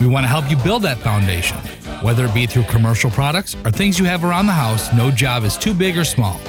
We 0.00 0.06
want 0.08 0.24
to 0.24 0.28
help 0.28 0.50
you 0.50 0.56
build 0.56 0.82
that 0.82 0.98
foundation. 0.98 1.56
Whether 2.02 2.26
it 2.26 2.34
be 2.34 2.46
through 2.46 2.64
commercial 2.64 3.10
products 3.10 3.54
or 3.64 3.70
things 3.70 3.98
you 3.98 4.04
have 4.06 4.24
around 4.24 4.46
the 4.46 4.52
house, 4.52 4.92
no 4.94 5.10
job 5.10 5.44
is 5.44 5.56
too 5.56 5.72
big 5.74 5.96
or 5.96 6.04
small. 6.04 6.40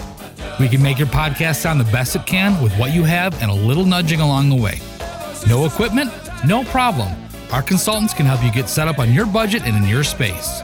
We 0.59 0.67
can 0.67 0.81
make 0.81 0.97
your 0.97 1.07
podcast 1.07 1.57
sound 1.57 1.79
the 1.79 1.91
best 1.91 2.15
it 2.15 2.25
can 2.25 2.61
with 2.63 2.75
what 2.77 2.93
you 2.93 3.03
have 3.03 3.39
and 3.41 3.51
a 3.51 3.53
little 3.53 3.85
nudging 3.85 4.21
along 4.21 4.49
the 4.49 4.55
way. 4.55 4.79
No 5.47 5.65
equipment? 5.65 6.11
No 6.45 6.63
problem. 6.65 7.09
Our 7.51 7.61
consultants 7.61 8.13
can 8.13 8.25
help 8.25 8.43
you 8.43 8.51
get 8.51 8.67
set 8.69 8.87
up 8.87 8.97
on 8.99 9.13
your 9.13 9.25
budget 9.27 9.63
and 9.63 9.75
in 9.75 9.87
your 9.89 10.03
space. 10.03 10.61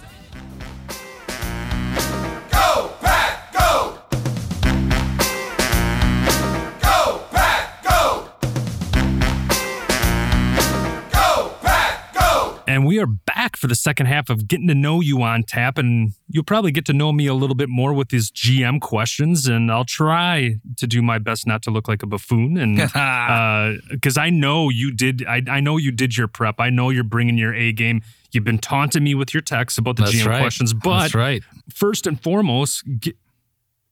Back 13.46 13.56
for 13.58 13.68
the 13.68 13.76
second 13.76 14.08
half 14.08 14.30
of 14.30 14.48
getting 14.48 14.68
to 14.68 14.74
know 14.74 15.02
you 15.02 15.22
on 15.22 15.44
tap. 15.44 15.78
And 15.78 16.14
you'll 16.30 16.44
probably 16.44 16.72
get 16.72 16.86
to 16.86 16.94
know 16.94 17.12
me 17.12 17.28
a 17.28 17.34
little 17.34 17.56
bit 17.56 17.70
more 17.70 17.94
with 17.94 18.10
these 18.10 18.32
GM 18.32 18.82
questions. 18.82 19.46
And 19.46 19.72
I'll 19.72 19.86
try 19.86 20.56
to 20.78 20.88
do 20.88 21.02
my 21.02 21.20
best 21.20 21.46
not 21.46 21.62
to 21.64 21.72
look 21.72 21.88
like 21.88 22.02
a 22.02 22.08
buffoon. 22.08 22.58
And 22.58 22.82
uh, 22.96 23.80
because 23.90 24.18
I 24.18 24.30
know 24.32 24.70
you 24.70 24.92
did, 24.92 25.26
I, 25.28 25.44
I 25.48 25.60
know 25.60 25.78
you 25.78 25.92
did 25.92 26.18
your 26.18 26.28
prep. 26.28 26.60
I 26.60 26.72
know 26.72 26.90
you're 26.90 27.04
bringing 27.04 27.38
your 27.38 27.54
A 27.54 27.72
game. 27.72 28.02
You've 28.32 28.44
been 28.44 28.58
taunting 28.58 29.04
me 29.04 29.14
with 29.14 29.34
your 29.34 29.42
texts 29.42 29.78
about 29.78 29.98
the 29.98 30.04
That's 30.04 30.16
GM 30.16 30.26
right. 30.26 30.42
questions. 30.42 30.74
But 30.74 31.02
That's 31.02 31.16
right. 31.16 31.44
first 31.70 32.08
and 32.08 32.22
foremost, 32.22 32.84
get, 33.00 33.16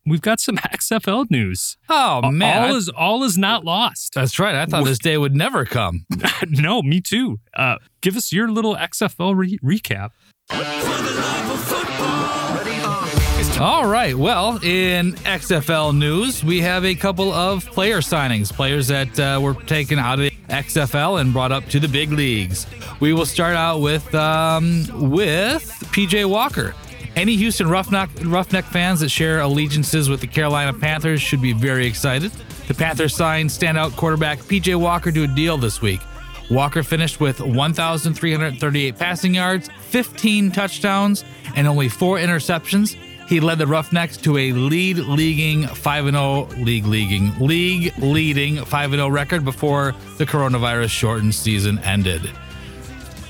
we've 0.05 0.21
got 0.21 0.39
some 0.39 0.57
XFL 0.57 1.29
news. 1.31 1.77
Oh, 1.89 2.29
man. 2.31 2.63
all 2.63 2.73
I- 2.73 2.77
is 2.77 2.89
all 2.89 3.23
is 3.23 3.37
not 3.37 3.63
lost. 3.65 4.13
that's 4.15 4.39
right. 4.39 4.55
I 4.55 4.65
thought 4.65 4.85
this 4.85 4.99
day 4.99 5.17
would 5.17 5.35
never 5.35 5.65
come. 5.65 6.05
no, 6.49 6.81
me 6.81 7.01
too. 7.01 7.39
Uh, 7.55 7.77
give 8.01 8.15
us 8.17 8.31
your 8.31 8.49
little 8.49 8.75
XFL 8.75 9.35
re- 9.35 9.59
recap. 9.63 10.11
All 13.59 13.85
right. 13.87 14.15
Well, 14.15 14.59
in 14.63 15.13
XFL 15.13 15.95
news, 15.95 16.43
we 16.43 16.59
have 16.61 16.83
a 16.83 16.95
couple 16.95 17.31
of 17.31 17.65
player 17.67 17.99
signings, 17.99 18.51
players 18.51 18.87
that 18.87 19.17
uh, 19.19 19.39
were 19.41 19.53
taken 19.53 19.99
out 19.99 20.15
of 20.19 20.25
the 20.25 20.31
XFL 20.49 21.21
and 21.21 21.31
brought 21.31 21.51
up 21.51 21.65
to 21.67 21.79
the 21.79 21.87
big 21.87 22.11
leagues. 22.11 22.65
We 22.99 23.13
will 23.13 23.27
start 23.27 23.55
out 23.55 23.79
with 23.79 24.13
um, 24.15 24.85
with 25.11 25.63
PJ 25.93 26.25
Walker. 26.27 26.73
Any 27.15 27.35
Houston 27.35 27.69
Roughneck, 27.69 28.09
Roughneck 28.23 28.65
fans 28.65 29.01
that 29.01 29.09
share 29.09 29.41
allegiances 29.41 30.09
with 30.09 30.19
the 30.19 30.27
Carolina 30.27 30.73
Panthers 30.73 31.21
should 31.21 31.43
be 31.43 31.53
very 31.53 31.85
excited. 31.85 32.31
The 32.67 32.73
Panthers 32.73 33.15
signed 33.15 33.51
standout 33.51 33.95
quarterback 33.95 34.39
PJ 34.39 34.75
Walker 34.79 35.11
to 35.11 35.23
a 35.23 35.27
deal 35.27 35.57
this 35.57 35.79
week. 35.79 36.01
Walker 36.49 36.81
finished 36.81 37.19
with 37.19 37.39
1,338 37.39 38.97
passing 38.97 39.35
yards, 39.35 39.69
15 39.89 40.51
touchdowns, 40.51 41.23
and 41.55 41.67
only 41.67 41.87
four 41.87 42.17
interceptions. 42.17 42.95
He 43.27 43.39
led 43.39 43.59
the 43.59 43.67
Roughnecks 43.67 44.17
to 44.17 44.37
a 44.37 44.51
lead 44.51 44.97
leaguing 44.97 45.67
5 45.67 46.05
0 46.05 46.47
league 46.57 46.85
leaguing 46.85 47.31
league 47.39 47.93
leading 47.99 48.65
5 48.65 48.91
0 48.91 49.07
record 49.07 49.45
before 49.45 49.93
the 50.17 50.25
coronavirus 50.25 50.89
shortened 50.89 51.35
season 51.35 51.77
ended. 51.79 52.29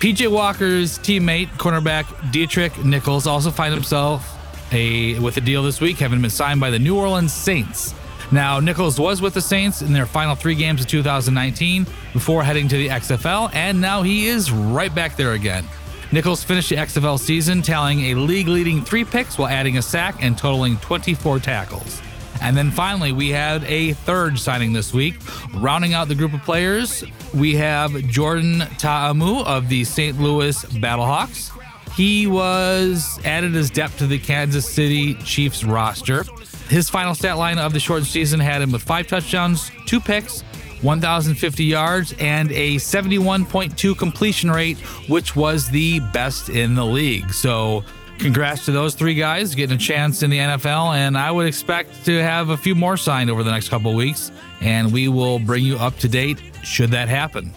PJ 0.03 0.29
Walker's 0.29 0.99
teammate, 0.99 1.47
cornerback 1.51 2.03
Deatrick 2.29 2.83
Nichols, 2.83 3.25
also 3.25 3.49
find 3.49 3.73
himself 3.73 4.37
a 4.73 5.17
with 5.19 5.37
a 5.37 5.39
deal 5.39 5.63
this 5.63 5.79
week, 5.79 5.95
having 5.95 6.19
been 6.19 6.29
signed 6.29 6.59
by 6.59 6.69
the 6.69 6.77
New 6.77 6.97
Orleans 6.97 7.31
Saints. 7.31 7.95
Now, 8.29 8.59
Nichols 8.59 8.99
was 8.99 9.21
with 9.21 9.33
the 9.33 9.39
Saints 9.39 9.81
in 9.81 9.93
their 9.93 10.05
final 10.05 10.35
three 10.35 10.55
games 10.55 10.81
of 10.81 10.87
2019 10.87 11.87
before 12.11 12.43
heading 12.43 12.67
to 12.67 12.75
the 12.75 12.89
XFL, 12.89 13.55
and 13.55 13.79
now 13.79 14.01
he 14.01 14.27
is 14.27 14.51
right 14.51 14.93
back 14.93 15.15
there 15.15 15.35
again. 15.35 15.65
Nichols 16.11 16.43
finished 16.43 16.67
the 16.67 16.75
XFL 16.75 17.17
season 17.17 17.61
tallying 17.61 18.07
a 18.07 18.15
league 18.15 18.49
leading 18.49 18.83
three 18.83 19.05
picks 19.05 19.37
while 19.37 19.47
adding 19.47 19.77
a 19.77 19.81
sack 19.81 20.17
and 20.21 20.37
totaling 20.37 20.75
24 20.79 21.39
tackles. 21.39 22.01
And 22.41 22.57
then 22.57 22.71
finally, 22.71 23.11
we 23.11 23.29
had 23.29 23.63
a 23.65 23.93
third 23.93 24.37
signing 24.39 24.73
this 24.73 24.93
week. 24.93 25.15
Rounding 25.55 25.93
out 25.93 26.07
the 26.07 26.15
group 26.15 26.33
of 26.33 26.41
players, 26.41 27.03
we 27.33 27.55
have 27.55 27.93
Jordan 28.07 28.63
Ta'amu 28.77 29.45
of 29.45 29.69
the 29.69 29.83
St. 29.83 30.19
Louis 30.19 30.63
Battlehawks. 30.65 31.51
He 31.95 32.25
was 32.25 33.19
added 33.23 33.55
as 33.55 33.69
depth 33.69 33.99
to 33.99 34.07
the 34.07 34.17
Kansas 34.17 34.67
City 34.67 35.13
Chiefs 35.15 35.63
roster. 35.63 36.25
His 36.67 36.89
final 36.89 37.13
stat 37.13 37.37
line 37.37 37.59
of 37.59 37.71
the 37.71 37.79
short 37.79 38.03
season 38.03 38.39
had 38.39 38.61
him 38.61 38.71
with 38.71 38.81
five 38.81 39.07
touchdowns, 39.07 39.71
two 39.85 39.99
picks, 39.99 40.41
1,050 40.81 41.63
yards, 41.63 42.13
and 42.19 42.51
a 42.51 42.75
71.2 42.75 43.97
completion 43.97 44.51
rate, 44.51 44.77
which 45.07 45.35
was 45.35 45.69
the 45.69 45.99
best 46.11 46.49
in 46.49 46.75
the 46.75 46.85
league. 46.85 47.31
So, 47.31 47.83
congrats 48.23 48.63
to 48.65 48.71
those 48.71 48.95
three 48.95 49.15
guys 49.15 49.53
getting 49.53 49.75
a 49.75 49.79
chance 49.79 50.23
in 50.23 50.29
the 50.29 50.37
NFL. 50.37 50.95
And 50.95 51.17
I 51.17 51.29
would 51.29 51.45
expect 51.45 52.05
to 52.05 52.21
have 52.23 52.49
a 52.49 52.57
few 52.57 52.73
more 52.73 52.95
signed 52.95 53.29
over 53.29 53.43
the 53.43 53.51
next 53.51 53.67
couple 53.69 53.91
of 53.91 53.97
weeks. 53.97 54.31
And 54.61 54.93
we 54.93 55.09
will 55.09 55.39
bring 55.39 55.65
you 55.65 55.77
up 55.77 55.97
to 55.99 56.07
date 56.07 56.41
should 56.63 56.91
that 56.91 57.09
happen. 57.09 57.53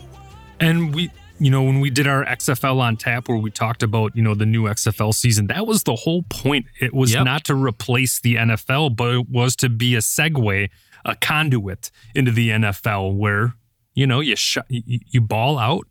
And 0.59 0.93
we, 0.93 1.11
you 1.39 1.51
know, 1.51 1.63
when 1.63 1.79
we 1.81 1.89
did 1.89 2.09
our 2.09 2.25
XFL 2.25 2.81
on 2.81 2.97
tap, 2.97 3.29
where 3.29 3.39
we 3.39 3.51
talked 3.51 3.85
about, 3.85 4.17
you 4.17 4.23
know, 4.23 4.35
the 4.35 4.45
new 4.47 4.65
XFL 4.65 5.15
season, 5.15 5.47
that 5.47 5.67
was 5.69 5.85
the 5.85 5.95
whole 5.95 6.25
point. 6.25 6.67
It 6.81 6.93
was 6.93 7.13
Yep. 7.15 7.25
not 7.25 7.45
to 7.45 7.55
replace 7.55 8.19
the 8.21 8.35
NFL, 8.35 8.97
but 8.97 9.15
it 9.15 9.29
was 9.29 9.55
to 9.57 9.69
be 9.69 9.95
a 9.95 9.99
segue, 10.01 10.69
a 11.05 11.15
conduit 11.17 11.93
into 12.15 12.33
the 12.33 12.51
NFL 12.51 13.15
where, 13.17 13.55
You 13.95 14.07
know, 14.07 14.21
you 14.21 14.37
sh- 14.37 14.59
you 14.69 14.99
you 15.07 15.21
ball 15.23 15.59
out, 15.59 15.87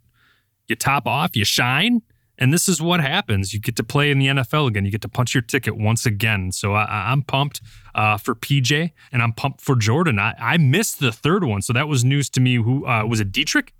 you 0.68 0.76
top 0.76 1.08
off, 1.08 1.36
you 1.36 1.44
shine, 1.46 2.02
and 2.38 2.54
this 2.54 2.68
is 2.70 2.82
what 2.82 3.00
happens. 3.02 3.54
You 3.54 3.60
get 3.60 3.76
to 3.78 3.84
play 3.84 4.12
in 4.12 4.20
the 4.20 4.28
NFL 4.28 4.68
again. 4.68 4.86
You 4.86 4.92
get 4.92 5.02
to 5.02 5.10
punch 5.10 5.34
your 5.34 5.42
ticket 5.42 5.78
once 5.78 6.06
again. 6.06 6.52
So 6.52 6.74
I, 6.74 7.12
I'm 7.12 7.22
pumped 7.24 7.62
uh, 7.94 8.18
for 8.18 8.36
PJ, 8.36 8.92
and 9.12 9.22
I'm 9.22 9.34
pumped 9.34 9.62
for 9.62 9.76
Jordan. 9.76 10.20
I, 10.20 10.34
I 10.40 10.58
missed 10.58 11.00
the 11.00 11.12
third 11.12 11.44
one, 11.44 11.62
so 11.62 11.74
that 11.74 11.88
was 11.88 12.04
news 12.04 12.30
to 12.32 12.40
me. 12.42 12.56
Who 12.56 12.86
uh, 12.86 13.06
was 13.06 13.20
it? 13.20 13.32
Deatrick? 13.32 13.74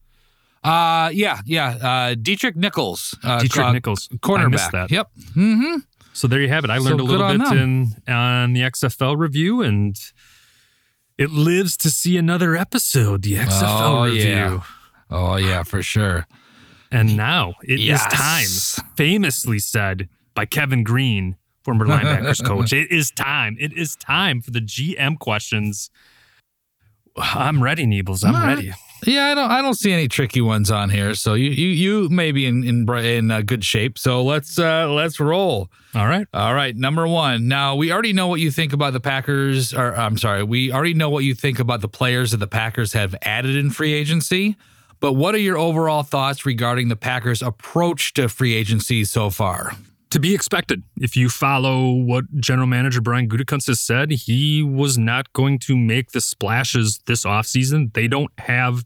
Uh, 0.64 1.10
yeah, 1.14 1.42
yeah. 1.46 1.68
Uh, 1.82 2.16
Deatrick 2.16 2.56
Nichols, 2.56 3.16
uh, 3.24 3.40
Deatrick 3.42 3.74
Nichols. 3.74 4.10
I 4.12 4.16
cornerback. 4.18 4.52
missed 4.52 4.72
that. 4.72 4.90
Yep. 4.92 5.10
Mm-hmm. 5.36 5.76
So 6.14 6.28
there 6.28 6.42
you 6.42 6.48
have 6.48 6.64
it. 6.64 6.70
I 6.72 6.78
So 6.80 6.86
learned 6.86 7.02
a 7.02 7.04
little 7.04 7.28
bit 7.28 7.38
them. 7.40 7.58
in 8.08 8.14
on 8.14 8.54
the 8.54 8.62
XFL 8.62 9.18
review, 9.18 9.62
and 9.62 9.96
it 11.18 11.30
lives 11.30 11.78
to 11.78 11.90
see 11.92 12.18
another 12.18 12.56
episode. 12.56 13.22
The 13.24 13.36
XFL 13.36 13.82
Oh, 13.82 14.04
review. 14.06 14.22
yeah. 14.30 14.62
Oh 15.12 15.36
yeah, 15.36 15.64
for 15.64 15.84
sure. 15.84 16.26
And 16.96 17.18
now 17.18 17.56
it 17.64 17.80
is 17.80 17.86
Yes. 17.86 18.06
time, 18.76 18.86
famously 18.96 19.60
said 19.60 20.08
by 20.34 20.46
Kevin 20.46 20.84
Greene, 20.84 21.36
former 21.64 21.86
linebackers 21.86 22.44
coach. 22.46 22.72
It 22.74 22.92
is 22.92 23.12
time. 23.12 23.58
It 23.60 23.74
is 23.74 23.96
time 23.96 24.42
for 24.42 24.52
the 24.52 24.62
GM 24.62 25.20
questions. 25.20 25.90
I'm 27.18 27.64
ready, 27.64 27.86
Neebles. 27.86 28.26
I'm 28.26 28.34
right. 28.34 28.56
ready. 28.56 28.74
Yeah, 29.06 29.28
I 29.28 29.36
don't. 29.36 29.52
I 29.52 29.62
don't 29.62 29.76
see 29.76 29.94
any 29.94 30.08
tricky 30.08 30.42
ones 30.42 30.70
on 30.72 30.90
here. 30.90 31.14
So 31.16 31.34
you, 31.34 31.50
you, 31.50 31.68
you 31.68 32.10
may 32.10 32.32
be 32.32 32.46
in 32.46 32.64
in 32.64 32.90
in 32.90 33.32
uh, 33.32 33.42
good 33.42 33.64
shape. 33.64 33.98
So 33.98 34.22
let's 34.24 34.60
uh, 34.60 34.90
let's 34.90 35.20
roll. 35.20 35.70
All 35.94 36.08
right. 36.08 36.28
All 36.34 36.54
right, 36.54 36.76
number 36.76 37.08
one. 37.08 37.48
Now 37.48 37.76
we 37.76 37.92
already 37.92 38.12
know 38.14 38.28
what 38.28 38.40
you 38.42 38.52
think 38.52 38.74
about 38.74 38.92
the 38.94 39.00
Packers. 39.00 39.74
Or 39.74 39.96
I'm 39.96 40.18
sorry, 40.18 40.44
we 40.44 40.72
already 40.74 40.94
know 40.94 41.10
what 41.10 41.24
you 41.24 41.36
think 41.36 41.60
about 41.60 41.80
the 41.82 41.88
players 41.88 42.32
that 42.32 42.38
the 42.38 42.48
Packers 42.48 42.92
have 42.94 43.16
added 43.22 43.56
in 43.56 43.70
free 43.70 43.94
agency. 43.94 44.58
But 45.06 45.14
what 45.14 45.36
are 45.36 45.38
your 45.38 45.56
overall 45.56 46.02
thoughts 46.02 46.48
regarding 46.48 46.88
the 46.88 46.96
Packers' 46.96 47.44
approach 47.44 48.14
to 48.14 48.28
free 48.28 48.56
agency 48.56 49.04
so 49.04 49.30
far? 49.30 49.74
to 50.10 50.20
be 50.20 50.34
expected. 50.34 50.82
If 51.00 51.16
you 51.16 51.30
follow 51.30 51.92
what 51.92 52.40
general 52.40 52.66
manager 52.66 53.02
Brian 53.02 53.30
Gutekunst 53.30 53.68
has 53.68 53.80
said, 53.80 54.10
he 54.10 54.64
was 54.64 54.98
not 54.98 55.32
going 55.34 55.60
to 55.60 55.78
make 55.78 56.12
the 56.12 56.22
splashes 56.22 57.02
this 57.06 57.24
offseason. 57.24 57.94
They 57.94 58.08
don't 58.08 58.32
have 58.40 58.84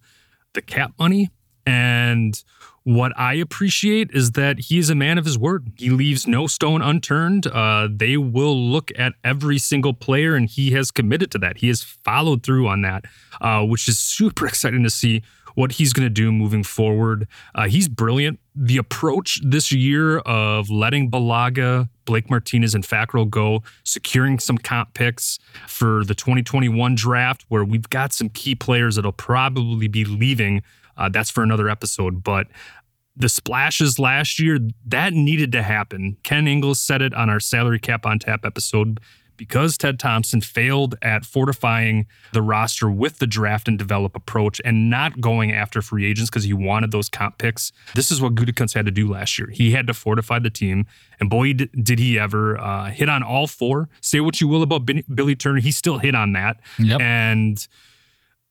the 0.53 0.61
cap 0.61 0.91
money. 0.99 1.29
And 1.65 2.43
what 2.83 3.11
I 3.15 3.35
appreciate 3.35 4.09
is 4.11 4.31
that 4.31 4.59
he 4.59 4.79
is 4.79 4.89
a 4.89 4.95
man 4.95 5.17
of 5.17 5.25
his 5.25 5.37
word. 5.37 5.71
He 5.77 5.89
leaves 5.89 6.25
no 6.25 6.47
stone 6.47 6.81
unturned. 6.81 7.45
Uh, 7.45 7.87
they 7.91 8.17
will 8.17 8.57
look 8.57 8.91
at 8.97 9.13
every 9.23 9.59
single 9.59 9.93
player, 9.93 10.35
and 10.35 10.49
he 10.49 10.71
has 10.71 10.89
committed 10.89 11.29
to 11.31 11.37
that. 11.37 11.57
He 11.57 11.67
has 11.67 11.83
followed 11.83 12.41
through 12.41 12.67
on 12.67 12.81
that, 12.81 13.05
uh, 13.39 13.63
which 13.63 13.87
is 13.87 13.99
super 13.99 14.47
exciting 14.47 14.83
to 14.83 14.89
see 14.89 15.21
what 15.55 15.73
he's 15.73 15.93
going 15.93 16.05
to 16.05 16.09
do 16.09 16.31
moving 16.31 16.63
forward. 16.63 17.27
Uh, 17.55 17.67
he's 17.67 17.87
brilliant. 17.87 18.39
The 18.55 18.77
approach 18.77 19.39
this 19.43 19.71
year 19.71 20.19
of 20.19 20.69
letting 20.69 21.09
Bulaga, 21.09 21.89
Blake 22.05 22.29
Martinez, 22.29 22.75
and 22.75 22.83
Fackrell 22.83 23.29
go, 23.29 23.63
securing 23.83 24.39
some 24.39 24.57
comp 24.57 24.93
picks 24.93 25.39
for 25.67 26.03
the 26.03 26.15
2021 26.15 26.95
draft, 26.95 27.45
where 27.49 27.63
we've 27.63 27.89
got 27.89 28.13
some 28.13 28.29
key 28.29 28.55
players 28.55 28.95
that'll 28.95 29.11
probably 29.11 29.87
be 29.87 30.05
leaving. 30.05 30.61
Uh, 30.97 31.09
that's 31.09 31.29
for 31.29 31.43
another 31.43 31.69
episode. 31.69 32.23
But 32.23 32.47
the 33.15 33.29
splashes 33.29 33.99
last 33.99 34.39
year, 34.39 34.59
that 34.85 35.13
needed 35.13 35.51
to 35.51 35.61
happen. 35.61 36.17
Ken 36.23 36.47
Ingalls 36.47 36.79
said 36.79 37.01
it 37.01 37.13
on 37.13 37.29
our 37.29 37.39
salary 37.39 37.79
cap 37.79 38.05
on 38.05 38.19
tap 38.19 38.45
episode 38.45 38.99
because 39.39 39.77
Ted 39.77 39.97
Thompson 39.97 40.41
failed 40.41 40.95
at 41.01 41.25
fortifying 41.25 42.05
the 42.33 42.41
roster 42.41 42.91
with 42.91 43.19
the 43.19 43.25
draft 43.25 43.69
and 43.69 43.79
develop 43.79 44.15
approach 44.15 44.59
and 44.65 44.89
not 44.89 45.21
going 45.21 45.53
after 45.53 45.81
free 45.81 46.05
agents 46.05 46.29
because 46.29 46.43
he 46.43 46.53
wanted 46.53 46.91
those 46.91 47.09
comp 47.09 47.37
picks. 47.37 47.71
This 47.95 48.11
is 48.11 48.21
what 48.21 48.35
Gutekunst 48.35 48.75
had 48.75 48.85
to 48.85 48.91
do 48.91 49.09
last 49.09 49.39
year. 49.39 49.49
He 49.49 49.71
had 49.71 49.87
to 49.87 49.93
fortify 49.93 50.39
the 50.39 50.49
team, 50.49 50.85
and 51.19 51.29
boy, 51.29 51.53
did 51.53 51.99
he 51.99 52.19
ever 52.19 52.59
uh, 52.59 52.91
hit 52.91 53.07
on 53.09 53.23
all 53.23 53.47
four. 53.47 53.89
Say 54.01 54.19
what 54.19 54.41
you 54.41 54.47
will 54.47 54.61
about 54.61 54.85
Billy 54.85 55.35
Turner, 55.35 55.61
he 55.61 55.71
still 55.71 55.99
hit 55.99 56.13
on 56.13 56.33
that. 56.33 56.59
Yep. 56.77 56.99
And 56.99 57.67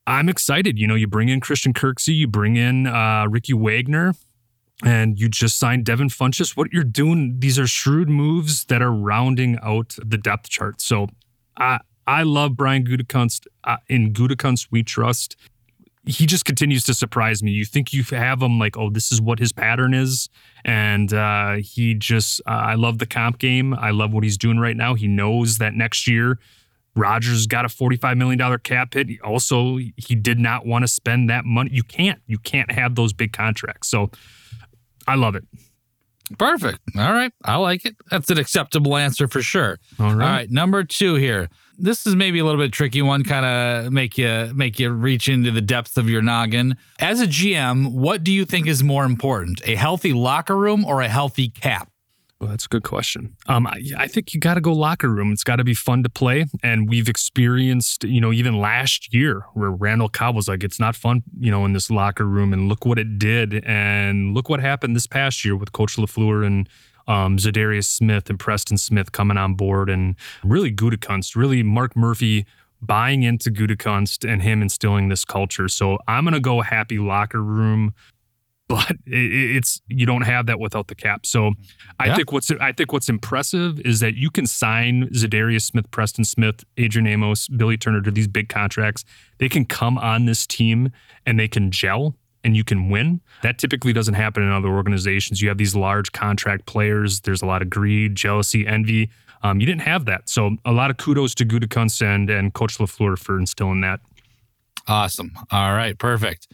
I'm 0.07 0.31
excited. 0.31 0.79
You 0.79 0.87
know, 0.87 0.95
you 0.95 1.07
bring 1.07 1.29
in 1.29 1.41
Christian 1.41 1.75
Kirksey, 1.75 2.15
you 2.15 2.27
bring 2.27 2.57
in 2.57 2.87
uh, 2.87 3.27
Ricky 3.29 3.53
Wagner, 3.53 4.15
and 4.85 5.19
you 5.19 5.29
just 5.29 5.59
signed 5.59 5.85
Devin 5.85 6.09
Funchess. 6.09 6.57
What 6.57 6.73
you're 6.73 6.85
doing, 6.85 7.41
these 7.41 7.59
are 7.59 7.67
shrewd 7.67 8.09
moves 8.09 8.65
that 8.67 8.81
are 8.83 8.93
rounding 8.93 9.59
out 9.63 9.97
the 10.05 10.19
depth 10.19 10.49
chart. 10.49 10.81
So 10.81 11.09
I 11.57 11.81
I 12.07 12.23
love 12.23 12.57
Brian 12.57 12.87
Gutekunst. 12.87 13.47
Uh, 13.65 13.77
in 13.89 14.13
Gutekunst, 14.13 14.69
we 14.71 14.83
trust. 14.83 15.37
He 16.07 16.25
just 16.25 16.47
continues 16.47 16.85
to 16.85 16.95
surprise 16.95 17.43
me. 17.43 17.51
You 17.51 17.67
think 17.67 17.93
you 17.93 18.03
have 18.05 18.41
him 18.41 18.59
like, 18.59 18.79
oh, 18.79 18.89
this 18.89 19.13
is 19.13 19.21
what 19.21 19.39
his 19.39 19.53
pattern 19.53 19.93
is, 19.93 20.31
and 20.65 21.13
uh, 21.13 21.57
he 21.57 21.95
just. 21.95 22.41
Uh, 22.47 22.51
I 22.51 22.75
love 22.75 22.99
the 22.99 23.07
comp 23.07 23.39
game. 23.39 23.75
I 23.75 23.91
love 23.91 24.13
what 24.13 24.25
he's 24.25 24.39
doing 24.39 24.59
right 24.59 24.77
now. 24.77 24.95
He 24.95 25.07
knows 25.07 25.59
that 25.59 25.75
next 25.75 26.07
year 26.07 26.39
Rodgers 26.99 27.47
got 27.47 27.65
a 27.65 27.69
$45 27.69 28.17
million 28.19 28.59
cap 28.59 28.95
hit. 28.95 29.09
Also, 29.23 29.79
he 29.97 30.15
did 30.15 30.39
not 30.39 30.67
want 30.67 30.83
to 30.83 30.89
spend 30.89 31.31
that 31.31 31.45
money. 31.45 31.71
You 31.73 31.83
can't. 31.83 32.21
You 32.27 32.39
can't 32.39 32.71
have 32.71 32.95
those 32.95 33.13
big 33.13 33.33
contracts. 33.33 33.89
So 33.89 34.11
I 35.09 35.15
love 35.15 35.35
it. 35.35 35.45
Perfect. 36.37 36.81
All 36.97 37.13
right. 37.13 37.33
I 37.45 37.57
like 37.57 37.87
it. 37.87 37.97
That's 38.11 38.31
an 38.31 38.39
acceptable 38.39 38.97
answer 38.97 39.29
for 39.29 39.41
sure. 39.41 39.79
All 39.99 40.07
All 40.07 40.15
right. 40.15 40.51
Number 40.51 40.85
two 40.85 41.15
here. 41.15 41.49
This 41.79 42.07
is 42.07 42.17
maybe 42.17 42.41
a 42.41 42.45
little 42.45 42.61
bit 42.61 42.73
tricky 42.73 43.03
one, 43.03 43.23
kind 43.23 43.47
of 43.47 43.93
make 43.93 44.19
you 44.19 44.51
make 44.55 44.79
you 44.81 44.91
reach 44.91 45.29
into 45.29 45.53
the 45.53 45.61
depths 45.61 45.97
of 45.97 46.11
your 46.11 46.21
noggin. 46.23 46.77
As 46.99 47.21
a 47.21 47.27
GM, 47.27 47.93
what 47.93 48.25
do 48.25 48.33
you 48.33 48.45
think 48.45 48.67
is 48.67 48.83
more 48.83 49.05
important? 49.05 49.63
A 49.65 49.77
healthy 49.77 50.13
locker 50.13 50.57
room 50.57 50.85
or 50.85 51.01
a 51.01 51.09
healthy 51.09 51.49
cap? 51.49 51.91
Well, 52.41 52.51
that's 52.51 52.67
a 52.67 52.69
good 52.69 52.85
question. 52.85 53.35
Um, 53.49 53.67
I, 53.67 53.83
I 53.97 54.07
think 54.07 54.33
you 54.33 54.39
got 54.39 54.55
to 54.55 54.61
go 54.61 54.73
locker 54.73 55.09
room. 55.09 55.33
It's 55.33 55.43
got 55.43 55.57
to 55.57 55.65
be 55.65 55.75
fun 55.75 56.05
to 56.05 56.09
play, 56.09 56.47
and 56.63 56.89
we've 56.89 57.09
experienced, 57.09 58.05
you 58.05 58.21
know, 58.21 58.33
even 58.33 58.61
last 58.61 59.13
year 59.13 59.45
where 59.55 59.71
Randall 59.71 60.09
Cobb 60.09 60.37
was 60.37 60.47
like, 60.47 60.63
"It's 60.63 60.79
not 60.79 60.95
fun," 60.95 61.25
you 61.41 61.51
know, 61.51 61.65
in 61.65 61.73
this 61.73 61.91
locker 61.91 62.25
room, 62.25 62.53
and 62.53 62.69
look 62.69 62.85
what 62.87 62.97
it 62.97 63.19
did, 63.19 63.65
and 63.65 64.35
look 64.35 64.49
what 64.49 64.61
happened 64.61 64.95
this 64.95 65.07
past 65.09 65.45
year 65.45 65.57
with 65.57 65.73
Coach 65.73 65.97
LaFleur 65.97 66.47
and 66.47 66.69
um, 67.09 67.39
Za'Darius 67.39 67.87
Smith 67.87 68.31
and 68.31 68.39
Preston 68.39 68.79
Smith 68.79 69.11
coming 69.11 69.37
on 69.37 69.55
board, 69.55 69.91
and 69.91 70.15
really 70.45 70.71
Gutekunst, 70.71 71.35
really 71.35 71.65
Mark 71.65 71.97
Murphy 71.97 72.47
buying 72.81 73.25
into 73.25 73.51
Gutekunst 73.51 74.31
and 74.31 74.43
him 74.43 74.63
instilling 74.63 75.09
this 75.09 75.25
culture. 75.25 75.67
So 75.67 75.99
I'm 76.07 76.23
gonna 76.23 76.39
go 76.39 76.61
happy 76.61 76.99
locker 76.99 77.43
room 77.43 77.95
but 78.69 78.93
it's 79.07 79.81
you 79.89 80.05
don't 80.07 80.23
have 80.23 80.47
that 80.47 80.61
without 80.61 80.89
the 80.89 80.95
cap. 80.95 81.25
So 81.27 81.53
I 81.99 82.07
Yeah. 82.09 82.17
think 82.17 82.33
what's 82.33 82.51
I 82.51 82.73
think 82.73 82.93
what's 82.93 83.09
impressive 83.09 83.81
is 83.81 84.01
that 84.01 84.15
you 84.15 84.31
can 84.31 84.47
sign 84.47 85.09
Za'Darius 85.09 85.63
Smith, 85.63 85.91
Preston 85.91 86.25
Smith, 86.25 86.65
Adrian 86.77 87.07
Amos, 87.07 87.49
Billy 87.49 87.77
Turner 87.79 88.03
to 88.03 88.11
these 88.11 88.29
big 88.29 88.49
contracts. 88.49 89.05
They 89.39 89.49
can 89.49 89.65
come 89.65 89.97
on 89.99 90.27
this 90.27 90.47
team 90.47 90.91
and 91.25 91.39
they 91.41 91.49
can 91.49 91.71
gel 91.71 92.15
and 92.45 92.57
you 92.57 92.63
can 92.63 92.89
win. 92.89 93.21
That 93.43 93.59
typically 93.59 93.93
doesn't 93.93 94.15
happen 94.15 94.43
in 94.43 94.51
other 94.53 94.69
organizations. 94.69 95.41
You 95.43 95.49
have 95.49 95.59
these 95.59 95.75
large 95.75 96.13
contract 96.13 96.67
players. 96.67 97.21
There's 97.21 97.43
a 97.43 97.47
lot 97.47 97.63
of 97.63 97.71
greed, 97.71 98.15
jealousy, 98.15 98.67
envy. 98.67 99.11
Um, 99.43 99.61
you 99.61 99.67
didn't 99.67 99.83
have 99.83 100.05
that. 100.05 100.29
So 100.29 100.57
a 100.65 100.73
lot 100.73 100.91
of 100.91 100.97
kudos 100.99 101.35
to 101.37 101.45
Gutekunst 101.47 102.03
and, 102.03 102.29
and 102.29 102.53
Coach 102.55 102.79
LaFleur 102.79 103.19
for 103.19 103.39
instilling 103.39 103.81
that. 103.81 104.01
Awesome. 104.87 105.33
All 105.51 105.73
right, 105.75 105.99
perfect. 105.99 106.49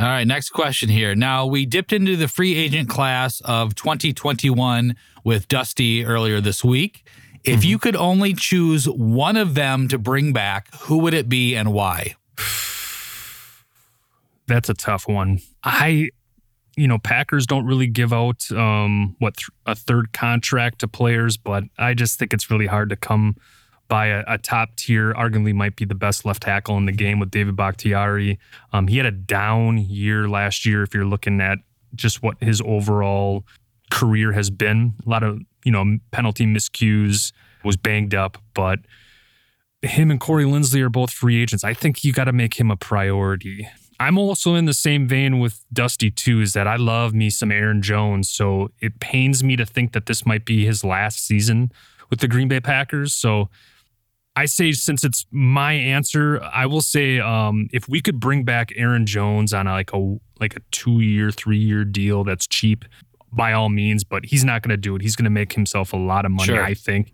All 0.00 0.06
right, 0.06 0.26
next 0.26 0.48
question 0.48 0.88
here. 0.88 1.14
Now, 1.14 1.44
we 1.44 1.66
dipped 1.66 1.92
into 1.92 2.16
the 2.16 2.26
free 2.26 2.56
agent 2.56 2.88
class 2.88 3.42
of 3.42 3.74
2021 3.74 4.96
with 5.24 5.46
Dusty 5.46 6.06
earlier 6.06 6.40
this 6.40 6.64
week. 6.64 7.06
If 7.44 7.66
you 7.66 7.78
could 7.78 7.96
only 7.96 8.32
choose 8.32 8.86
one 8.86 9.36
of 9.36 9.54
them 9.54 9.88
to 9.88 9.98
bring 9.98 10.32
back, 10.32 10.74
who 10.74 10.96
would 11.00 11.12
it 11.12 11.28
be 11.28 11.54
and 11.54 11.74
why? 11.74 12.14
That's 14.46 14.70
a 14.70 14.74
tough 14.74 15.06
one. 15.06 15.40
I, 15.64 16.08
you 16.78 16.88
know, 16.88 16.98
Packers 16.98 17.46
don't 17.46 17.66
really 17.66 17.86
give 17.86 18.14
out 18.14 18.50
um, 18.52 19.16
what 19.18 19.36
th- 19.36 19.50
a 19.66 19.74
third 19.74 20.14
contract 20.14 20.78
to 20.78 20.88
players, 20.88 21.36
but 21.36 21.64
I 21.76 21.92
just 21.92 22.18
think 22.18 22.32
it's 22.32 22.50
really 22.50 22.68
hard 22.68 22.88
to 22.88 22.96
come 22.96 23.36
by 23.90 24.06
a, 24.06 24.24
a 24.26 24.38
top 24.38 24.76
tier. 24.76 25.12
Arguably, 25.12 25.52
might 25.52 25.76
be 25.76 25.84
the 25.84 25.94
best 25.94 26.24
left 26.24 26.44
tackle 26.44 26.78
in 26.78 26.86
the 26.86 26.92
game 26.92 27.18
with 27.18 27.30
David 27.30 27.56
Bakhtiari. 27.56 28.38
Um, 28.72 28.86
he 28.86 28.96
had 28.96 29.04
a 29.04 29.10
down 29.10 29.76
year 29.76 30.28
last 30.28 30.64
year. 30.64 30.82
If 30.82 30.94
you're 30.94 31.04
looking 31.04 31.42
at 31.42 31.58
just 31.94 32.22
what 32.22 32.36
his 32.40 32.62
overall 32.64 33.44
career 33.90 34.32
has 34.32 34.48
been, 34.48 34.94
a 35.04 35.10
lot 35.10 35.22
of 35.22 35.40
you 35.64 35.72
know 35.72 35.98
penalty 36.12 36.46
miscues, 36.46 37.32
was 37.62 37.76
banged 37.76 38.14
up, 38.14 38.38
but 38.54 38.78
him 39.82 40.10
and 40.10 40.20
Corey 40.20 40.44
Linsley 40.44 40.80
are 40.80 40.88
both 40.90 41.10
free 41.10 41.42
agents. 41.42 41.64
I 41.64 41.74
think 41.74 42.04
you 42.04 42.12
got 42.12 42.24
to 42.24 42.32
make 42.32 42.60
him 42.60 42.70
a 42.70 42.76
priority. 42.76 43.68
I'm 43.98 44.16
also 44.16 44.54
in 44.54 44.64
the 44.64 44.74
same 44.74 45.06
vein 45.06 45.40
with 45.40 45.64
Dusty 45.72 46.10
too, 46.10 46.40
is 46.40 46.52
that 46.54 46.66
I 46.66 46.76
love 46.76 47.12
me 47.12 47.28
some 47.28 47.50
Aaron 47.52 47.82
Jones. 47.82 48.30
So 48.30 48.70
it 48.80 49.00
pains 49.00 49.42
me 49.44 49.56
to 49.56 49.66
think 49.66 49.92
that 49.92 50.06
this 50.06 50.24
might 50.24 50.44
be 50.44 50.64
his 50.64 50.84
last 50.84 51.26
season 51.26 51.70
with 52.08 52.20
the 52.20 52.28
Green 52.28 52.48
Bay 52.48 52.60
Packers. 52.60 53.12
So 53.12 53.50
I 54.40 54.46
say 54.46 54.72
since 54.72 55.04
it's 55.04 55.26
my 55.30 55.74
answer, 55.74 56.42
I 56.42 56.64
will 56.64 56.80
say 56.80 57.20
um, 57.20 57.68
if 57.74 57.86
we 57.90 58.00
could 58.00 58.18
bring 58.18 58.42
back 58.42 58.72
Aaron 58.74 59.04
Jones 59.04 59.52
on 59.52 59.66
a, 59.66 59.72
like 59.72 59.92
a 59.92 60.16
like 60.40 60.56
a 60.56 60.60
two 60.70 61.00
year, 61.00 61.30
three 61.30 61.58
year 61.58 61.84
deal 61.84 62.24
that's 62.24 62.46
cheap, 62.46 62.86
by 63.30 63.52
all 63.52 63.68
means. 63.68 64.02
But 64.02 64.24
he's 64.24 64.42
not 64.42 64.62
going 64.62 64.70
to 64.70 64.78
do 64.78 64.96
it. 64.96 65.02
He's 65.02 65.14
going 65.14 65.24
to 65.24 65.30
make 65.30 65.52
himself 65.52 65.92
a 65.92 65.98
lot 65.98 66.24
of 66.24 66.32
money, 66.32 66.46
Sure. 66.46 66.62
I 66.62 66.72
think. 66.72 67.12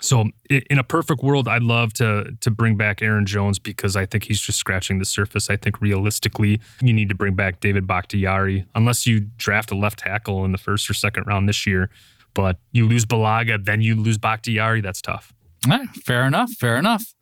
So 0.00 0.24
in 0.48 0.78
a 0.78 0.82
perfect 0.82 1.22
world, 1.22 1.48
I'd 1.48 1.62
love 1.62 1.92
to 1.94 2.34
to 2.40 2.50
bring 2.50 2.78
back 2.78 3.02
Aaron 3.02 3.26
Jones 3.26 3.58
because 3.58 3.94
I 3.94 4.06
think 4.06 4.24
he's 4.24 4.40
just 4.40 4.58
scratching 4.58 4.98
the 4.98 5.04
surface. 5.04 5.50
I 5.50 5.56
think 5.56 5.82
realistically, 5.82 6.62
you 6.80 6.94
need 6.94 7.10
to 7.10 7.14
bring 7.14 7.34
back 7.34 7.60
David 7.60 7.86
Bakhtiari 7.86 8.64
unless 8.74 9.06
you 9.06 9.20
draft 9.36 9.70
a 9.70 9.74
left 9.74 9.98
tackle 9.98 10.46
in 10.46 10.52
the 10.52 10.58
first 10.58 10.88
or 10.88 10.94
second 10.94 11.26
round 11.26 11.46
this 11.46 11.66
year. 11.66 11.90
But 12.32 12.56
you 12.72 12.88
lose 12.88 13.04
Bulaga, 13.04 13.62
then 13.62 13.82
you 13.82 13.96
lose 13.96 14.16
Bakhtiari. 14.16 14.80
That's 14.80 15.02
tough. 15.02 15.34
Right, 15.68 15.88
fair 16.04 16.24
enough. 16.24 16.52
Fair 16.52 16.76
enough. 16.76 17.14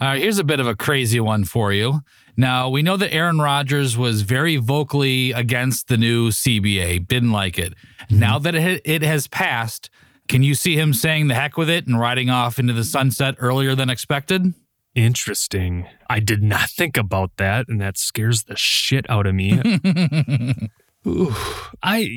All 0.00 0.08
right, 0.08 0.20
here's 0.20 0.38
a 0.38 0.44
bit 0.44 0.60
of 0.60 0.66
a 0.66 0.76
crazy 0.76 1.18
one 1.18 1.44
for 1.44 1.72
you. 1.72 2.00
Now, 2.36 2.68
we 2.68 2.82
know 2.82 2.96
that 2.96 3.12
Aaron 3.12 3.40
Rodgers 3.40 3.96
was 3.96 4.22
very 4.22 4.56
vocally 4.56 5.32
against 5.32 5.88
the 5.88 5.96
new 5.96 6.28
CBA, 6.28 7.08
didn't 7.08 7.32
like 7.32 7.58
it. 7.58 7.74
Mm-hmm. 8.02 8.18
Now 8.20 8.38
that 8.38 8.54
it, 8.54 8.80
it 8.84 9.02
has 9.02 9.26
passed, 9.26 9.90
can 10.28 10.44
you 10.44 10.54
see 10.54 10.76
him 10.76 10.94
saying 10.94 11.26
the 11.26 11.34
heck 11.34 11.56
with 11.56 11.68
it 11.68 11.88
and 11.88 11.98
riding 11.98 12.30
off 12.30 12.60
into 12.60 12.72
the 12.72 12.84
sunset 12.84 13.34
earlier 13.38 13.74
than 13.74 13.90
expected? 13.90 14.54
Interesting. 14.94 15.86
I 16.08 16.20
did 16.20 16.42
not 16.42 16.70
think 16.70 16.96
about 16.96 17.32
that, 17.38 17.66
and 17.68 17.80
that 17.80 17.98
scares 17.98 18.44
the 18.44 18.56
shit 18.56 19.08
out 19.10 19.26
of 19.26 19.34
me. 19.34 19.60
Ooh, 21.06 21.34
I, 21.82 22.08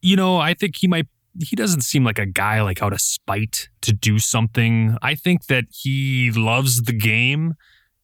you 0.00 0.16
know, 0.16 0.38
I 0.38 0.54
think 0.54 0.76
he 0.76 0.86
might. 0.86 1.06
He 1.42 1.56
doesn't 1.56 1.80
seem 1.80 2.04
like 2.04 2.18
a 2.18 2.26
guy 2.26 2.62
like 2.62 2.82
out 2.82 2.92
of 2.92 3.00
spite 3.00 3.68
to 3.82 3.92
do 3.92 4.18
something. 4.18 4.96
I 5.02 5.14
think 5.14 5.46
that 5.46 5.64
he 5.70 6.30
loves 6.30 6.82
the 6.82 6.92
game, 6.92 7.54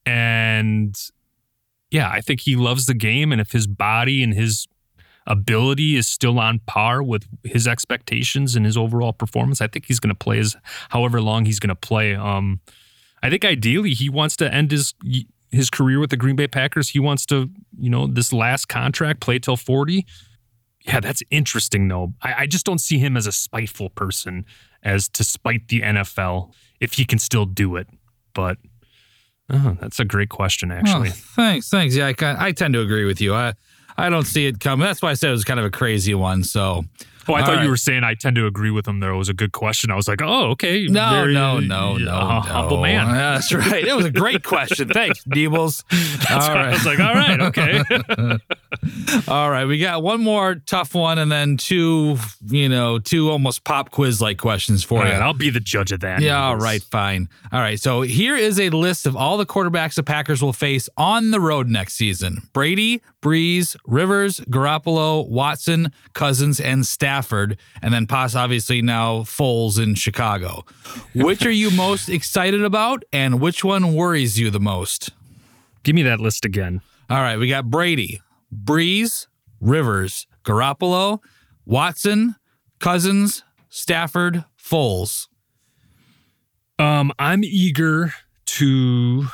and 0.05 0.97
yeah, 1.91 2.11
I 2.11 2.21
think 2.21 2.41
he 2.41 2.57
loves 2.57 2.87
the 2.87 2.95
game. 2.95 3.33
And 3.33 3.41
if 3.41 3.53
his 3.53 3.67
body 3.67 4.23
and 4.23 4.35
his 4.35 4.67
ability 5.27 5.97
is 5.97 6.09
still 6.09 6.39
on 6.41 6.61
par 6.67 7.03
with 7.03 7.27
his 7.45 7.69
expectations 7.69 8.57
and 8.57 8.67
his 8.67 8.77
overall 8.77 9.13
performance, 9.13 9.61
I 9.61 9.69
think 9.69 9.87
he's 9.87 10.01
going 10.01 10.15
to 10.15 10.19
play 10.19 10.39
as 10.39 10.57
however 10.89 11.21
long 11.21 11.45
he's 11.45 11.61
going 11.61 11.69
to 11.69 11.77
play. 11.77 12.15
Um, 12.15 12.61
I 13.23 13.31
think 13.31 13.45
ideally 13.45 13.93
he 13.93 14.09
wants 14.09 14.37
to 14.37 14.53
end 14.53 14.71
his 14.71 14.95
his 15.51 15.69
career 15.69 15.99
with 15.99 16.11
the 16.11 16.17
Green 16.17 16.37
Bay 16.37 16.47
Packers. 16.47 16.91
He 16.91 17.01
wants 17.01 17.27
to, 17.27 17.51
you 17.79 17.91
know, 17.91 18.07
this 18.07 18.33
last 18.33 18.69
contract 18.69 19.21
play 19.21 19.39
till 19.39 19.57
forty. 19.57 20.07
Yeah, 20.83 21.01
that's 21.01 21.23
interesting 21.31 21.89
though. 21.89 22.15
I, 22.23 22.35
I 22.39 22.47
just 22.47 22.65
don't 22.65 22.81
see 22.81 22.99
him 22.99 23.17
as 23.17 23.27
a 23.27 23.33
spiteful 23.33 23.91
person 23.91 24.47
as 24.83 25.09
to 25.11 25.25
spite 25.25 25.69
the 25.69 25.83
NFL 25.83 26.53
if 26.81 26.95
he 26.95 27.05
can 27.05 27.19
still 27.19 27.45
do 27.45 27.77
it. 27.77 27.87
But 28.35 28.59
oh, 29.51 29.77
that's 29.81 30.01
a 30.01 30.05
great 30.05 30.31
question, 30.31 30.73
oh, 30.73 30.77
actually. 30.77 31.11
Oh, 31.11 31.33
thanks, 31.37 31.69
thanks. 31.69 31.95
Yeah, 31.95 32.13
I, 32.19 32.47
I 32.47 32.53
tend 32.53 32.75
to 32.75 32.81
agree 32.81 33.05
with 33.05 33.21
you. 33.21 33.35
I 33.35 33.55
I 33.97 34.09
don't 34.09 34.27
see 34.27 34.47
it 34.47 34.61
coming. 34.61 34.87
That's 34.87 35.03
why 35.03 35.11
I 35.11 35.15
said 35.15 35.29
it 35.29 35.33
was 35.33 35.45
kind 35.45 35.61
of 35.61 35.67
a 35.67 35.71
crazy 35.71 36.15
one. 36.15 36.43
So 36.43 36.85
Oh, 37.29 37.35
I 37.35 37.41
All 37.41 37.47
thought 37.47 37.57
right. 37.57 37.65
you 37.65 37.71
were 37.71 37.77
saying 37.77 38.03
I 38.05 38.15
tend 38.15 38.37
to 38.37 38.47
agree 38.47 38.71
with 38.71 38.87
him. 38.89 39.01
There 39.01 39.15
was 39.15 39.29
a 39.29 39.35
good 39.35 39.53
question. 39.53 39.91
I 39.91 39.97
was 39.97 40.09
like, 40.09 40.21
oh, 40.23 40.51
okay. 40.51 40.87
No, 40.87 41.11
Very, 41.11 41.35
no, 41.35 41.61
no, 41.61 41.97
no, 41.97 42.13
uh, 42.15 42.35
no. 42.35 42.41
humble 42.41 42.81
man. 42.83 43.13
That's 43.13 43.53
right. 43.53 43.85
It 43.85 43.95
was 43.95 44.07
a 44.07 44.11
great 44.11 44.43
question. 44.45 44.89
Thanks, 44.89 45.25
Neebles. 45.25 45.85
That's 46.29 46.49
All 46.49 46.57
I 46.57 46.71
was 46.71 46.87
like, 46.87 46.99
all 47.01 47.15
right, 47.15 47.41
okay. 47.41 47.83
All 49.29 49.51
right, 49.51 49.65
we 49.67 49.79
got 49.79 50.03
one 50.03 50.23
more 50.23 50.55
tough 50.55 50.95
one, 50.95 51.19
and 51.19 51.31
then 51.31 51.57
two, 51.57 52.17
you 52.47 52.69
know, 52.69 52.99
two 52.99 53.29
almost 53.31 53.65
pop 53.65 53.91
quiz 53.91 54.21
like 54.21 54.39
questions 54.39 54.85
for 54.85 55.01
all 55.01 55.07
you. 55.07 55.13
right, 55.13 55.21
I'll 55.21 55.33
be 55.35 55.51
the 55.51 55.61
judge 55.61 55.91
of 55.93 56.01
that. 56.01 56.21
yeah, 56.23 56.41
all 56.41 56.55
Eagles. 56.57 56.85
fine. 56.85 57.29
All 57.53 57.61
right, 57.61 57.79
so 57.81 58.03
here 58.03 58.37
is 58.37 58.61
a 58.61 58.71
list 58.71 59.07
of 59.07 59.17
all 59.17 59.37
the 59.37 59.47
quarterbacks 59.47 59.95
the 59.95 60.03
Packers 60.05 60.41
will 60.43 60.53
face 60.53 60.89
on 60.97 61.33
the 61.33 61.41
road 61.41 61.69
next 61.69 61.95
season: 61.95 62.49
Brady, 62.53 63.03
Brees, 63.23 63.77
Rivers, 63.87 64.39
Garoppolo, 64.41 65.29
Watson, 65.29 65.93
Cousins, 66.15 66.61
and 66.61 66.87
Stafford, 66.87 67.10
and 67.83 67.93
then 67.93 68.07
Pass 68.07 68.35
obviously 68.35 68.83
now 68.83 69.21
Foles 69.21 69.83
in 69.83 69.95
Chicago. 69.95 70.65
Which 71.15 71.45
are 71.45 71.51
you 71.51 71.71
most 71.77 72.09
excited 72.09 72.63
about, 72.63 73.05
and 73.13 73.41
which 73.41 73.65
one 73.65 73.95
worries 73.95 74.39
you 74.39 74.51
the 74.51 74.61
most? 74.61 75.11
Give 75.83 75.95
me 75.95 76.03
that 76.03 76.21
list 76.21 76.45
again. 76.45 76.81
All 77.09 77.21
right, 77.21 77.39
we 77.39 77.49
got 77.49 77.71
Brady, 77.71 78.21
Brees, 78.55 79.27
Rivers, 79.61 80.27
Garoppolo, 80.45 81.21
Watson, 81.65 82.37
Cousins, 82.79 83.43
Stafford, 83.69 84.45
Foles. 84.59 85.29
Um, 86.79 87.13
I'm 87.19 87.45
eager 87.45 88.15
to. 88.47 89.27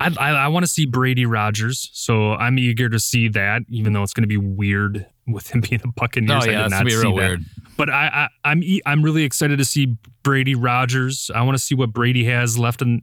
I 0.00 0.14
I, 0.18 0.30
I 0.30 0.48
want 0.48 0.64
to 0.64 0.70
see 0.70 0.86
Brady 0.86 1.26
Rodgers, 1.26 1.90
so 1.92 2.32
I'm 2.32 2.58
eager 2.58 2.88
to 2.88 2.98
see 2.98 3.28
that. 3.28 3.62
Even 3.68 3.92
though 3.92 4.02
it's 4.02 4.12
going 4.12 4.22
to 4.22 4.28
be 4.28 4.36
weird 4.36 5.06
with 5.32 5.54
him 5.54 5.60
being 5.68 5.80
a 5.84 5.88
Buccaneers, 5.88 6.44
Oh, 6.46 6.50
yeah, 6.50 6.60
I 6.60 6.62
did 6.64 6.70
not 6.70 6.84
be 6.84 6.90
see 6.90 6.96
real 6.98 7.14
that. 7.16 7.28
weird. 7.28 7.44
But 7.76 7.90
I, 7.90 8.06
I 8.08 8.28
I'm 8.50 8.62
I'm 8.86 9.02
really 9.02 9.22
excited 9.24 9.58
to 9.58 9.64
see 9.64 9.96
Brady 10.22 10.54
Rodgers. 10.54 11.30
I 11.34 11.42
want 11.42 11.56
to 11.56 11.62
see 11.62 11.74
what 11.74 11.92
Brady 11.92 12.24
has 12.24 12.58
left 12.58 12.82
in. 12.82 13.02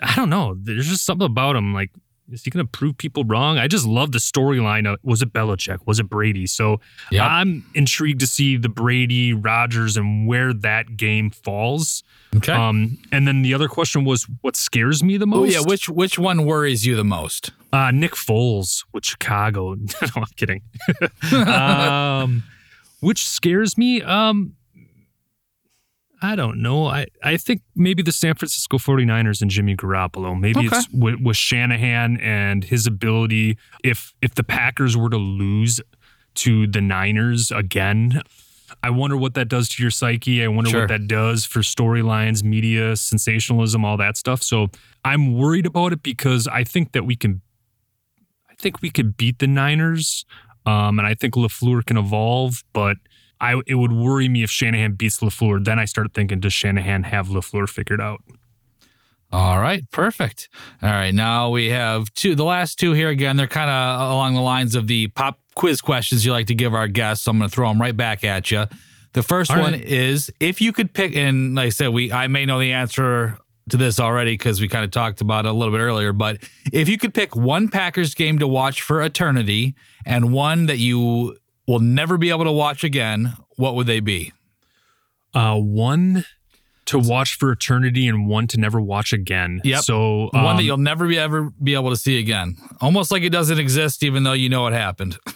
I 0.00 0.14
don't 0.14 0.30
know. 0.30 0.56
There's 0.56 0.86
just 0.88 1.04
something 1.04 1.26
about 1.26 1.56
him. 1.56 1.74
Like, 1.74 1.90
is 2.30 2.44
he 2.44 2.50
going 2.50 2.64
to 2.64 2.70
prove 2.70 2.98
people 2.98 3.24
wrong? 3.24 3.58
I 3.58 3.68
just 3.68 3.86
love 3.86 4.12
the 4.12 4.18
storyline. 4.18 4.96
Was 5.02 5.22
it 5.22 5.32
Belichick? 5.32 5.78
Was 5.86 5.98
it 5.98 6.04
Brady? 6.10 6.46
So 6.46 6.80
Yep. 7.10 7.22
I'm 7.24 7.64
intrigued 7.74 8.20
to 8.20 8.26
see 8.26 8.56
the 8.56 8.68
Brady 8.68 9.32
Rodgers 9.32 9.96
and 9.96 10.26
where 10.26 10.52
that 10.52 10.96
game 10.96 11.30
falls. 11.30 12.02
Okay. 12.36 12.52
Um, 12.52 12.98
and 13.10 13.26
then 13.26 13.42
the 13.42 13.54
other 13.54 13.68
question 13.68 14.04
was, 14.04 14.24
what 14.42 14.56
scares 14.56 15.02
me 15.02 15.16
the 15.16 15.26
most? 15.26 15.38
oh 15.38 15.44
yeah, 15.44 15.60
which 15.66 15.88
which 15.88 16.18
one 16.18 16.44
worries 16.44 16.84
you 16.84 16.94
the 16.96 17.04
most? 17.04 17.50
Uh, 17.72 17.90
Nick 17.90 18.12
Foles 18.12 18.84
with 18.92 19.04
Chicago. 19.06 19.74
no, 19.76 19.86
I'm 20.16 20.24
kidding. 20.36 20.62
um, 21.46 22.42
which 23.00 23.24
scares 23.26 23.78
me. 23.78 24.02
Um, 24.02 24.54
I 26.20 26.34
don't 26.34 26.60
know. 26.60 26.86
I, 26.86 27.06
I 27.22 27.36
think 27.36 27.62
maybe 27.76 28.02
the 28.02 28.10
San 28.12 28.34
Francisco 28.34 28.78
49ers 28.78 29.40
and 29.40 29.50
Jimmy 29.50 29.76
Garoppolo. 29.76 30.38
Maybe 30.38 30.66
Okay. 30.66 30.76
it's 30.76 30.88
with, 30.92 31.20
with 31.20 31.36
Shanahan 31.36 32.16
and 32.20 32.64
his 32.64 32.86
ability. 32.86 33.56
If 33.84 34.12
if 34.20 34.34
the 34.34 34.42
Packers 34.42 34.96
were 34.96 35.10
to 35.10 35.16
lose 35.16 35.80
to 36.36 36.66
the 36.66 36.80
Niners 36.80 37.50
again, 37.52 38.20
I 38.82 38.90
wonder 38.90 39.16
what 39.16 39.34
that 39.34 39.48
does 39.48 39.68
to 39.70 39.82
your 39.82 39.90
psyche. 39.90 40.42
I 40.44 40.48
wonder 40.48 40.70
Sure. 40.70 40.80
what 40.80 40.88
that 40.88 41.06
does 41.08 41.44
for 41.44 41.60
storylines, 41.60 42.42
media, 42.42 42.96
sensationalism, 42.96 43.84
all 43.84 43.96
that 43.96 44.16
stuff. 44.16 44.42
So 44.42 44.68
I'm 45.04 45.34
worried 45.34 45.66
about 45.66 45.92
it 45.92 46.02
because 46.02 46.46
I 46.48 46.64
think 46.64 46.92
that 46.92 47.04
we 47.06 47.14
can 47.16 47.42
I 48.50 48.54
think 48.60 48.82
we 48.82 48.90
could 48.90 49.16
beat 49.16 49.38
the 49.38 49.46
Niners, 49.46 50.24
um, 50.66 50.98
and 50.98 51.06
I 51.06 51.14
think 51.14 51.34
LaFleur 51.34 51.86
can 51.86 51.96
evolve. 51.96 52.64
But 52.72 52.96
I 53.40 53.60
it 53.66 53.74
would 53.74 53.92
worry 53.92 54.28
me 54.28 54.42
if 54.42 54.50
Shanahan 54.50 54.94
beats 54.94 55.20
LaFleur. 55.20 55.64
Then 55.64 55.78
I 55.78 55.84
start 55.84 56.12
thinking, 56.14 56.40
does 56.40 56.52
Shanahan 56.52 57.04
have 57.04 57.28
LaFleur 57.28 57.68
figured 57.68 58.00
out? 58.00 58.22
All 59.30 59.60
right, 59.60 59.88
perfect. 59.90 60.48
All 60.82 60.88
right, 60.88 61.12
now 61.12 61.50
we 61.50 61.68
have 61.68 62.12
two. 62.14 62.34
The 62.34 62.44
last 62.44 62.78
two 62.78 62.92
here 62.92 63.10
again, 63.10 63.36
they're 63.36 63.46
kind 63.46 63.70
of 63.70 64.10
along 64.10 64.34
the 64.34 64.40
lines 64.40 64.74
of 64.74 64.86
the 64.86 65.08
pop 65.08 65.38
quiz 65.54 65.80
questions 65.80 66.24
you 66.24 66.32
like 66.32 66.46
to 66.46 66.54
give 66.54 66.74
our 66.74 66.88
guests. 66.88 67.24
So 67.24 67.32
I'm 67.32 67.38
going 67.38 67.50
to 67.50 67.54
throw 67.54 67.68
them 67.68 67.80
right 67.80 67.96
back 67.96 68.24
at 68.24 68.50
you. 68.50 68.64
The 69.12 69.22
first 69.22 69.50
All 69.50 69.60
one 69.60 69.72
right. 69.72 69.82
is 69.82 70.30
if 70.40 70.60
you 70.60 70.72
could 70.72 70.94
pick, 70.94 71.14
and 71.14 71.54
like 71.54 71.66
I 71.66 71.68
said, 71.70 71.88
we 71.88 72.10
I 72.10 72.26
may 72.28 72.46
know 72.46 72.58
the 72.58 72.72
answer 72.72 73.38
to 73.68 73.76
this 73.76 74.00
already 74.00 74.32
because 74.32 74.60
we 74.60 74.68
kind 74.68 74.84
of 74.84 74.90
talked 74.90 75.20
about 75.20 75.44
it 75.44 75.50
a 75.50 75.52
little 75.52 75.72
bit 75.72 75.80
earlier. 75.80 76.12
But 76.12 76.38
if 76.72 76.88
you 76.88 76.96
could 76.96 77.12
pick 77.12 77.36
one 77.36 77.68
Packers 77.68 78.14
game 78.14 78.38
to 78.38 78.48
watch 78.48 78.80
for 78.80 79.02
eternity 79.02 79.74
and 80.06 80.32
one 80.32 80.66
that 80.66 80.78
you 80.78 81.36
will 81.68 81.78
never 81.78 82.18
be 82.18 82.30
able 82.30 82.44
to 82.44 82.52
watch 82.52 82.82
again, 82.82 83.34
what 83.56 83.76
would 83.76 83.86
they 83.86 84.00
be? 84.00 84.32
Uh, 85.32 85.56
one 85.56 86.24
to 86.86 86.98
watch 86.98 87.36
for 87.36 87.52
eternity 87.52 88.08
and 88.08 88.26
one 88.26 88.46
to 88.48 88.58
never 88.58 88.80
watch 88.80 89.12
again. 89.12 89.60
Yep. 89.62 89.82
So 89.82 90.30
one 90.32 90.46
um, 90.46 90.56
that 90.56 90.64
you'll 90.64 90.78
never 90.78 91.06
be 91.06 91.18
ever 91.18 91.50
be 91.62 91.74
able 91.74 91.90
to 91.90 91.96
see 91.96 92.18
again. 92.18 92.56
Almost 92.80 93.12
like 93.12 93.22
it 93.22 93.30
doesn't 93.30 93.58
exist, 93.58 94.02
even 94.02 94.24
though 94.24 94.32
you 94.32 94.48
know 94.48 94.66
it 94.66 94.72
happened. 94.72 95.18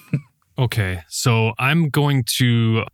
Okay, 0.59 1.01
so 1.09 1.55
I'm 1.59 1.89
going 1.89 2.25
to 2.37 2.85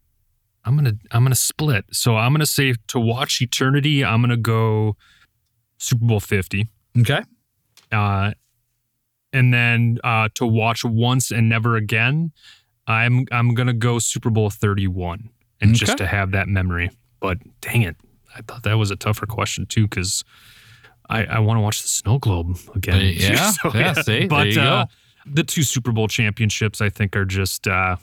I'm 0.65 0.77
gonna 0.77 0.95
I'm 1.11 1.25
gonna 1.25 1.35
split. 1.35 1.87
So 1.93 2.17
I'm 2.17 2.33
gonna 2.33 2.47
say 2.47 2.75
to 2.89 3.01
watch 3.01 3.43
eternity, 3.43 4.05
I'm 4.05 4.21
gonna 4.21 4.37
go 4.37 4.97
Super 5.79 6.05
Bowl 6.05 6.21
50. 6.21 6.69
Okay. 7.01 7.21
Uh, 7.91 8.33
and 9.33 9.53
then 9.53 9.99
uh, 10.05 10.29
to 10.35 10.47
watch 10.47 10.85
once 10.85 11.31
and 11.31 11.49
never 11.49 11.77
again, 11.77 12.33
I'm 12.89 13.27
I'm 13.31 13.55
gonna 13.55 13.73
go 13.73 13.99
Super 13.99 14.31
Bowl 14.31 14.51
31, 14.51 15.29
and 15.61 15.75
just 15.75 15.99
to 15.99 16.07
have 16.07 16.33
that 16.33 16.49
memory. 16.49 16.91
But 17.21 17.39
dang 17.61 17.83
it, 17.83 17.97
I 18.35 18.41
thought 18.43 18.63
that 18.65 18.75
was 18.75 18.91
a 18.91 18.97
tougher 18.97 19.27
question 19.27 19.67
too, 19.67 19.87
because 19.87 20.25
I 21.09 21.25
I 21.25 21.39
want 21.39 21.59
to 21.59 21.63
watch 21.63 21.83
the 21.83 21.89
Snow 21.89 22.19
Globe 22.19 22.59
again. 22.75 22.97
Uh, 22.97 22.99
yeah, 23.05 23.53
yeah, 23.75 23.93
see, 23.93 24.27
but 24.27 24.57
uh, 24.57 24.87
the 25.27 25.45
two 25.45 25.63
Super 25.63 25.93
Bowl 25.93 26.09
championships, 26.09 26.81
I 26.81 26.89
think, 26.89 27.15
are 27.15 27.25
just 27.25 27.69
uh, 27.69 27.97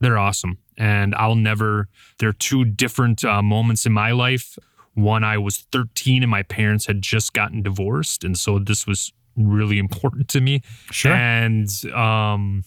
they're 0.00 0.18
awesome, 0.18 0.58
and 0.76 1.14
I'll 1.14 1.36
never. 1.36 1.88
They're 2.18 2.32
two 2.32 2.64
different 2.64 3.24
uh, 3.24 3.42
moments 3.42 3.86
in 3.86 3.92
my 3.92 4.10
life. 4.10 4.58
One, 4.98 5.22
I 5.22 5.38
was 5.38 5.58
13 5.70 6.24
and 6.24 6.30
my 6.30 6.42
parents 6.42 6.86
had 6.86 7.02
just 7.02 7.32
gotten 7.32 7.62
divorced. 7.62 8.24
And 8.24 8.36
so 8.36 8.58
this 8.58 8.84
was 8.84 9.12
really 9.36 9.78
important 9.78 10.26
to 10.30 10.40
me. 10.40 10.62
Sure. 10.90 11.12
And 11.12 11.68
um, 11.94 12.64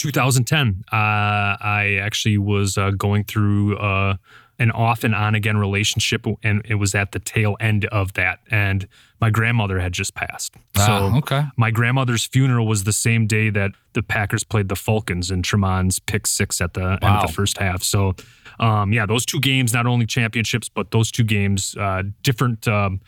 2010, 0.00 0.84
uh, 0.90 0.96
I 0.96 1.98
actually 2.02 2.38
was 2.38 2.78
uh, 2.78 2.90
going 2.92 3.24
through 3.24 3.76
uh, 3.76 4.16
an 4.58 4.70
off 4.70 5.04
and 5.04 5.14
on 5.14 5.34
again 5.34 5.58
relationship, 5.58 6.26
and 6.42 6.62
it 6.64 6.76
was 6.76 6.94
at 6.94 7.12
the 7.12 7.18
tail 7.18 7.56
end 7.60 7.84
of 7.86 8.14
that. 8.14 8.40
And 8.50 8.88
my 9.20 9.28
grandmother 9.28 9.78
had 9.78 9.92
just 9.92 10.14
passed. 10.14 10.54
Ah, 10.78 10.86
so 10.86 11.18
okay. 11.18 11.44
my 11.56 11.70
grandmother's 11.70 12.24
funeral 12.24 12.66
was 12.66 12.84
the 12.84 12.94
same 12.94 13.26
day 13.26 13.50
that 13.50 13.72
the 13.92 14.02
Packers 14.02 14.42
played 14.42 14.68
the 14.68 14.76
Falcons 14.76 15.30
in 15.30 15.42
Tramon's 15.42 15.98
pick 15.98 16.26
six 16.26 16.62
at 16.62 16.72
the 16.72 16.92
end 17.02 17.04
of 17.04 17.26
the 17.26 17.32
first 17.32 17.58
half. 17.58 17.82
So, 17.82 18.14
um, 18.58 18.94
yeah, 18.94 19.04
those 19.04 19.26
two 19.26 19.40
games, 19.40 19.74
not 19.74 19.86
only 19.86 20.06
championships, 20.06 20.70
but 20.70 20.92
those 20.92 21.10
two 21.10 21.24
games, 21.24 21.76
uh, 21.78 22.04
different 22.22 22.66
um, 22.66 23.00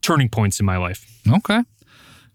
turning 0.00 0.30
points 0.30 0.60
in 0.60 0.64
my 0.64 0.78
life. 0.78 1.06
Okay. 1.28 1.62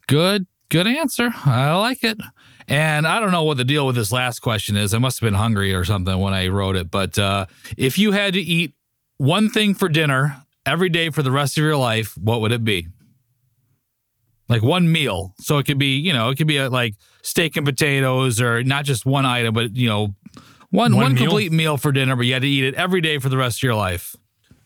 Good, 0.07 0.45
good 0.69 0.85
answer. 0.85 1.31
I 1.45 1.73
like 1.73 2.03
it. 2.03 2.19
And 2.67 3.05
I 3.07 3.19
don't 3.19 3.31
know 3.31 3.43
what 3.43 3.57
the 3.57 3.63
deal 3.65 3.85
with 3.85 3.95
this 3.95 4.11
last 4.11 4.39
question 4.39 4.75
is. 4.77 4.93
I 4.93 4.97
must 4.97 5.19
have 5.19 5.27
been 5.27 5.33
hungry 5.33 5.73
or 5.73 5.83
something 5.83 6.17
when 6.19 6.33
I 6.33 6.47
wrote 6.47 6.75
it. 6.75 6.89
But 6.89 7.19
uh, 7.19 7.45
if 7.77 7.97
you 7.97 8.11
had 8.13 8.33
to 8.33 8.41
eat 8.41 8.73
one 9.17 9.49
thing 9.49 9.73
for 9.73 9.89
dinner 9.89 10.43
every 10.65 10.89
day 10.89 11.09
for 11.09 11.23
the 11.23 11.31
rest 11.31 11.57
of 11.57 11.63
your 11.63 11.77
life, 11.77 12.17
what 12.17 12.41
would 12.41 12.51
it 12.51 12.63
be? 12.63 12.87
Like 14.49 14.61
one 14.61 14.91
meal. 14.91 15.33
So 15.39 15.57
it 15.57 15.65
could 15.65 15.77
be, 15.79 15.97
you 15.97 16.13
know, 16.13 16.29
it 16.29 16.37
could 16.37 16.47
be 16.47 16.57
a, 16.57 16.69
like 16.69 16.95
steak 17.21 17.55
and 17.57 17.65
potatoes 17.65 18.41
or 18.41 18.63
not 18.63 18.85
just 18.85 19.05
one 19.05 19.25
item, 19.25 19.53
but, 19.53 19.75
you 19.75 19.87
know, 19.87 20.15
one, 20.69 20.95
One 20.95 21.03
one 21.03 21.13
meal? 21.13 21.23
complete 21.23 21.51
meal 21.51 21.77
for 21.77 21.91
dinner, 21.91 22.15
but 22.15 22.25
you 22.25 22.33
had 22.33 22.41
to 22.41 22.47
eat 22.47 22.63
it 22.63 22.73
every 22.75 22.99
day 23.01 23.19
for 23.19 23.29
the 23.29 23.37
rest 23.37 23.59
of 23.59 23.63
your 23.63 23.75
life. 23.75 24.15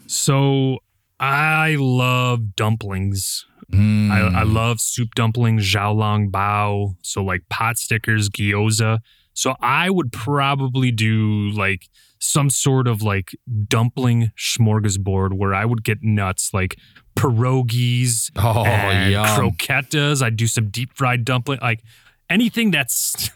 So 0.08 0.80
I 1.20 1.76
love 1.78 2.56
dumplings. 2.56 3.46
Mm. 3.74 4.12
I, 4.12 4.40
I 4.40 4.44
love 4.44 4.80
soup 4.80 5.16
dumplings, 5.16 5.64
xiaolong 5.64 6.32
bao. 6.32 6.96
So 7.02 7.24
like 7.24 7.42
pot 7.50 7.78
stickers, 7.78 8.30
gyoza. 8.30 9.00
So 9.34 9.56
I 9.62 9.90
would 9.90 10.12
probably 10.12 10.92
do 10.92 11.52
like 11.52 11.90
some 12.20 12.50
sort 12.50 12.88
of 12.88 13.02
like 13.04 13.38
dumpling 13.68 14.32
smorgasbord 14.38 15.34
where 15.34 15.54
I 15.54 15.66
would 15.66 15.84
get 15.84 16.00
nuts 16.02 16.52
like 16.54 16.78
pierogies 17.16 18.32
Oh, 18.38 18.64
and 18.66 19.12
yum. 19.12 19.26
croquetas. 19.26 20.22
I'd 20.24 20.36
do 20.38 20.48
some 20.48 20.70
deep 20.70 20.92
fried 20.96 21.26
dumpling, 21.26 21.60
like 21.62 21.82
anything 22.30 22.72
that's 22.72 23.30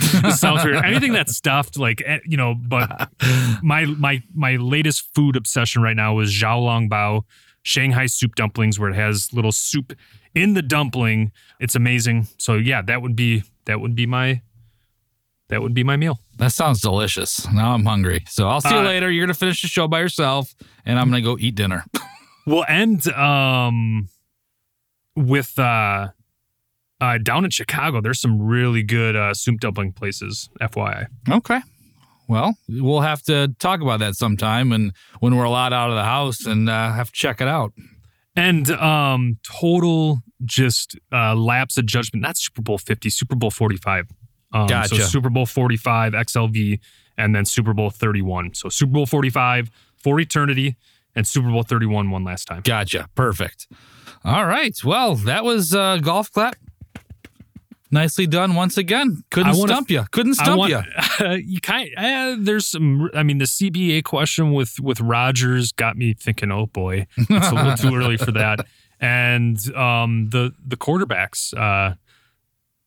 sounds 0.38 0.64
weird. 0.64 0.84
Anything 0.84 1.12
that's 1.12 1.36
stuffed, 1.36 1.78
like 1.78 2.02
eh, 2.06 2.18
you 2.24 2.36
know. 2.36 2.54
But 2.54 3.10
my 3.62 3.84
my 3.86 4.22
my 4.34 4.56
latest 4.56 5.08
food 5.14 5.36
obsession 5.36 5.82
right 5.82 5.96
now 5.96 6.18
is 6.20 6.30
xiaolong 6.30 6.88
bao, 6.88 7.22
Shanghai 7.62 8.06
soup 8.06 8.34
dumplings, 8.34 8.78
where 8.78 8.90
it 8.90 8.94
has 8.96 9.32
little 9.32 9.52
soup 9.52 9.92
in 10.34 10.54
the 10.54 10.62
dumpling. 10.62 11.32
It's 11.60 11.74
amazing. 11.74 12.26
So 12.38 12.54
yeah, 12.54 12.82
that 12.82 13.02
would 13.02 13.14
be 13.16 13.44
that 13.66 13.80
would 13.80 13.94
be 13.94 14.06
my 14.06 14.40
that 15.48 15.60
would 15.62 15.74
be 15.74 15.84
my 15.84 15.96
meal. 15.96 16.18
That 16.38 16.52
sounds 16.52 16.80
delicious. 16.80 17.46
Now 17.52 17.74
I'm 17.74 17.84
hungry. 17.84 18.24
So 18.28 18.48
I'll 18.48 18.60
see 18.60 18.70
you 18.70 18.76
Uh, 18.80 18.84
later. 18.84 19.10
You're 19.10 19.26
gonna 19.26 19.34
finish 19.34 19.62
the 19.62 19.68
show 19.68 19.86
by 19.86 20.00
yourself, 20.00 20.54
and 20.86 20.98
I'm 20.98 21.08
gonna 21.08 21.20
go 21.22 21.36
eat 21.38 21.54
dinner. 21.54 21.84
We'll 22.44 22.64
end 22.68 23.06
um 23.12 24.08
with 25.14 25.56
uh 25.60 26.08
uh 27.00 27.18
down 27.18 27.44
in 27.44 27.50
Chicago. 27.52 28.00
There's 28.00 28.20
some 28.20 28.42
really 28.42 28.82
good 28.82 29.14
uh 29.14 29.32
soup 29.34 29.60
dumpling 29.60 29.92
places. 29.92 30.48
FYI. 30.60 31.06
okay. 31.30 31.60
Well, 32.28 32.54
we'll 32.68 33.00
have 33.00 33.22
to 33.24 33.54
talk 33.58 33.80
about 33.80 33.98
that 34.00 34.14
sometime, 34.14 34.72
and 34.72 34.92
when 35.20 35.36
we're 35.36 35.44
allowed 35.44 35.72
out 35.72 35.90
of 35.90 35.96
the 35.96 36.04
house, 36.04 36.46
and 36.46 36.68
uh, 36.68 36.92
have 36.92 37.08
to 37.08 37.12
check 37.12 37.40
it 37.40 37.48
out. 37.48 37.72
And 38.34 38.70
um 38.70 39.38
total 39.42 40.22
just 40.44 40.98
uh 41.12 41.34
lapse 41.34 41.76
of 41.76 41.84
judgment, 41.84 42.22
not 42.22 42.36
Super 42.38 42.62
Bowl 42.62 42.78
50, 42.78 43.10
Super 43.10 43.36
Bowl 43.36 43.50
45. 43.50 44.06
Um, 44.54 44.66
Gotcha. 44.66 44.96
So 44.96 45.02
Super 45.02 45.30
Bowl 45.30 45.46
45 45.46 46.12
XLV 46.14 46.80
and 47.18 47.34
then 47.34 47.44
Super 47.44 47.74
Bowl 47.74 47.90
31. 47.90 48.54
So 48.54 48.68
Super 48.68 48.92
Bowl 48.92 49.06
45 49.06 49.70
for 49.96 50.18
eternity 50.20 50.76
and 51.14 51.26
Super 51.26 51.50
Bowl 51.50 51.62
31 51.62 52.10
one 52.10 52.24
last 52.24 52.46
time. 52.46 52.62
Gotcha. 52.64 53.08
Perfect. 53.14 53.66
All 54.24 54.46
right. 54.46 54.76
Well, 54.84 55.14
that 55.16 55.44
was 55.44 55.74
uh, 55.74 55.98
golf 55.98 56.30
clap. 56.32 56.56
Nicely 57.92 58.26
done 58.26 58.54
once 58.54 58.78
again. 58.78 59.22
Couldn't 59.30 59.56
wanna- 59.56 59.72
stump 59.72 59.90
you. 59.90 60.04
Couldn't 60.10 60.34
stump 60.34 60.58
want, 60.58 60.70
you. 61.20 61.28
you 61.46 61.60
kind 61.60 61.90
uh, 61.96 62.36
there's 62.38 62.66
some 62.66 63.10
I 63.14 63.22
mean 63.22 63.36
the 63.38 63.44
CBA 63.44 64.02
question 64.02 64.52
with 64.52 64.80
with 64.80 65.00
Rodgers 65.00 65.72
got 65.72 65.96
me 65.96 66.14
thinking 66.14 66.50
oh 66.50 66.66
boy 66.66 67.06
it's 67.16 67.48
a 67.48 67.54
little 67.54 67.76
too 67.76 67.94
early 67.94 68.16
for 68.16 68.32
that 68.32 68.66
and 69.00 69.58
um 69.74 70.30
the 70.30 70.52
the 70.66 70.76
quarterbacks 70.76 71.52
uh 71.56 71.94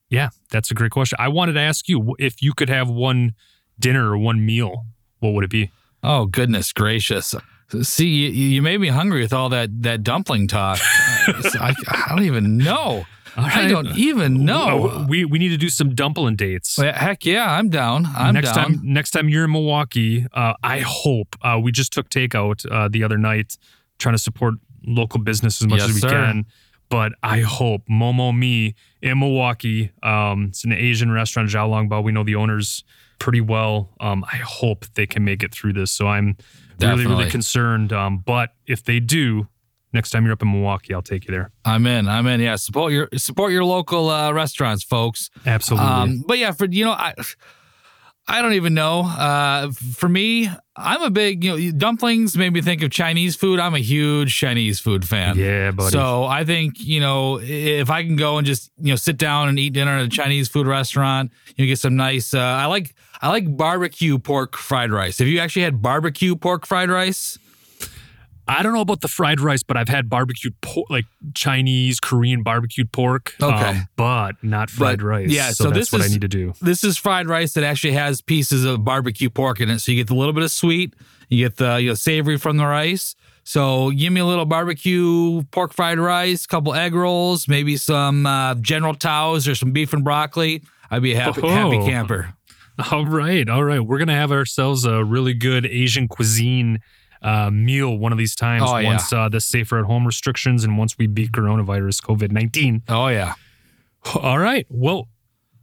yeah 0.09 0.29
that's 0.49 0.71
a 0.71 0.73
great 0.73 0.91
question 0.91 1.17
I 1.21 1.27
wanted 1.27 1.53
to 1.53 1.59
ask 1.61 1.87
you 1.87 2.15
if 2.17 2.41
you 2.41 2.53
could 2.53 2.69
have 2.69 2.89
one 2.89 3.35
dinner 3.79 4.11
or 4.11 4.17
one 4.17 4.43
meal 4.43 4.85
what 5.19 5.33
would 5.33 5.43
it 5.43 5.51
be 5.51 5.69
Oh 6.03 6.25
goodness 6.27 6.71
gracious! 6.71 7.33
See, 7.81 8.07
you, 8.07 8.29
you 8.29 8.61
made 8.61 8.79
me 8.79 8.89
hungry 8.89 9.21
with 9.21 9.33
all 9.33 9.49
that 9.49 9.81
that 9.81 10.03
dumpling 10.03 10.47
talk. 10.47 10.77
I, 10.83 11.73
I 11.87 12.05
don't 12.09 12.23
even 12.25 12.57
know. 12.57 13.05
I 13.37 13.67
don't 13.67 13.87
even 13.97 14.45
know. 14.45 15.05
We 15.09 15.25
we 15.25 15.39
need 15.39 15.49
to 15.49 15.57
do 15.57 15.69
some 15.69 15.93
dumpling 15.95 16.35
dates 16.35 16.77
Well, 16.77 16.93
Heck 16.93 17.25
yeah, 17.25 17.51
I'm 17.51 17.69
down. 17.69 18.05
I'm 18.15 18.33
next 18.33 18.53
down. 18.53 18.73
time 18.73 18.79
next 18.83 19.11
time 19.11 19.29
you're 19.29 19.45
in 19.45 19.51
Milwaukee, 19.51 20.25
uh, 20.33 20.53
I 20.63 20.79
hope 20.79 21.35
uh, 21.41 21.59
we 21.61 21.71
just 21.71 21.91
took 21.93 22.09
takeout 22.09 22.65
uh, 22.71 22.87
the 22.89 23.03
other 23.03 23.17
night, 23.17 23.57
trying 23.99 24.15
to 24.15 24.19
support 24.19 24.55
local 24.87 25.19
business 25.19 25.61
as 25.61 25.67
much 25.67 25.79
Yes, 25.79 25.89
as 25.89 25.95
we 25.95 26.01
sir. 26.01 26.09
can. 26.09 26.45
But 26.89 27.13
I 27.23 27.39
hope 27.39 27.81
Momo 27.89 28.37
Me 28.37 28.75
in 29.01 29.19
Milwaukee. 29.19 29.91
Um, 30.03 30.45
it's 30.49 30.63
an 30.63 30.71
Asian 30.71 31.11
restaurant, 31.11 31.49
Xiaolong 31.49 31.89
Bao. 31.89 32.03
We 32.03 32.11
know 32.11 32.23
the 32.23 32.35
owners 32.35 32.83
pretty 33.17 33.41
well. 33.41 33.89
Um, 33.99 34.23
I 34.31 34.35
hope 34.37 34.85
they 34.93 35.07
can 35.07 35.23
make 35.25 35.41
it 35.41 35.51
through 35.51 35.73
this. 35.73 35.89
So 35.91 36.07
I'm 36.07 36.37
really 36.79 37.07
really 37.07 37.29
concerned. 37.29 37.91
Um, 37.91 38.19
but 38.19 38.51
if 38.67 38.83
they 38.83 38.99
do, 38.99 39.47
next 39.95 40.11
time 40.11 40.25
you're 40.25 40.33
up 40.33 40.41
in 40.43 40.51
Milwaukee, 40.51 40.93
I'll 40.93 41.01
take 41.01 41.25
you 41.25 41.31
there. 41.31 41.49
I'm 41.63 41.87
in. 41.87 42.07
I'm 42.07 42.27
in. 42.27 42.39
Yeah, 42.39 42.55
support 42.57 42.93
your 42.93 43.09
support 43.15 43.51
your 43.51 43.65
local 43.65 44.09
uh, 44.09 44.31
restaurants, 44.31 44.83
folks. 44.83 45.31
Absolutely. 45.45 45.87
Um, 45.87 46.23
but 46.27 46.37
yeah, 46.37 46.51
for 46.51 46.65
you 46.65 46.85
know, 46.85 46.91
I 46.91 47.15
I 48.27 48.41
don't 48.41 48.53
even 48.53 48.73
know. 48.73 49.01
Uh, 49.01 49.71
for 49.71 50.09
me, 50.09 50.49
I'm 50.75 51.01
a 51.03 51.09
big 51.09 51.43
you 51.43 51.55
know 51.55 51.71
dumplings 51.77 52.35
made 52.37 52.53
me 52.53 52.61
think 52.61 52.81
of 52.83 52.91
Chinese 52.91 53.35
food. 53.35 53.59
I'm 53.59 53.75
a 53.75 53.79
huge 53.79 54.35
Chinese 54.35 54.79
food 54.79 55.07
fan. 55.07 55.37
yeah, 55.37 55.71
buddy. 55.71 55.91
So 55.91 56.25
I 56.25 56.43
think 56.43 56.79
you 56.79 56.99
know 56.99 57.39
if 57.39 57.89
I 57.89 58.03
can 58.03 58.15
go 58.15 58.37
and 58.37 58.45
just 58.45 58.71
you 58.77 58.91
know 58.91 58.95
sit 58.95 59.17
down 59.17 59.49
and 59.49 59.57
eat 59.59 59.73
dinner 59.73 59.91
at 59.91 60.05
a 60.05 60.09
Chinese 60.09 60.49
food 60.49 60.67
restaurant, 60.67 61.31
you 61.55 61.65
get 61.67 61.79
some 61.79 61.95
nice. 61.95 62.33
Uh, 62.33 62.39
I 62.39 62.65
like 62.65 62.95
I 63.21 63.29
like 63.29 63.55
barbecue 63.55 64.17
pork 64.17 64.57
fried 64.57 64.91
rice. 64.91 65.19
Have 65.19 65.27
you 65.27 65.39
actually 65.39 65.63
had 65.63 65.81
barbecue 65.81 66.35
pork 66.35 66.65
fried 66.65 66.89
rice? 66.89 67.37
I 68.47 68.61
don't 68.63 68.73
know 68.73 68.81
about 68.81 69.01
the 69.01 69.07
fried 69.07 69.39
rice, 69.39 69.63
but 69.63 69.75
I've 69.77 69.89
had 69.89 70.09
barbecued 70.09 70.59
pork, 70.61 70.89
like 70.89 71.05
Chinese, 71.33 71.99
Korean 71.99 72.43
barbecued 72.43 72.91
pork. 72.91 73.33
um, 73.41 73.53
Okay. 73.53 73.81
but 73.95 74.35
not 74.43 74.69
fried 74.69 74.99
But, 74.99 75.05
rice. 75.05 75.29
yeah, 75.31 75.47
so, 75.49 75.65
so 75.65 75.69
that's 75.71 75.89
this 75.89 75.91
what 75.91 76.01
I 76.03 76.07
need 76.07 76.21
to 76.21 76.27
do. 76.27 76.53
This 76.61 76.83
is 76.83 76.97
fried 76.97 77.27
rice 77.27 77.53
that 77.53 77.63
actually 77.63 77.93
has 77.93 78.21
pieces 78.21 78.63
of 78.65 78.83
barbecue 78.85 79.29
pork 79.29 79.59
in 79.61 79.69
it. 79.69 79.79
So 79.79 79.91
you 79.91 80.03
get 80.03 80.11
a 80.11 80.15
little 80.17 80.33
bit 80.33 80.43
of 80.43 80.51
sweet, 80.51 80.93
you 81.29 81.43
get 81.43 81.57
the 81.57 81.77
you 81.77 81.89
know 81.89 81.93
savory 81.95 82.37
from 82.37 82.57
the 82.57 82.65
rice. 82.65 83.15
So 83.43 83.91
give 83.91 84.11
me 84.11 84.21
a 84.21 84.25
little 84.25 84.45
barbecue 84.45 85.43
pork 85.51 85.71
fried 85.73 85.99
rice, 85.99 86.45
couple 86.47 86.73
egg 86.73 86.95
rolls, 86.95 87.47
maybe 87.47 87.77
some 87.77 88.25
uh, 88.25 88.55
General 88.55 88.95
Tao's 88.95 89.47
or 89.47 89.53
some 89.55 89.71
beef 89.71 89.93
and 89.93 90.03
broccoli. 90.03 90.63
I'd 90.89 91.01
be 91.03 91.13
a 91.13 91.19
happy, 91.19 91.41
happy 91.47 91.77
Oh. 91.77 91.85
camper. 91.85 92.33
All 92.91 93.05
right, 93.05 93.47
all 93.47 93.63
right. 93.63 93.79
We're 93.79 93.99
gonna 93.99 94.13
have 94.15 94.31
ourselves 94.31 94.83
a 94.85 95.03
really 95.03 95.33
good 95.33 95.65
Asian 95.65 96.07
cuisine 96.07 96.79
uh, 97.25 97.49
meal 97.51 97.97
one 97.97 98.11
of 98.11 98.17
these 98.17 98.35
times. 98.35 98.63
Oh, 98.65 98.77
yeah. 98.77 98.87
once 98.89 99.11
uh, 99.11 99.27
the 99.29 99.41
safer 99.41 99.79
at 99.79 99.85
home 99.85 100.05
restrictions 100.05 100.63
and 100.63 100.77
once 100.77 100.97
we 100.97 101.07
beat 101.07 101.31
coronavirus, 101.31 102.01
COVID 102.03 102.31
nineteen. 102.31 102.83
Oh 102.87 103.07
yeah. 103.07 103.33
All 104.15 104.37
right. 104.39 104.67
Well, 104.69 105.07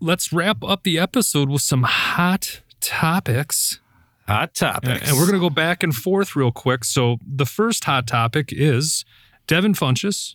let's 0.00 0.32
wrap 0.32 0.64
up 0.64 0.82
the 0.82 0.98
episode 0.98 1.48
with 1.48 1.62
some 1.62 1.84
hot 1.84 2.60
topics. 2.80 3.78
Hot 4.26 4.54
topics. 4.54 5.08
And 5.08 5.16
we're 5.18 5.26
going 5.26 5.40
to 5.40 5.48
go 5.48 5.50
back 5.50 5.82
and 5.82 5.94
forth 5.94 6.34
real 6.36 6.50
quick. 6.52 6.84
So, 6.84 7.18
the 7.24 7.46
first 7.46 7.84
hot 7.84 8.06
topic 8.06 8.48
is 8.52 9.04
Devin 9.46 9.74
Funchess, 9.74 10.34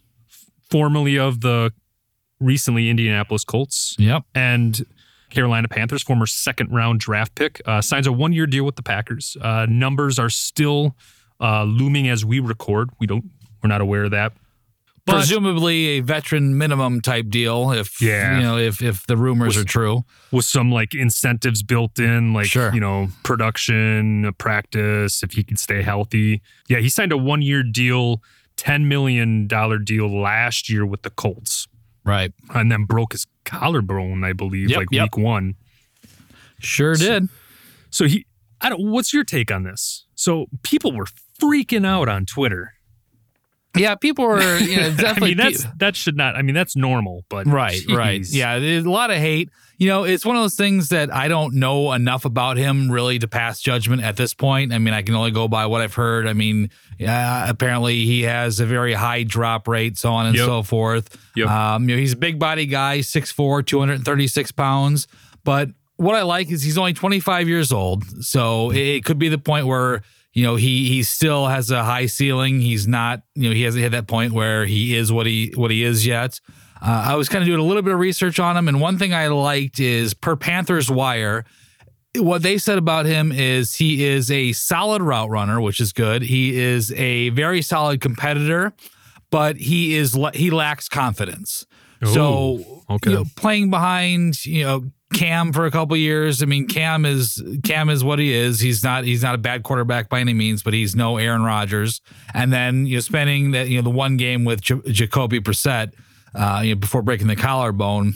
formerly 0.69 1.17
of 1.17 1.41
the 1.41 1.73
recently 2.39 2.89
Indianapolis 2.89 3.43
Colts 3.43 3.95
Yep. 3.97 4.23
and 4.35 4.85
Carolina 5.29 5.67
Panthers, 5.67 6.03
former 6.03 6.25
second 6.25 6.71
round 6.71 6.99
draft 6.99 7.35
pick, 7.35 7.61
uh, 7.65 7.81
signs 7.81 8.07
a 8.07 8.11
one 8.11 8.33
year 8.33 8.47
deal 8.47 8.63
with 8.63 8.75
the 8.75 8.83
Packers. 8.83 9.35
Uh, 9.41 9.65
numbers 9.69 10.17
are 10.19 10.29
still 10.29 10.95
uh, 11.41 11.63
looming 11.63 12.07
as 12.07 12.23
we 12.25 12.39
record. 12.39 12.89
We 12.99 13.07
don't, 13.07 13.25
we're 13.61 13.67
not 13.69 13.81
aware 13.81 14.05
of 14.05 14.11
that. 14.11 14.33
But- 15.05 15.13
presumably 15.13 15.85
a 15.87 15.99
veteran 16.01 16.57
minimum 16.57 16.99
type 16.99 17.29
deal. 17.29 17.71
If 17.71 18.01
Yeah. 18.01 18.35
you 18.37 18.43
know 18.43 18.57
if 18.57 18.81
if 18.81 19.07
the 19.07 19.15
rumors 19.15 19.55
Was- 19.55 19.63
are 19.63 19.65
true. 19.65 20.03
with 20.31 20.43
some 20.43 20.69
like 20.69 20.93
incentives 20.93 21.63
built 21.63 21.97
in, 21.97 22.33
like 22.33 22.47
Sure. 22.47 22.73
you 22.73 22.81
know, 22.81 23.07
production, 23.23 24.33
practice, 24.37 25.23
if 25.23 25.31
he 25.31 25.43
could 25.43 25.59
stay 25.59 25.81
healthy. 25.81 26.41
Yeah, 26.67 26.79
he 26.79 26.89
signed 26.89 27.13
a 27.13 27.17
one 27.17 27.41
year 27.41 27.63
deal, 27.63 28.21
ten 28.57 28.89
million 28.89 29.47
dollar 29.47 29.77
deal 29.77 30.07
last 30.09 30.69
year 30.69 30.85
with 30.85 31.03
the 31.03 31.09
Colts, 31.09 31.67
Right. 32.07 32.33
and 32.55 32.71
then 32.71 32.85
broke 32.85 33.11
his 33.11 33.27
collarbone, 33.45 34.23
I 34.23 34.33
believe, 34.33 34.69
Yep, 34.69 34.77
like 34.79 34.87
yep. 34.91 35.03
week 35.03 35.17
one. 35.17 35.55
Sure 36.59 36.95
did. 36.95 37.27
So 37.89 38.05
he, 38.05 38.25
I 38.61 38.69
don't. 38.69 38.89
What's 38.91 39.13
your 39.13 39.23
take 39.23 39.51
on 39.51 39.63
this? 39.63 40.05
So 40.15 40.47
people 40.63 40.91
were 40.93 41.05
freaking 41.41 41.85
out 41.85 42.09
on 42.09 42.25
Twitter. 42.25 42.73
Yeah, 43.77 43.95
people 43.95 44.25
were 44.25 44.57
you 44.59 44.77
know, 44.77 44.87
I 44.87 44.89
definitely. 44.91 45.29
mean, 45.29 45.37
that's 45.37 45.65
that 45.77 45.95
should 45.95 46.17
not. 46.17 46.35
I 46.35 46.41
mean, 46.41 46.55
that's 46.55 46.75
normal, 46.75 47.23
but 47.29 47.47
Right, 47.47 47.79
right. 47.89 48.21
Yeah, 48.27 48.59
there's 48.59 48.85
a 48.85 48.89
lot 48.89 49.11
of 49.11 49.17
hate. 49.17 49.49
You 49.79 49.87
know, 49.89 50.05
it's 50.05 50.25
one 50.25 50.35
of 50.35 50.41
those 50.41 50.55
things 50.55 50.89
that 50.89 51.13
I 51.13 51.27
don't 51.27 51.53
know 51.55 51.93
enough 51.93 52.25
about 52.25 52.57
him 52.57 52.91
really 52.91 53.19
to 53.19 53.27
pass 53.27 53.61
judgment 53.61 54.01
at 54.01 54.17
this 54.17 54.33
point. 54.33 54.73
I 54.73 54.79
mean, 54.79 54.95
I 54.95 55.03
can 55.03 55.13
only 55.13 55.29
go 55.29 55.47
by 55.47 55.67
what 55.67 55.81
I've 55.81 55.93
heard. 55.93 56.25
I 56.27 56.33
mean, 56.33 56.71
uh, 56.99 57.45
apparently 57.47 58.03
he 58.03 58.23
has 58.23 58.59
a 58.59 58.65
very 58.65 58.93
high 58.93 59.21
drop 59.21 59.67
rate, 59.67 59.95
so 59.99 60.11
on 60.13 60.25
and 60.25 60.35
Yep. 60.35 60.45
so 60.47 60.63
forth. 60.63 61.15
Yep. 61.35 61.47
Um, 61.47 61.87
you 61.87 61.95
know, 61.95 61.99
he's 61.99 62.13
a 62.13 62.17
big 62.17 62.39
body 62.39 62.65
guy, 62.65 62.99
6'4", 63.01 63.61
236 63.67 64.51
pounds. 64.53 65.07
But 65.43 65.69
what 65.97 66.15
I 66.15 66.23
like 66.23 66.49
is 66.51 66.63
he's 66.63 66.79
only 66.79 66.93
25 66.93 67.47
years 67.47 67.71
old. 67.71 68.03
So 68.25 68.71
it 68.71 69.05
could 69.05 69.19
be 69.19 69.29
the 69.29 69.37
point 69.37 69.67
where, 69.67 70.01
you 70.37 70.43
know, 70.43 70.55
he 70.55 70.87
he 70.87 71.01
still 71.01 71.47
has 71.47 71.71
a 71.71 71.83
high 71.83 72.05
ceiling. 72.05 72.61
He's 72.61 72.87
not, 72.87 73.23
you 73.33 73.49
know, 73.49 73.55
he 73.55 73.63
hasn't 73.63 73.81
hit 73.81 73.93
that 73.93 74.05
point 74.05 74.33
where 74.33 74.67
he 74.67 74.95
is 74.95 75.11
what 75.11 75.25
he 75.25 75.51
what 75.55 75.71
he 75.71 75.83
is 75.83 76.05
yet. 76.05 76.39
Uh, 76.79 77.05
I 77.07 77.15
was 77.15 77.27
kind 77.27 77.41
of 77.41 77.47
doing 77.47 77.59
a 77.59 77.63
little 77.63 77.81
bit 77.81 77.91
of 77.91 77.99
research 77.99 78.39
on 78.39 78.55
him, 78.55 78.67
and 78.67 78.79
one 78.79 78.99
thing 78.99 79.15
I 79.15 79.29
liked 79.29 79.79
is 79.79 80.13
per 80.13 80.35
Panthers 80.35 80.91
Wire, 80.91 81.43
what 82.15 82.43
they 82.43 82.59
said 82.59 82.77
about 82.77 83.07
him 83.07 83.31
is 83.31 83.77
he 83.77 84.05
is 84.05 84.29
a 84.29 84.53
solid 84.53 85.01
route 85.01 85.31
runner, 85.31 85.59
which 85.59 85.79
is 85.79 85.91
good. 85.91 86.21
He 86.21 86.55
is 86.55 86.91
a 86.91 87.29
very 87.29 87.63
solid 87.63 87.99
competitor, 87.99 88.73
but 89.31 89.57
he 89.57 89.95
is 89.95 90.15
he 90.35 90.51
lacks 90.51 90.87
confidence. 90.87 91.65
so 92.05 92.83
okay. 92.91 93.09
you 93.09 93.15
know, 93.15 93.25
playing 93.35 93.71
behind 93.71 94.45
you 94.45 94.63
know 94.63 94.83
Cam 95.13 95.53
for 95.53 95.65
a 95.65 95.71
couple 95.71 95.95
years. 95.95 96.43
I 96.43 96.45
mean, 96.45 96.67
Cam 96.67 97.05
is 97.05 97.41
Cam 97.63 97.89
is 97.89 98.03
what 98.03 98.19
he 98.19 98.33
is. 98.33 98.59
He's 98.59 98.83
not 98.83 99.05
he's 99.05 99.23
not 99.23 99.35
a 99.35 99.37
bad 99.37 99.63
quarterback 99.63 100.09
by 100.09 100.19
any 100.19 100.33
means, 100.33 100.63
but 100.63 100.73
he's 100.73 100.95
no 100.95 101.17
Aaron 101.17 101.43
Rodgers. 101.43 102.01
And 102.33 102.51
then 102.51 102.85
you 102.85 102.95
know 102.95 102.99
spending 103.01 103.51
that 103.51 103.69
you 103.69 103.77
know 103.77 103.83
the 103.83 103.89
one 103.89 104.17
game 104.17 104.43
with 104.43 104.61
J- 104.61 104.81
Jacoby 104.91 105.39
Brissett 105.39 105.93
uh, 106.35 106.61
you 106.63 106.75
know, 106.75 106.79
before 106.79 107.01
breaking 107.01 107.27
the 107.27 107.35
collarbone. 107.35 108.15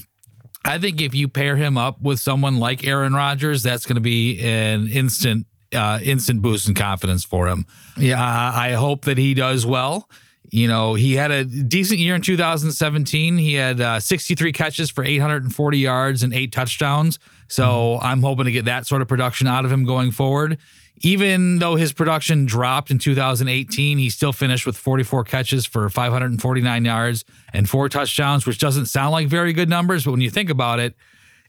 I 0.64 0.78
think 0.78 1.02
if 1.02 1.16
you 1.16 1.28
pair 1.28 1.56
him 1.56 1.78
up 1.78 2.02
with 2.02 2.20
someone 2.20 2.58
like 2.58 2.86
Aaron 2.86 3.14
Rodgers, 3.14 3.64
that's 3.64 3.86
going 3.86 3.96
to 3.96 4.02
be 4.02 4.40
an 4.42 4.88
instant 4.88 5.48
uh, 5.74 6.00
instant 6.04 6.42
boost 6.42 6.68
in 6.68 6.76
confidence 6.76 7.24
for 7.24 7.48
him. 7.48 7.66
Yeah, 7.98 8.22
I 8.22 8.74
hope 8.74 9.06
that 9.06 9.18
he 9.18 9.34
does 9.34 9.66
well. 9.66 10.10
You 10.52 10.68
know, 10.68 10.96
he 10.96 11.16
had 11.16 11.32
a 11.32 11.46
decent 11.46 12.02
year 12.02 12.14
in 12.14 12.22
2017. 12.22 13.38
He 13.38 13.54
had 13.54 13.80
uh, 13.80 14.00
63 14.02 14.52
catches 14.52 14.92
for 14.92 15.02
840 15.02 15.78
yards 15.78 16.24
and 16.24 16.34
eight 16.34 16.52
touchdowns. 16.52 17.20
So 17.48 18.00
I'm 18.02 18.22
hoping 18.22 18.46
to 18.46 18.52
get 18.52 18.66
that 18.66 18.86
sort 18.86 19.02
of 19.02 19.08
production 19.08 19.48
out 19.48 19.64
of 19.64 19.72
him 19.72 19.86
going 19.86 20.12
forward. 20.12 20.58
Even 21.04 21.60
though 21.60 21.76
his 21.76 21.94
production 21.94 22.46
dropped 22.46 22.92
in 22.92 23.00
2018, 23.00 23.98
he 23.98 24.10
still 24.10 24.34
finished 24.34 24.66
with 24.66 24.76
44 24.76 25.24
catches 25.24 25.66
for 25.66 25.90
549 25.90 26.86
yards 26.86 27.24
and 27.54 27.68
four 27.68 27.88
touchdowns, 27.88 28.46
which 28.46 28.60
doesn't 28.60 28.86
sound 28.88 29.14
like 29.14 29.28
very 29.28 29.54
good 29.54 29.70
numbers. 29.70 30.04
But 30.04 30.12
when 30.12 30.22
you 30.22 30.30
think 30.30 30.50
about 30.50 30.80
it, 30.80 30.96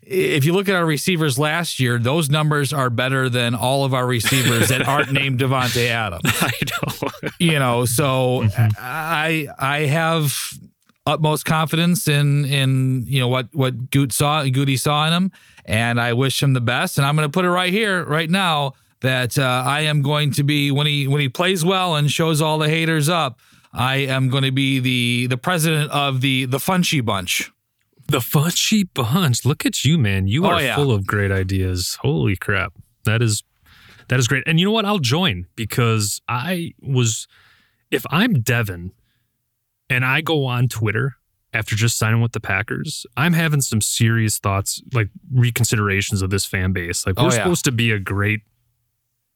if 0.02 0.44
you 0.44 0.52
look 0.52 0.68
at 0.68 0.74
our 0.74 0.84
receivers 0.84 1.38
last 1.38 1.78
year, 1.78 1.98
those 1.98 2.28
numbers 2.28 2.72
are 2.72 2.90
better 2.90 3.28
than 3.28 3.54
all 3.54 3.84
of 3.84 3.94
our 3.94 4.06
receivers 4.06 4.68
that 4.68 4.86
aren't 4.86 5.12
named 5.12 5.38
Davante 5.38 5.88
Adams. 5.88 6.22
I 6.26 6.52
know. 6.82 7.30
You 7.38 7.58
know, 7.58 7.84
so 7.84 8.48
I 8.78 9.48
I 9.58 9.80
have 9.80 10.36
utmost 11.06 11.44
confidence 11.44 12.08
in 12.08 12.44
in 12.44 13.04
you 13.06 13.20
know 13.20 13.28
what 13.28 13.48
what 13.52 13.90
Goot 13.90 14.12
saw 14.12 14.44
Goody 14.44 14.76
saw 14.76 15.06
in 15.06 15.12
him, 15.12 15.32
and 15.64 16.00
I 16.00 16.12
wish 16.12 16.42
him 16.42 16.52
the 16.52 16.60
best. 16.60 16.98
And 16.98 17.06
I'm 17.06 17.16
going 17.16 17.28
to 17.28 17.32
put 17.32 17.44
it 17.44 17.50
right 17.50 17.72
here, 17.72 18.04
right 18.04 18.30
now, 18.30 18.74
that 19.00 19.38
uh, 19.38 19.62
I 19.66 19.82
am 19.82 20.02
going 20.02 20.32
to 20.32 20.42
be 20.42 20.70
when 20.70 20.86
he 20.86 21.06
when 21.06 21.20
he 21.20 21.28
plays 21.28 21.64
well 21.64 21.94
and 21.94 22.10
shows 22.10 22.40
all 22.40 22.58
the 22.58 22.68
haters 22.68 23.08
up. 23.08 23.38
I 23.72 23.96
am 23.96 24.28
going 24.28 24.44
to 24.44 24.52
be 24.52 24.80
the 24.80 25.26
the 25.28 25.36
president 25.38 25.90
of 25.92 26.20
the 26.20 26.46
the 26.46 26.58
Funchy 26.58 27.04
Bunch. 27.04 27.52
The 28.12 28.18
Funchy 28.18 28.88
Bunch. 28.94 29.44
Look 29.44 29.66
at 29.66 29.84
you, 29.84 29.98
man. 29.98 30.26
You 30.28 30.46
Oh, 30.46 30.50
are 30.50 30.62
yeah. 30.62 30.76
full 30.76 30.92
of 30.92 31.06
great 31.06 31.30
ideas. 31.32 31.98
Holy 32.02 32.36
crap. 32.36 32.74
That 33.04 33.20
is 33.22 33.42
that 34.08 34.18
is 34.18 34.28
great. 34.28 34.44
And 34.46 34.60
you 34.60 34.66
know 34.66 34.72
what? 34.72 34.84
I'll 34.84 34.98
join 34.98 35.46
because 35.56 36.20
I 36.28 36.72
was 36.80 37.26
if 37.90 38.04
I'm 38.10 38.40
Devin 38.40 38.92
and 39.90 40.04
I 40.04 40.20
go 40.20 40.44
on 40.46 40.68
Twitter 40.68 41.16
after 41.54 41.74
just 41.76 41.98
signing 41.98 42.20
with 42.22 42.32
the 42.32 42.40
Packers, 42.40 43.04
I'm 43.16 43.32
having 43.34 43.60
some 43.60 43.80
serious 43.82 44.38
thoughts, 44.38 44.82
like 44.94 45.08
reconsiderations 45.34 46.22
of 46.22 46.30
this 46.30 46.44
fan 46.46 46.72
base. 46.72 47.06
Like 47.06 47.16
oh, 47.18 47.24
we're 47.24 47.28
Oh, 47.28 47.32
yeah. 47.32 47.38
supposed 47.42 47.64
to 47.66 47.72
be 47.72 47.90
a 47.90 47.98
great 47.98 48.40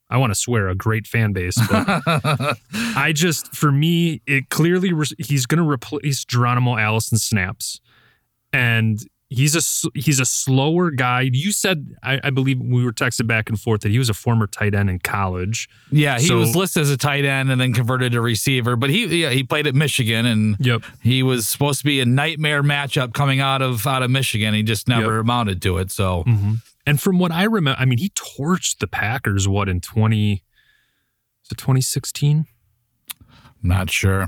I 0.09 0.15
want 0.17 0.31
to 0.31 0.35
swear 0.39 0.69
a 0.69 0.75
great 0.75 1.05
fan 1.05 1.33
base, 1.33 1.57
but 1.69 1.85
I 2.95 3.11
just 3.13 3.53
for 3.55 3.71
me 3.71 4.21
it 4.25 4.49
clearly 4.49 4.93
re- 4.93 5.05
he's 5.17 5.45
going 5.45 5.61
to 5.61 5.69
replace 5.69 6.23
Geronimo 6.23 6.77
Allison 6.77 7.17
snaps, 7.17 7.81
and 8.57 8.99
he's 9.29 9.55
a 9.55 9.89
he's 9.93 10.19
a 10.19 10.25
slower 10.25 10.89
guy. 10.89 11.29
You 11.33 11.51
said 11.51 11.95
I, 12.01 12.19
I 12.23 12.29
believe 12.29 12.59
we 12.61 12.83
were 12.85 12.93
texted 12.93 13.27
back 13.27 13.49
and 13.49 13.59
forth 13.59 13.81
that 13.81 13.89
he 13.91 13.97
was 13.99 14.09
a 14.09 14.13
former 14.13 14.47
tight 14.47 14.73
end 14.73 14.89
in 14.89 14.99
college. 14.99 15.67
Yeah, 15.91 16.17
he 16.19 16.27
So- 16.27 16.37
was 16.39 16.55
listed 16.55 16.81
as 16.83 16.89
a 16.89 16.97
tight 16.97 17.25
end 17.25 17.51
and 17.51 17.59
then 17.59 17.73
converted 17.73 18.13
to 18.13 18.21
receiver. 18.21 18.75
But 18.75 18.89
he 18.89 19.05
yeah, 19.21 19.29
he 19.31 19.43
played 19.43 19.67
at 19.67 19.75
Michigan 19.75 20.25
and 20.25 20.55
Yep. 20.59 20.83
he 21.03 21.23
was 21.23 21.47
supposed 21.47 21.79
to 21.79 21.85
be 21.85 21.99
a 21.99 22.05
nightmare 22.05 22.63
matchup 22.63 23.13
coming 23.13 23.39
out 23.41 23.61
of 23.61 23.85
out 23.85 24.01
of 24.03 24.09
Michigan. 24.11 24.53
He 24.53 24.63
just 24.63 24.87
never 24.87 25.15
Yep. 25.17 25.21
amounted 25.21 25.61
to 25.63 25.77
it. 25.77 25.91
So 25.91 26.23
mm-hmm. 26.25 26.53
And 26.85 27.01
from 27.01 27.19
what 27.19 27.33
I 27.33 27.43
remember, 27.43 27.77
I 27.81 27.83
mean, 27.83 27.97
he 27.97 28.09
torched 28.11 28.77
the 28.79 28.87
Packers. 28.87 29.45
What 29.45 29.67
in 29.67 29.81
twenty? 29.81 30.43
Is 31.43 31.51
it 31.51 31.57
twenty 31.57 31.81
sixteen? 31.81 32.45
not 33.61 33.89
sure. 33.91 34.27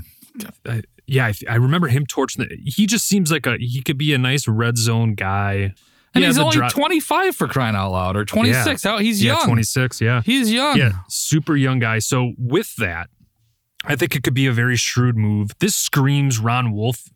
I, 0.66 0.82
yeah, 1.10 1.26
I, 1.26 1.34
I 1.48 1.54
remember 1.56 1.88
him 1.88 2.06
torching. 2.06 2.46
The, 2.48 2.56
he 2.64 2.86
just 2.86 3.06
seems 3.06 3.32
like 3.32 3.44
a 3.44 3.56
he 3.58 3.82
could 3.82 3.98
be 3.98 4.14
a 4.14 4.18
nice 4.18 4.46
red 4.46 4.78
zone 4.78 5.14
guy. 5.14 5.74
And 6.14 6.24
He 6.24 6.26
he's 6.26 6.38
only 6.38 6.56
dri- 6.56 6.68
25 6.68 7.36
for 7.36 7.46
crying 7.48 7.76
out 7.76 7.92
loud 7.92 8.16
or 8.16 8.24
26. 8.24 8.82
How 8.82 8.98
he's 8.98 9.22
yeah, 9.22 9.34
young. 9.34 9.46
twenty 9.46 9.62
six. 9.62 10.00
Yeah, 10.00 10.22
He's 10.24 10.52
young. 10.52 10.76
Yeah, 10.76 10.92
super 11.08 11.56
young 11.56 11.78
guy. 11.80 11.98
So 11.98 12.32
with 12.38 12.74
that, 12.76 13.10
I 13.84 13.96
think 13.96 14.14
it 14.14 14.22
could 14.22 14.34
be 14.34 14.46
a 14.46 14.52
very 14.52 14.76
shrewd 14.76 15.16
move. 15.16 15.50
This 15.58 15.74
screams 15.74 16.38
Ron 16.38 16.72
Wolf. 16.72 17.08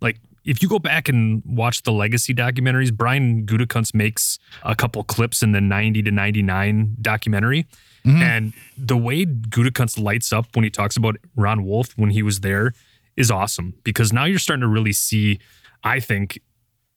Like 0.00 0.18
if 0.44 0.62
you 0.62 0.68
go 0.68 0.78
back 0.78 1.08
and 1.08 1.42
watch 1.46 1.82
the 1.82 1.92
legacy 1.92 2.34
documentaries, 2.34 2.92
Brian 2.92 3.44
Gutekunst 3.44 3.94
makes 3.94 4.38
a 4.62 4.74
couple 4.74 5.02
clips 5.04 5.42
in 5.42 5.52
the 5.52 5.60
90 5.60 6.02
to 6.04 6.10
99 6.10 6.96
documentary. 7.00 7.66
Mm-hmm. 8.06 8.22
And 8.22 8.52
the 8.76 8.96
way 8.96 9.24
Gutekunst 9.24 10.02
lights 10.02 10.32
up 10.32 10.46
when 10.54 10.64
he 10.64 10.70
talks 10.70 10.96
about 10.96 11.16
Ron 11.36 11.64
Wolf 11.64 11.92
when 11.96 12.10
he 12.10 12.22
was 12.22 12.40
there 12.40 12.72
is 13.16 13.30
awesome 13.30 13.74
because 13.84 14.12
now 14.12 14.24
you're 14.24 14.38
starting 14.38 14.62
to 14.62 14.68
really 14.68 14.92
see, 14.92 15.38
I 15.84 16.00
think, 16.00 16.40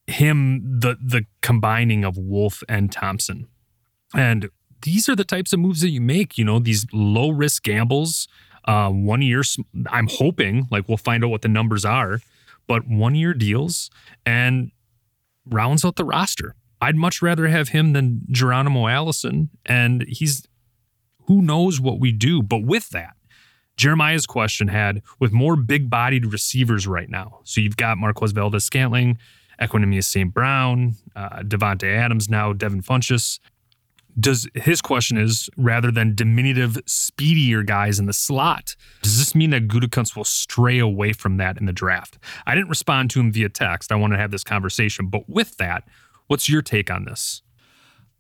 him 0.08 0.80
the 0.80 0.98
the 1.04 1.26
combining 1.42 2.04
of 2.04 2.18
Wolf 2.18 2.64
and 2.70 2.92
Thompson. 2.92 3.48
And 4.14 4.50
these 4.84 5.10
are 5.10 5.16
the 5.16 5.24
types 5.24 5.52
of 5.52 5.60
moves 5.60 5.82
that 5.82 5.90
you 5.90 6.02
make, 6.02 6.38
you 6.38 6.46
know, 6.46 6.60
these 6.60 6.86
low 6.94 7.30
risk 7.30 7.64
gambles. 7.64 8.28
Uh, 8.66 8.90
one 8.90 9.22
year, 9.22 9.44
I'm 9.90 10.08
hoping, 10.10 10.68
like 10.72 10.88
we'll 10.88 10.98
find 10.98 11.24
out 11.24 11.30
what 11.30 11.42
the 11.42 11.48
numbers 11.48 11.86
are, 11.86 12.22
but 12.68 12.88
one 12.88 13.16
year 13.16 13.34
deals 13.34 13.90
and 14.26 14.72
rounds 15.46 15.84
out 15.84 15.96
the 15.96 16.06
roster. 16.06 16.56
I'd 16.82 16.96
much 16.96 17.22
rather 17.22 17.48
have 17.48 17.70
him 17.70 17.94
than 17.94 18.22
Geronimo 18.30 18.88
Allison. 18.88 19.50
And 19.66 20.04
he's, 20.08 20.46
who 21.28 21.42
knows 21.42 21.80
what 21.80 22.00
we 22.00 22.12
do. 22.12 22.44
But 22.44 22.64
with 22.64 22.90
that, 22.90 23.15
Jeremiah's 23.78 24.26
question 24.26 24.68
had 24.68 25.02
with 25.20 25.32
more 25.32 25.56
big 25.56 25.90
bodied 25.90 26.32
receivers 26.32 26.88
right 26.88 27.10
now. 27.10 27.40
So 27.44 27.62
you've 27.62 27.78
got 27.78 27.98
Marquez 27.98 28.32
Valdes 28.32 28.64
Scantling, 28.64 29.18
Equanimeous 29.62 30.06
St. 30.06 30.34
Brown, 30.34 30.96
uh, 31.16 31.40
Davante 31.40 31.94
Adams 31.94 32.30
now, 32.30 32.54
Devin 32.54 32.82
Funchess. 32.82 33.40
Does 34.18 34.48
his 34.54 34.82
question 34.82 35.18
is 35.18 35.50
rather 35.58 35.92
than 35.92 36.16
diminutive, 36.16 36.78
speedier 36.86 37.64
guys 37.64 38.00
in 38.00 38.06
the 38.06 38.14
slot, 38.14 38.78
does 39.02 39.18
this 39.18 39.36
mean 39.36 39.50
that 39.50 39.68
Gutekunst 39.68 40.16
will 40.16 40.24
stray 40.24 40.80
away 40.80 41.12
from 41.12 41.36
that 41.38 41.58
in 41.58 41.66
the 41.66 41.74
draft? 41.74 42.18
I 42.46 42.56
didn't 42.56 42.70
respond 42.70 43.10
to 43.12 43.20
him 43.20 43.34
via 43.34 43.50
text. 43.50 43.92
I 43.92 43.96
want 43.96 44.14
to 44.14 44.18
have 44.18 44.32
this 44.32 44.44
conversation. 44.46 45.08
But 45.08 45.30
with 45.30 45.58
that, 45.58 45.84
what's 46.28 46.48
your 46.48 46.62
take 46.62 46.90
on 46.90 47.04
this? 47.04 47.42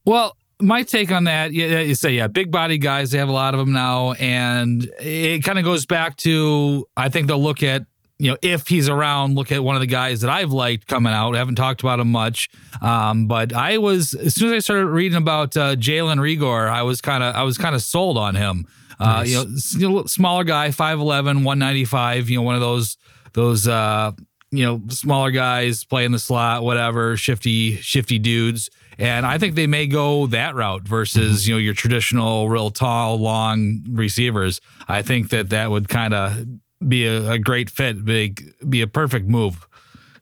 Well, 0.03 0.36
my 0.62 0.84
take 0.84 1.12
on 1.12 1.26
that, 1.26 1.53
yeah, 1.53 1.80
you 1.80 1.95
say, 1.95 2.14
yeah, 2.14 2.28
big 2.28 2.51
body 2.51 2.78
guys, 2.78 3.12
they 3.12 3.18
have 3.18 3.30
a 3.30 3.34
lot 3.34 3.53
of 3.53 3.60
them 3.60 3.74
now. 3.74 4.14
And 4.14 4.89
it 4.99 5.43
kind 5.43 5.60
of 5.60 5.66
goes 5.66 5.86
back 5.86 6.16
to, 6.18 6.88
I 6.95 7.10
think 7.10 7.28
they'll 7.28 7.41
look 7.41 7.64
at 7.64 7.86
you 8.18 8.32
know, 8.32 8.38
if 8.41 8.68
he's 8.68 8.88
around, 8.88 9.36
look 9.36 9.51
at 9.51 9.62
one 9.64 9.76
of 9.76 9.82
the 9.82 9.88
guys 9.88 10.22
that 10.22 10.30
I've 10.30 10.51
liked 10.51 10.88
coming 10.88 11.12
out. 11.12 11.36
I 11.36 11.39
haven't 11.39 11.56
talked 11.56 11.82
about 11.82 11.99
him 11.99 12.12
much, 12.12 12.49
um, 12.82 13.28
but 13.28 13.51
I 13.51 13.78
was 13.78 14.14
as 14.14 14.36
soon 14.36 14.53
as 14.53 14.56
I 14.56 14.60
started 14.60 14.88
reading 14.88 15.18
about 15.18 15.58
uh, 15.58 15.76
Jalen 15.76 16.20
Reagor, 16.20 16.70
I 16.70 16.84
was 16.84 17.01
kind 17.01 17.24
of 17.24 17.36
I 17.36 17.43
was 17.43 17.58
kind 17.58 17.76
of 17.76 17.82
sold 17.82 18.18
on 18.18 18.36
him. 18.36 18.68
Uh, 18.97 19.26
you, 19.28 19.36
know, 19.36 19.45
you 19.78 19.89
know, 19.89 20.06
smaller 20.06 20.45
guy, 20.45 20.70
5'11", 20.70 21.43
195, 21.43 22.30
You 22.30 22.38
know, 22.38 22.43
one 22.43 22.56
of 22.56 22.62
those 22.62 22.97
those 23.34 23.68
uh, 23.68 24.14
you 24.51 24.64
know 24.64 24.82
smaller 24.88 25.32
guys 25.32 25.84
playing 25.84 26.12
the 26.14 26.20
slot, 26.20 26.64
whatever, 26.64 27.18
shifty 27.18 27.76
shifty 27.78 28.18
dudes. 28.18 28.70
And 28.98 29.26
I 29.26 29.38
think 29.38 29.56
they 29.56 29.68
may 29.68 29.88
go 29.88 30.28
that 30.28 30.56
route 30.56 30.88
versus 30.88 31.41
mm-hmm. 31.41 31.50
you 31.50 31.56
know 31.56 31.60
your 31.60 31.74
traditional 31.74 32.50
real 32.50 32.72
tall, 32.72 33.18
long 33.18 33.84
receivers. 33.89 34.62
I 34.88 35.02
think 35.02 35.30
that 35.30 35.50
that 35.50 35.72
would 35.72 35.89
kind 35.89 36.14
of 36.14 36.46
be 36.88 37.06
a, 37.06 37.32
a 37.32 37.39
great 37.39 37.70
fit, 37.70 38.06
big 38.06 38.54
be 38.68 38.82
a 38.82 38.88
perfect 38.88 39.28
move 39.28 39.68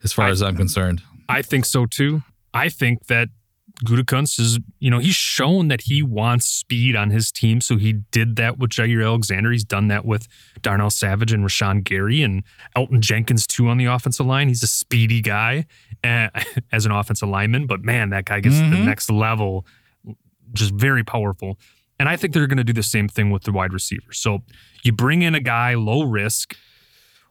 as 0.02 0.12
far 0.12 0.28
as 0.28 0.42
I'm 0.42 0.56
concerned. 0.56 1.02
I 1.28 1.42
think 1.42 1.64
so 1.64 1.86
too. 1.86 2.22
I 2.52 2.68
think 2.68 3.06
that 3.06 3.28
Gutekunst 3.84 4.38
is, 4.38 4.60
you 4.78 4.90
know, 4.90 5.00
he's 5.00 5.16
shown 5.16 5.68
that 5.68 5.82
he 5.82 6.02
wants 6.02 6.46
speed 6.46 6.94
on 6.94 7.10
his 7.10 7.32
team. 7.32 7.60
So 7.60 7.76
he 7.76 7.92
did 7.92 8.36
that 8.36 8.56
with 8.56 8.70
Jaire 8.70 9.04
Alexander. 9.04 9.50
He's 9.50 9.64
done 9.64 9.88
that 9.88 10.04
with 10.04 10.28
Darnell 10.62 10.90
Savage 10.90 11.32
and 11.32 11.44
Rashan 11.44 11.82
Gary 11.82 12.22
and 12.22 12.44
Elgton 12.76 13.00
Jenkins 13.00 13.46
too 13.46 13.68
on 13.68 13.76
the 13.76 13.86
offensive 13.86 14.26
line. 14.26 14.48
He's 14.48 14.62
a 14.62 14.68
speedy 14.68 15.20
guy 15.20 15.66
as 16.72 16.86
an 16.86 16.92
offensive 16.92 17.28
lineman, 17.28 17.66
but 17.66 17.82
man, 17.82 18.10
that 18.10 18.26
guy 18.26 18.40
gets 18.40 18.58
to 18.58 18.70
the 18.70 18.78
next 18.78 19.10
level, 19.10 19.66
just 20.52 20.72
very 20.72 21.02
powerful. 21.02 21.58
And 21.98 22.08
I 22.08 22.16
think 22.16 22.34
they're 22.34 22.46
going 22.46 22.58
to 22.58 22.64
do 22.64 22.72
the 22.72 22.82
same 22.82 23.08
thing 23.08 23.30
with 23.30 23.44
the 23.44 23.52
wide 23.52 23.72
receiver. 23.72 24.12
So 24.12 24.42
you 24.82 24.92
bring 24.92 25.22
in 25.22 25.34
a 25.34 25.40
guy 25.40 25.74
low 25.74 26.02
risk, 26.02 26.56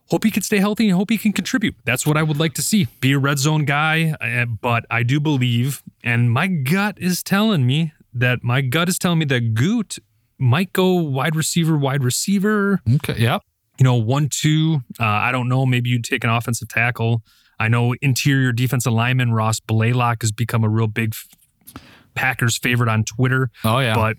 hope 0.08 0.24
he 0.24 0.32
can 0.32 0.42
stay 0.42 0.58
healthy 0.58 0.88
and 0.88 0.98
hope 0.98 1.10
he 1.10 1.18
can 1.18 1.34
contribute. 1.34 1.76
That's 1.86 2.06
what 2.08 2.18
I 2.18 2.24
would 2.24 2.40
like 2.40 2.54
to 2.56 2.62
see. 2.62 2.88
Be 3.00 3.14
a 3.14 3.20
red 3.20 3.40
zone 3.40 3.66
guy, 3.66 4.16
uh, 4.22 4.46
but 4.46 4.86
I 4.90 5.04
do 5.04 5.20
believe, 5.20 5.84
and 6.04 6.32
my 6.32 6.48
gut 6.48 6.98
is 6.98 7.24
telling 7.24 7.66
me 7.66 7.94
that 8.14 8.44
my 8.44 8.62
gut 8.62 8.90
is 8.90 8.98
telling 8.98 9.20
me 9.20 9.26
that 9.26 9.54
Goot 9.54 9.98
might 10.38 10.74
go 10.74 10.94
wide 10.96 11.36
receiver, 11.36 11.78
wide 11.78 12.04
receiver. 12.04 12.80
Okay. 12.96 13.16
Yep. 13.18 13.42
You 13.80 13.84
know, 13.84 13.96
one, 13.96 14.30
two. 14.30 14.82
Uh, 15.00 15.06
I 15.06 15.32
don't 15.32 15.50
know. 15.50 15.66
Maybe 15.66 15.90
you'd 15.90 16.04
take 16.04 16.24
an 16.24 16.30
offensive 16.30 16.70
tackle. 16.70 17.24
I 17.64 17.68
know 17.70 17.94
interior 18.02 18.52
defensive 18.52 18.92
lineman 18.94 19.32
Ross 19.34 19.60
Blacklock 19.60 20.22
has 20.22 20.32
become 20.32 20.64
a 20.64 20.70
real 20.70 20.88
big 20.88 21.16
Packers 22.16 22.58
favorite 22.58 22.90
on 22.90 23.04
Twitter. 23.04 23.50
Oh 23.64 23.80
yeah. 23.80 23.96
But 23.96 24.18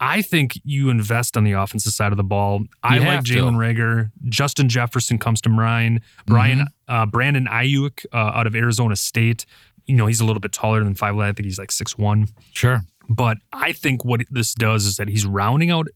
I 0.00 0.22
think 0.22 0.52
you 0.64 0.90
invest 0.90 1.36
on 1.36 1.44
the 1.44 1.52
offensive 1.52 1.92
side 1.92 2.12
of 2.12 2.16
the 2.16 2.24
ball. 2.24 2.62
I 2.82 2.96
You 2.96 3.00
like. 3.04 3.24
Jalen 3.24 3.54
Reagor. 3.56 4.10
Justin 4.28 4.68
Jefferson 4.68 5.18
comes 5.18 5.40
to 5.42 5.48
mind. 5.48 6.00
Brian 6.26 6.58
Mm-hmm. 6.60 6.94
uh, 6.94 7.06
Brandon 7.06 7.46
Aiyuk 7.50 8.06
uh, 8.12 8.16
out 8.16 8.46
of 8.46 8.54
Arizona 8.56 8.96
State. 8.96 9.44
You 9.86 9.96
know 9.96 10.06
he's 10.06 10.20
a 10.20 10.24
little 10.24 10.40
bit 10.40 10.52
taller 10.52 10.82
than 10.84 10.94
five. 10.94 11.16
I 11.16 11.32
think 11.32 11.44
he's 11.46 11.58
like 11.58 11.72
six 11.72 11.96
one. 11.98 12.28
sure. 12.52 12.82
But 13.10 13.38
I 13.52 13.72
think 13.72 14.04
what 14.04 14.20
this 14.30 14.52
does 14.54 14.84
is 14.84 14.96
that 14.98 15.08
he's 15.08 15.24
rounding 15.26 15.70
out 15.70 15.88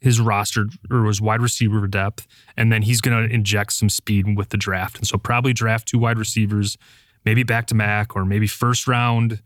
his 0.00 0.20
roster 0.20 0.66
or 0.90 1.06
his 1.06 1.20
wide 1.20 1.40
receiver 1.40 1.86
depth, 1.86 2.26
and 2.56 2.70
then 2.70 2.82
he's 2.82 3.00
going 3.00 3.28
to 3.28 3.34
inject 3.34 3.72
some 3.72 3.88
speed 3.88 4.36
with 4.36 4.50
the 4.50 4.56
draft. 4.56 4.98
And 4.98 5.06
so 5.06 5.18
probably 5.18 5.52
draft 5.52 5.88
two 5.88 5.98
wide 5.98 6.18
receivers, 6.18 6.76
maybe 7.24 7.42
back 7.42 7.66
to 7.68 7.74
Mac 7.74 8.14
or 8.14 8.24
maybe 8.24 8.46
first 8.46 8.86
round 8.86 9.42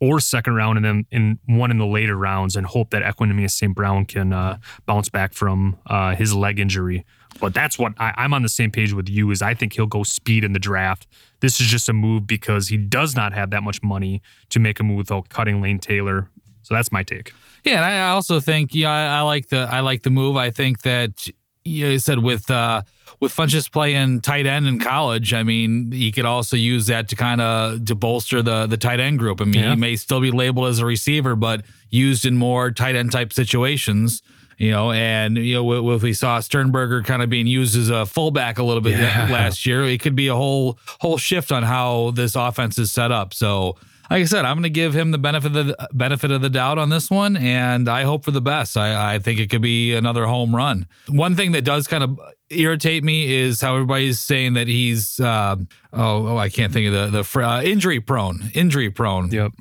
or 0.00 0.20
second 0.20 0.54
round, 0.54 0.76
and 0.76 0.84
then 0.84 1.06
in 1.10 1.38
one 1.46 1.70
in 1.70 1.78
the 1.78 1.86
later 1.86 2.16
rounds, 2.16 2.54
and 2.54 2.66
hope 2.66 2.90
that 2.90 3.02
Equanimeous 3.02 3.52
St. 3.52 3.74
Brown 3.74 4.04
can 4.04 4.32
uh, 4.32 4.58
bounce 4.84 5.08
back 5.08 5.32
from 5.32 5.78
uh, 5.86 6.14
his 6.14 6.34
leg 6.34 6.58
injury. 6.58 7.04
But 7.40 7.54
that's 7.54 7.78
what 7.78 7.94
I, 7.98 8.12
I'm 8.16 8.34
on 8.34 8.42
the 8.42 8.48
same 8.48 8.70
page 8.70 8.92
with 8.92 9.08
you. 9.08 9.30
Is 9.30 9.40
I 9.40 9.54
think 9.54 9.72
he'll 9.72 9.86
go 9.86 10.02
speed 10.02 10.44
in 10.44 10.52
the 10.52 10.58
draft. 10.58 11.06
This 11.40 11.60
is 11.60 11.66
just 11.66 11.88
a 11.88 11.92
move 11.92 12.26
because 12.26 12.68
he 12.68 12.76
does 12.76 13.16
not 13.16 13.32
have 13.32 13.50
that 13.50 13.62
much 13.62 13.82
money 13.82 14.20
to 14.50 14.58
make 14.58 14.80
a 14.80 14.82
move 14.82 14.98
without 14.98 15.28
cutting 15.30 15.62
Lane 15.62 15.78
Taylor. 15.78 16.30
So 16.62 16.74
that's 16.74 16.92
my 16.92 17.02
take. 17.02 17.32
Yeah, 17.66 17.76
and 17.76 17.84
I 17.84 18.10
also 18.10 18.38
think 18.40 18.74
yeah, 18.74 18.90
I, 18.90 19.18
I 19.18 19.20
like 19.22 19.48
the 19.48 19.58
I 19.70 19.80
like 19.80 20.02
the 20.02 20.10
move. 20.10 20.36
I 20.36 20.50
think 20.50 20.82
that 20.82 21.26
you, 21.64 21.84
know, 21.84 21.90
you 21.90 21.98
said 21.98 22.20
with 22.20 22.50
uh 22.50 22.82
with 23.18 23.34
Funchess 23.34 23.70
playing 23.70 24.20
tight 24.20 24.46
end 24.46 24.66
in 24.66 24.78
college, 24.78 25.32
I 25.34 25.42
mean, 25.42 25.90
he 25.90 26.12
could 26.12 26.26
also 26.26 26.56
use 26.56 26.86
that 26.86 27.08
to 27.08 27.16
kind 27.16 27.40
of 27.40 27.84
to 27.86 27.94
bolster 27.94 28.40
the 28.40 28.66
the 28.66 28.76
tight 28.76 29.00
end 29.00 29.18
group. 29.18 29.40
I 29.40 29.44
mean, 29.44 29.54
Yeah. 29.54 29.70
he 29.74 29.76
may 29.80 29.96
still 29.96 30.20
be 30.20 30.30
labeled 30.30 30.68
as 30.68 30.78
a 30.78 30.86
receiver, 30.86 31.34
but 31.34 31.64
used 31.90 32.24
in 32.24 32.36
more 32.36 32.70
tight 32.70 32.94
end 32.94 33.10
type 33.12 33.32
situations. 33.32 34.22
You 34.58 34.70
know, 34.70 34.90
and 34.92 35.36
you 35.36 35.54
know, 35.56 35.92
if 35.92 36.02
we 36.02 36.14
saw 36.14 36.40
Sternberger 36.40 37.02
kind 37.02 37.20
of 37.20 37.28
being 37.28 37.46
used 37.46 37.76
as 37.76 37.90
a 37.90 38.06
fullback 38.06 38.58
a 38.58 38.62
little 38.62 38.80
bit 38.80 38.98
Yeah. 38.98 39.28
last 39.30 39.66
year, 39.66 39.84
it 39.84 40.00
could 40.00 40.14
be 40.16 40.28
a 40.28 40.34
whole 40.36 40.78
whole 41.00 41.18
shift 41.18 41.52
on 41.52 41.62
how 41.62 42.12
this 42.12 42.36
offense 42.36 42.78
is 42.78 42.90
set 42.92 43.12
up. 43.12 43.34
So, 43.34 43.76
like 44.10 44.22
I 44.22 44.24
said, 44.24 44.44
I'm 44.44 44.56
going 44.56 44.62
to 44.64 44.70
give 44.70 44.94
him 44.94 45.10
the 45.10 45.18
benefit 45.18 45.56
of 45.56 45.66
the 45.66 45.88
benefit 45.92 46.30
of 46.30 46.40
the 46.42 46.50
doubt 46.50 46.78
on 46.78 46.90
this 46.90 47.10
one, 47.10 47.36
and 47.36 47.88
I 47.88 48.02
hope 48.02 48.24
for 48.24 48.30
the 48.30 48.40
best. 48.40 48.76
I, 48.76 49.14
I 49.14 49.18
think 49.18 49.40
it 49.40 49.50
could 49.50 49.62
be 49.62 49.94
another 49.94 50.26
home 50.26 50.54
run. 50.54 50.86
One 51.08 51.34
thing 51.34 51.52
that 51.52 51.64
does 51.64 51.86
kind 51.86 52.04
of 52.04 52.18
irritate 52.50 53.02
me 53.02 53.34
is 53.34 53.60
how 53.60 53.74
everybody's 53.74 54.20
saying 54.20 54.54
that 54.54 54.68
he's 54.68 55.18
uh, 55.18 55.56
oh 55.92 56.28
oh 56.28 56.36
I 56.36 56.48
can't 56.48 56.72
think 56.72 56.86
of 56.88 56.92
the 56.92 57.18
the 57.18 57.24
fr- 57.24 57.42
uh, 57.42 57.62
injury 57.62 58.00
prone 58.00 58.50
injury 58.54 58.90
prone. 58.90 59.30
Yep. 59.30 59.52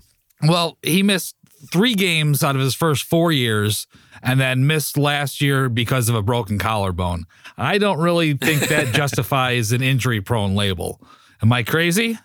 Well, 0.43 0.77
he 0.81 1.01
missed 1.01 1.35
three 1.71 1.95
games 1.95 2.43
out 2.43 2.55
of 2.55 2.61
his 2.61 2.75
first 2.75 3.03
four 3.03 3.31
years 3.31 3.87
and 4.21 4.39
then 4.39 4.67
missed 4.67 4.97
last 4.97 5.41
year 5.41 5.69
because 5.69 6.09
of 6.09 6.15
a 6.15 6.21
broken 6.21 6.57
collarbone. 6.57 7.25
I 7.57 7.77
don't 7.77 7.99
really 7.99 8.33
think 8.33 8.67
that 8.67 8.87
justifies 8.93 9.71
an 9.71 9.81
injury 9.81 10.21
prone 10.21 10.55
label. 10.55 11.01
Am 11.41 11.51
I 11.51 11.63
crazy? 11.63 12.17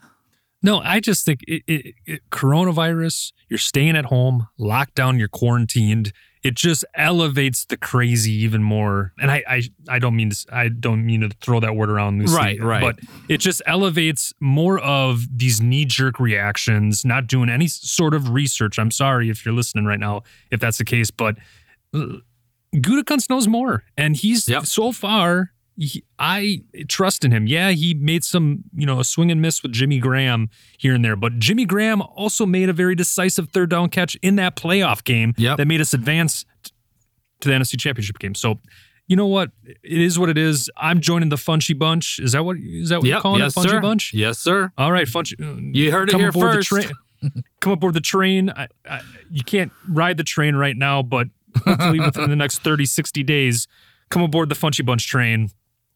No, 0.62 0.80
I 0.80 1.00
just 1.00 1.24
think 1.24 1.40
it, 1.48 1.62
it, 1.66 1.94
it, 2.06 2.20
coronavirus, 2.30 3.32
you're 3.48 3.58
staying 3.58 3.96
at 3.96 4.06
home, 4.06 4.48
locked 4.58 4.94
down, 4.94 5.18
you're 5.18 5.28
quarantined. 5.28 6.12
It 6.42 6.54
just 6.54 6.84
elevates 6.94 7.64
the 7.66 7.76
crazy 7.76 8.32
even 8.32 8.62
more. 8.62 9.12
And 9.18 9.30
I, 9.30 9.42
I, 9.46 9.62
I 9.88 9.98
don't 9.98 10.16
mean 10.16 10.30
to, 10.30 10.46
I 10.50 10.68
don't 10.68 11.04
mean 11.04 11.20
to 11.20 11.30
throw 11.42 11.60
that 11.60 11.76
word 11.76 11.90
around 11.90 12.18
loosely. 12.18 12.36
Right, 12.36 12.62
right. 12.62 12.80
But 12.80 12.98
it 13.28 13.38
just 13.38 13.60
elevates 13.66 14.32
more 14.40 14.78
of 14.80 15.26
these 15.34 15.60
knee 15.60 15.84
jerk 15.84 16.18
reactions, 16.18 17.04
not 17.04 17.26
doing 17.26 17.50
any 17.50 17.66
sort 17.68 18.14
of 18.14 18.30
research. 18.30 18.78
I'm 18.78 18.90
sorry 18.90 19.28
if 19.28 19.44
you're 19.44 19.54
listening 19.54 19.84
right 19.84 20.00
now, 20.00 20.22
if 20.50 20.60
that's 20.60 20.78
the 20.78 20.84
case, 20.84 21.10
but 21.10 21.36
uh, 21.94 22.06
Gutekunst 22.74 23.28
knows 23.28 23.48
more, 23.48 23.84
and 23.96 24.16
he's 24.16 24.48
Yep. 24.48 24.64
so 24.66 24.92
far. 24.92 25.52
He, 25.82 26.04
I 26.18 26.62
trust 26.88 27.24
in 27.24 27.30
him. 27.32 27.46
Yeah, 27.46 27.70
he 27.70 27.94
made 27.94 28.22
some, 28.22 28.64
you 28.74 28.84
know, 28.84 29.00
a 29.00 29.04
swing 29.04 29.30
and 29.30 29.40
miss 29.40 29.62
with 29.62 29.72
Jimmy 29.72 29.98
Graham 29.98 30.50
here 30.78 30.94
and 30.94 31.02
there, 31.02 31.16
but 31.16 31.38
Jimmy 31.38 31.64
Graham 31.64 32.02
also 32.02 32.44
made 32.44 32.68
a 32.68 32.74
very 32.74 32.94
decisive 32.94 33.48
third 33.48 33.70
down 33.70 33.88
catch 33.88 34.14
in 34.16 34.36
that 34.36 34.56
playoff 34.56 35.02
game 35.04 35.32
Yep. 35.38 35.56
that 35.56 35.66
made 35.66 35.80
us 35.80 35.94
advance 35.94 36.44
to 37.40 37.48
the 37.48 37.54
NFC 37.54 37.78
Championship 37.80 38.18
game. 38.18 38.34
So, 38.34 38.60
you 39.06 39.16
know 39.16 39.26
what? 39.26 39.52
It 39.64 39.80
is 40.02 40.18
what 40.18 40.28
it 40.28 40.36
is. 40.36 40.70
I'm 40.76 41.00
joining 41.00 41.30
the 41.30 41.36
Funchy 41.36 41.76
Bunch. 41.76 42.18
Is 42.20 42.32
that 42.32 42.44
what 42.44 42.58
is 42.58 42.90
that 42.90 42.98
what 43.00 43.08
you're 43.08 43.20
calling 43.22 43.40
yes, 43.40 43.56
it, 43.56 43.60
Funchy 43.60 43.70
sir. 43.70 43.80
Bunch? 43.80 44.12
Yes, 44.12 44.38
sir. 44.38 44.70
All 44.76 44.92
right, 44.92 45.06
Funchy. 45.06 45.40
uh, 45.42 45.58
You 45.72 45.90
heard 45.90 46.10
it 46.10 46.12
come 46.12 46.20
here 46.20 46.28
aboard 46.28 46.56
first. 46.56 46.70
The 46.70 46.82
train. 46.82 47.44
come 47.60 47.72
aboard 47.72 47.94
the 47.94 48.00
train. 48.02 48.50
I, 48.50 48.68
I, 48.86 49.00
you 49.30 49.42
can't 49.44 49.72
ride 49.88 50.18
the 50.18 50.24
train 50.24 50.56
right 50.56 50.76
now, 50.76 51.02
but 51.02 51.28
hopefully 51.64 52.00
within 52.00 52.28
the 52.28 52.36
next 52.36 52.58
30, 52.58 52.84
60 52.84 53.22
days, 53.22 53.66
come 54.10 54.22
aboard 54.22 54.48
the 54.50 54.54
Funchy 54.54 54.84
Bunch 54.84 55.06
train. 55.06 55.48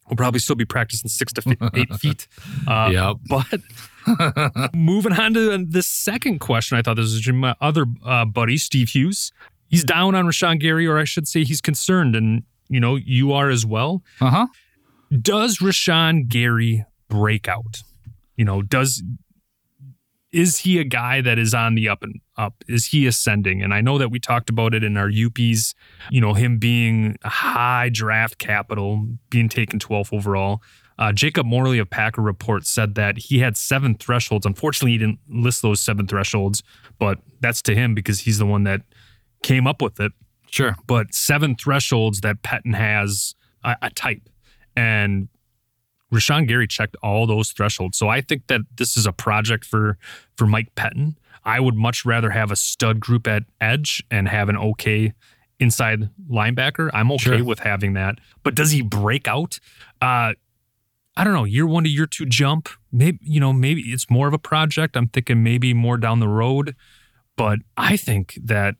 We'll 0.09 0.17
probably 0.17 0.41
still 0.41 0.57
be 0.57 0.65
practicing 0.67 1.09
six 1.09 1.33
to 1.35 1.43
fi- 1.43 1.57
eight 1.75 1.95
feet. 1.99 2.29
Uh, 2.69 2.91
Yep. 2.93 3.17
But 3.29 4.71
moving 4.75 5.13
on 5.13 5.35
to 5.35 5.65
the 5.65 5.83
second 5.83 6.41
question, 6.41 6.77
I 6.77 6.83
thought 6.83 6.97
this 6.97 7.13
was 7.13 7.27
my 7.33 7.55
other 7.61 7.87
uh, 8.05 8.25
buddy, 8.25 8.57
Steve 8.59 8.91
Hughes. 8.91 9.33
He's 9.69 9.83
down 9.85 10.15
on 10.15 10.27
Rashan 10.27 10.61
Gary, 10.61 10.87
or 10.87 10.99
I 10.99 11.05
should 11.05 11.27
say 11.27 11.43
he's 11.45 11.61
concerned, 11.61 12.15
and 12.15 12.43
you 12.69 12.81
know, 12.81 12.97
you 12.97 13.33
are 13.33 13.49
as 13.51 13.65
well. 13.67 14.03
Uh 14.21 14.31
huh. 14.31 14.47
Does 15.21 15.59
Rashan 15.59 16.29
Gary 16.29 16.85
break 17.09 17.49
out? 17.49 17.83
You 18.37 18.45
know, 18.45 18.63
does 18.63 19.03
is 20.35 20.59
he 20.59 20.79
a 20.81 20.85
guy 20.85 21.21
that 21.21 21.39
is 21.39 21.55
on 21.55 21.77
the 21.77 21.89
up 21.89 22.03
and 22.03 22.21
up? 22.37 22.65
Is 22.67 22.87
he 22.87 23.07
ascending? 23.07 23.63
And 23.63 23.73
I 23.73 23.81
know 23.81 23.99
that 23.99 24.11
we 24.11 24.19
talked 24.19 24.51
about 24.51 24.75
it 24.75 24.83
in 24.83 24.97
our 24.97 25.09
UPs, 25.09 25.75
you 26.11 26.21
know, 26.21 26.35
him 26.35 26.59
being 26.59 27.17
a 27.23 27.29
high 27.29 27.89
draft 27.89 28.39
capital, 28.39 29.07
being 29.31 29.49
taken 29.49 29.79
12th 29.79 30.13
overall. 30.13 30.61
Uh, 30.99 31.13
Jacob 31.13 31.47
Morley 31.47 31.79
of 31.79 31.89
Packer 31.89 32.21
Report 32.21 32.67
said 32.67 32.97
that 32.97 33.17
he 33.17 33.39
had 33.39 33.57
seven 33.57 33.95
thresholds. 33.95 34.45
Unfortunately, 34.45 34.93
he 34.93 34.99
didn't 34.99 35.21
list 35.29 35.63
those 35.63 35.81
seven 35.81 36.07
thresholds, 36.07 36.63
but 36.99 37.21
that's 37.41 37.63
to 37.63 37.75
him 37.75 37.95
because 37.95 38.21
he's 38.21 38.39
the 38.39 38.47
one 38.47 38.65
that 38.65 38.83
came 39.43 39.67
up 39.67 39.81
with 39.81 40.01
it 40.01 40.13
Sure. 40.51 40.77
but 40.87 41.15
seven 41.15 41.55
thresholds 41.57 42.21
that 42.21 42.43
Pettine 42.43 42.75
has 42.77 43.35
a, 43.63 43.77
a 43.83 43.91
type. 43.91 44.29
And 44.77 45.29
Rashan 46.13 46.47
Gary 46.47 46.67
checked 46.67 46.97
all 47.03 47.27
those 47.27 47.51
thresholds. 47.51 47.99
So 47.99 48.09
I 48.09 48.21
think 48.21 48.47
that 48.49 48.61
this 48.77 48.97
is 48.97 49.07
a 49.07 49.13
project 49.13 49.65
for 49.65 49.99
for 50.37 50.47
Mike 50.47 50.75
Pettine. 50.77 51.17
I 51.45 51.61
would 51.61 51.75
much 51.75 52.05
rather 52.05 52.31
have 52.31 52.51
a 52.51 52.57
stud 52.57 53.01
group 53.01 53.27
at 53.27 53.43
edge 53.61 54.03
and 54.11 54.29
have 54.29 54.49
an 54.49 54.57
okay 54.57 55.13
inside 55.61 56.09
linebacker. 56.31 56.91
I'm 56.95 57.11
okay 57.13 57.23
Sure. 57.39 57.45
with 57.45 57.61
having 57.61 57.93
that. 57.95 58.19
But 58.43 58.55
does 58.55 58.71
he 58.71 58.83
break 58.83 59.29
out? 59.29 59.59
Uh 60.01 60.35
I 61.17 61.23
don't 61.23 61.33
know, 61.35 61.45
year 61.45 61.67
one 61.67 61.85
to 61.85 61.91
year 61.91 62.07
two 62.07 62.27
jump. 62.27 62.69
Maybe, 62.91 63.19
you 63.23 63.39
know, 63.39 63.53
maybe 63.53 63.83
it's 63.83 64.11
more 64.11 64.27
of 64.27 64.35
a 64.35 64.39
project. 64.39 64.97
I'm 64.97 65.09
thinking 65.09 65.43
maybe 65.45 65.73
more 65.73 65.97
down 65.97 66.19
the 66.21 66.29
road. 66.29 66.75
But 67.37 67.61
I 67.77 67.97
think 67.97 68.39
that 68.43 68.75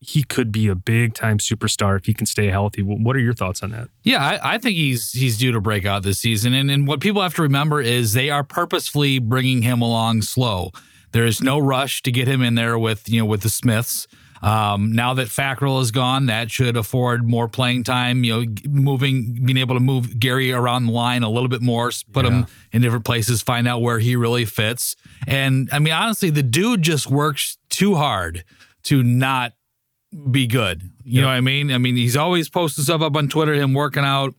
he 0.00 0.22
could 0.22 0.52
be 0.52 0.68
a 0.68 0.74
big 0.74 1.14
time 1.14 1.38
superstar 1.38 1.98
if 1.98 2.06
he 2.06 2.14
can 2.14 2.26
stay 2.26 2.48
healthy. 2.48 2.82
What 2.82 3.16
are 3.16 3.20
your 3.20 3.32
thoughts 3.32 3.62
on 3.62 3.70
that? 3.70 3.88
Yeah, 4.02 4.24
I, 4.24 4.54
I 4.54 4.58
think 4.58 4.76
he's 4.76 5.12
he's 5.12 5.38
due 5.38 5.52
to 5.52 5.60
break 5.60 5.86
out 5.86 6.02
this 6.02 6.18
season. 6.18 6.54
And 6.54 6.70
and 6.70 6.86
what 6.86 7.00
people 7.00 7.22
have 7.22 7.34
to 7.36 7.42
remember 7.42 7.80
is 7.80 8.12
they 8.12 8.30
are 8.30 8.44
purposefully 8.44 9.18
bringing 9.18 9.62
him 9.62 9.80
along 9.80 10.22
slow. 10.22 10.70
There 11.12 11.24
is 11.24 11.40
no 11.40 11.58
rush 11.58 12.02
to 12.02 12.12
get 12.12 12.28
him 12.28 12.42
in 12.42 12.54
there 12.56 12.78
with 12.78 13.08
you 13.08 13.20
know 13.20 13.26
with 13.26 13.42
the 13.42 13.50
Smiths. 13.50 14.06
Um, 14.42 14.92
now 14.92 15.14
that 15.14 15.28
Fackrell 15.28 15.80
is 15.80 15.90
gone, 15.90 16.26
that 16.26 16.50
should 16.50 16.76
afford 16.76 17.26
more 17.26 17.48
playing 17.48 17.84
time. 17.84 18.22
You 18.22 18.44
know, 18.44 18.54
moving, 18.68 19.44
being 19.44 19.56
able 19.56 19.74
to 19.74 19.80
move 19.80 20.18
Gary 20.18 20.52
around 20.52 20.86
the 20.86 20.92
line 20.92 21.22
a 21.22 21.30
little 21.30 21.48
bit 21.48 21.62
more, 21.62 21.90
put 22.12 22.26
him 22.26 22.46
in 22.70 22.82
different 22.82 23.06
places, 23.06 23.40
find 23.40 23.66
out 23.66 23.80
where 23.80 23.98
he 23.98 24.14
really 24.14 24.44
fits. 24.44 24.94
And 25.26 25.70
I 25.72 25.78
mean, 25.78 25.94
honestly, 25.94 26.30
the 26.30 26.42
dude 26.42 26.82
just 26.82 27.10
works 27.10 27.56
too 27.70 27.94
hard 27.94 28.44
to 28.84 29.02
not 29.02 29.52
be 30.30 30.46
good. 30.46 30.82
You 31.04 31.20
know 31.20 31.28
what 31.28 31.34
I 31.34 31.40
mean? 31.40 31.70
I 31.70 31.78
mean, 31.78 31.96
he's 31.96 32.16
always 32.16 32.48
posting 32.48 32.84
stuff 32.84 33.00
up 33.00 33.16
on 33.16 33.28
Twitter, 33.28 33.54
him 33.54 33.74
working 33.74 34.04
out. 34.04 34.34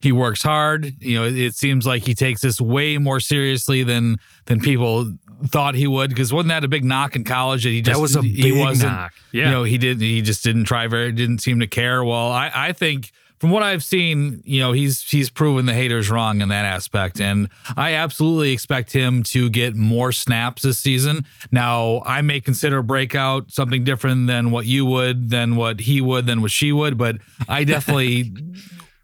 He 0.00 0.12
works 0.12 0.42
hard. 0.42 0.92
You 1.00 1.18
know, 1.18 1.24
it, 1.24 1.38
it 1.38 1.54
seems 1.54 1.86
like 1.86 2.02
he 2.02 2.14
takes 2.14 2.42
this 2.42 2.60
way 2.60 2.98
more 2.98 3.20
seriously 3.20 3.82
than 3.82 4.18
than 4.44 4.60
people 4.60 5.10
thought 5.46 5.74
he 5.74 5.86
would. 5.86 6.10
Because 6.10 6.32
wasn't 6.32 6.50
that 6.50 6.64
a 6.64 6.68
big 6.68 6.84
knock 6.84 7.16
in 7.16 7.24
college 7.24 7.64
that 7.64 7.70
he 7.70 7.80
just 7.80 7.96
That 7.96 8.02
was 8.02 8.14
a 8.14 8.22
he 8.22 8.52
wasn't, 8.52 8.92
knock. 8.92 9.12
Yeah. 9.32 9.46
You 9.46 9.50
know, 9.50 9.64
he 9.64 9.78
didn't. 9.78 10.02
he 10.02 10.20
just 10.20 10.44
didn't 10.44 10.64
try 10.64 10.86
very 10.88 11.10
didn't 11.12 11.38
seem 11.38 11.60
to 11.60 11.66
care. 11.66 12.04
Well, 12.04 12.30
I 12.30 12.50
I 12.54 12.72
think 12.72 13.12
from 13.38 13.50
what 13.50 13.62
I've 13.62 13.84
seen, 13.84 14.42
you 14.44 14.60
know, 14.60 14.72
he's 14.72 15.02
he's 15.02 15.30
proven 15.30 15.66
the 15.66 15.74
haters 15.74 16.10
wrong 16.10 16.40
in 16.40 16.48
that 16.48 16.64
aspect, 16.64 17.20
and 17.20 17.48
I 17.76 17.94
absolutely 17.94 18.52
expect 18.52 18.92
him 18.92 19.22
to 19.24 19.50
get 19.50 19.74
more 19.74 20.12
snaps 20.12 20.62
this 20.62 20.78
season. 20.78 21.26
Now, 21.50 22.02
I 22.06 22.22
may 22.22 22.40
consider 22.40 22.82
breakout 22.82 23.50
something 23.50 23.84
different 23.84 24.28
than 24.28 24.50
what 24.50 24.66
you 24.66 24.86
would, 24.86 25.30
than 25.30 25.56
what 25.56 25.80
he 25.80 26.00
would, 26.00 26.26
than 26.26 26.42
what 26.42 26.52
she 26.52 26.72
would, 26.72 26.96
but 26.96 27.16
I 27.48 27.64
definitely. 27.64 28.32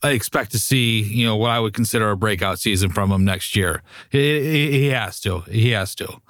I 0.03 0.13
expect 0.13 0.53
to 0.53 0.59
see, 0.59 1.03
you 1.03 1.27
know, 1.27 1.37
what 1.37 1.51
I 1.51 1.61
would 1.61 1.75
consider 1.75 2.11
a 2.11 2.17
breakout 2.17 2.59
season 2.59 2.89
from 2.89 3.13
him 3.13 3.23
next 3.23 3.55
year. 3.55 3.83
He, 4.09 4.41
he, 4.41 4.71
he 4.71 4.87
has 4.87 5.21
to. 5.21 5.41
He 5.41 5.73
has 5.73 5.95
to. 5.97 6.23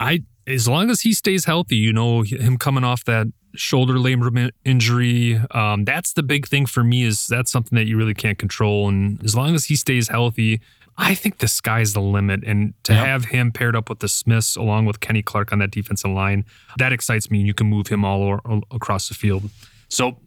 I 0.00 0.22
as 0.46 0.68
long 0.68 0.90
as 0.90 1.02
he 1.02 1.12
stays 1.12 1.44
healthy, 1.44 1.76
you 1.76 1.92
know, 1.92 2.22
him 2.22 2.56
coming 2.56 2.84
off 2.84 3.04
that 3.04 3.26
shoulder 3.56 3.98
ligament 3.98 4.54
injury, 4.64 5.40
um, 5.52 5.84
that's 5.84 6.12
the 6.12 6.22
big 6.22 6.46
thing 6.46 6.66
for 6.66 6.82
me. 6.84 7.04
Is 7.04 7.26
that's 7.26 7.50
something 7.50 7.76
that 7.76 7.86
you 7.86 7.96
really 7.96 8.14
can't 8.14 8.38
control, 8.38 8.88
and 8.88 9.22
as 9.24 9.34
long 9.34 9.54
as 9.54 9.66
he 9.66 9.76
stays 9.76 10.08
healthy. 10.08 10.60
I 10.96 11.16
think 11.16 11.38
the 11.38 11.48
sky's 11.48 11.92
the 11.92 12.00
limit, 12.00 12.44
and 12.44 12.72
to 12.84 12.92
Yep. 12.92 13.04
have 13.04 13.24
him 13.24 13.50
paired 13.50 13.74
up 13.74 13.88
with 13.88 13.98
the 13.98 14.06
Smiths 14.06 14.54
along 14.54 14.84
with 14.86 15.00
Kenny 15.00 15.22
Clark 15.22 15.52
on 15.52 15.58
that 15.58 15.72
defensive 15.72 16.12
line, 16.12 16.44
that 16.78 16.92
excites 16.92 17.32
me. 17.32 17.40
You 17.42 17.52
can 17.52 17.66
move 17.66 17.88
him 17.88 18.04
all 18.04 18.22
or, 18.22 18.40
across 18.70 19.08
the 19.08 19.14
field, 19.14 19.50
so 19.88 20.18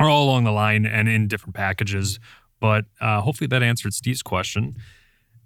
or 0.00 0.08
all 0.08 0.24
along 0.24 0.44
the 0.44 0.52
line 0.52 0.86
and 0.86 1.06
in 1.06 1.28
different 1.28 1.54
packages. 1.54 2.18
But 2.60 2.86
uh, 2.98 3.20
hopefully 3.20 3.46
that 3.48 3.62
answered 3.62 3.92
Steve's 3.92 4.22
question. 4.22 4.76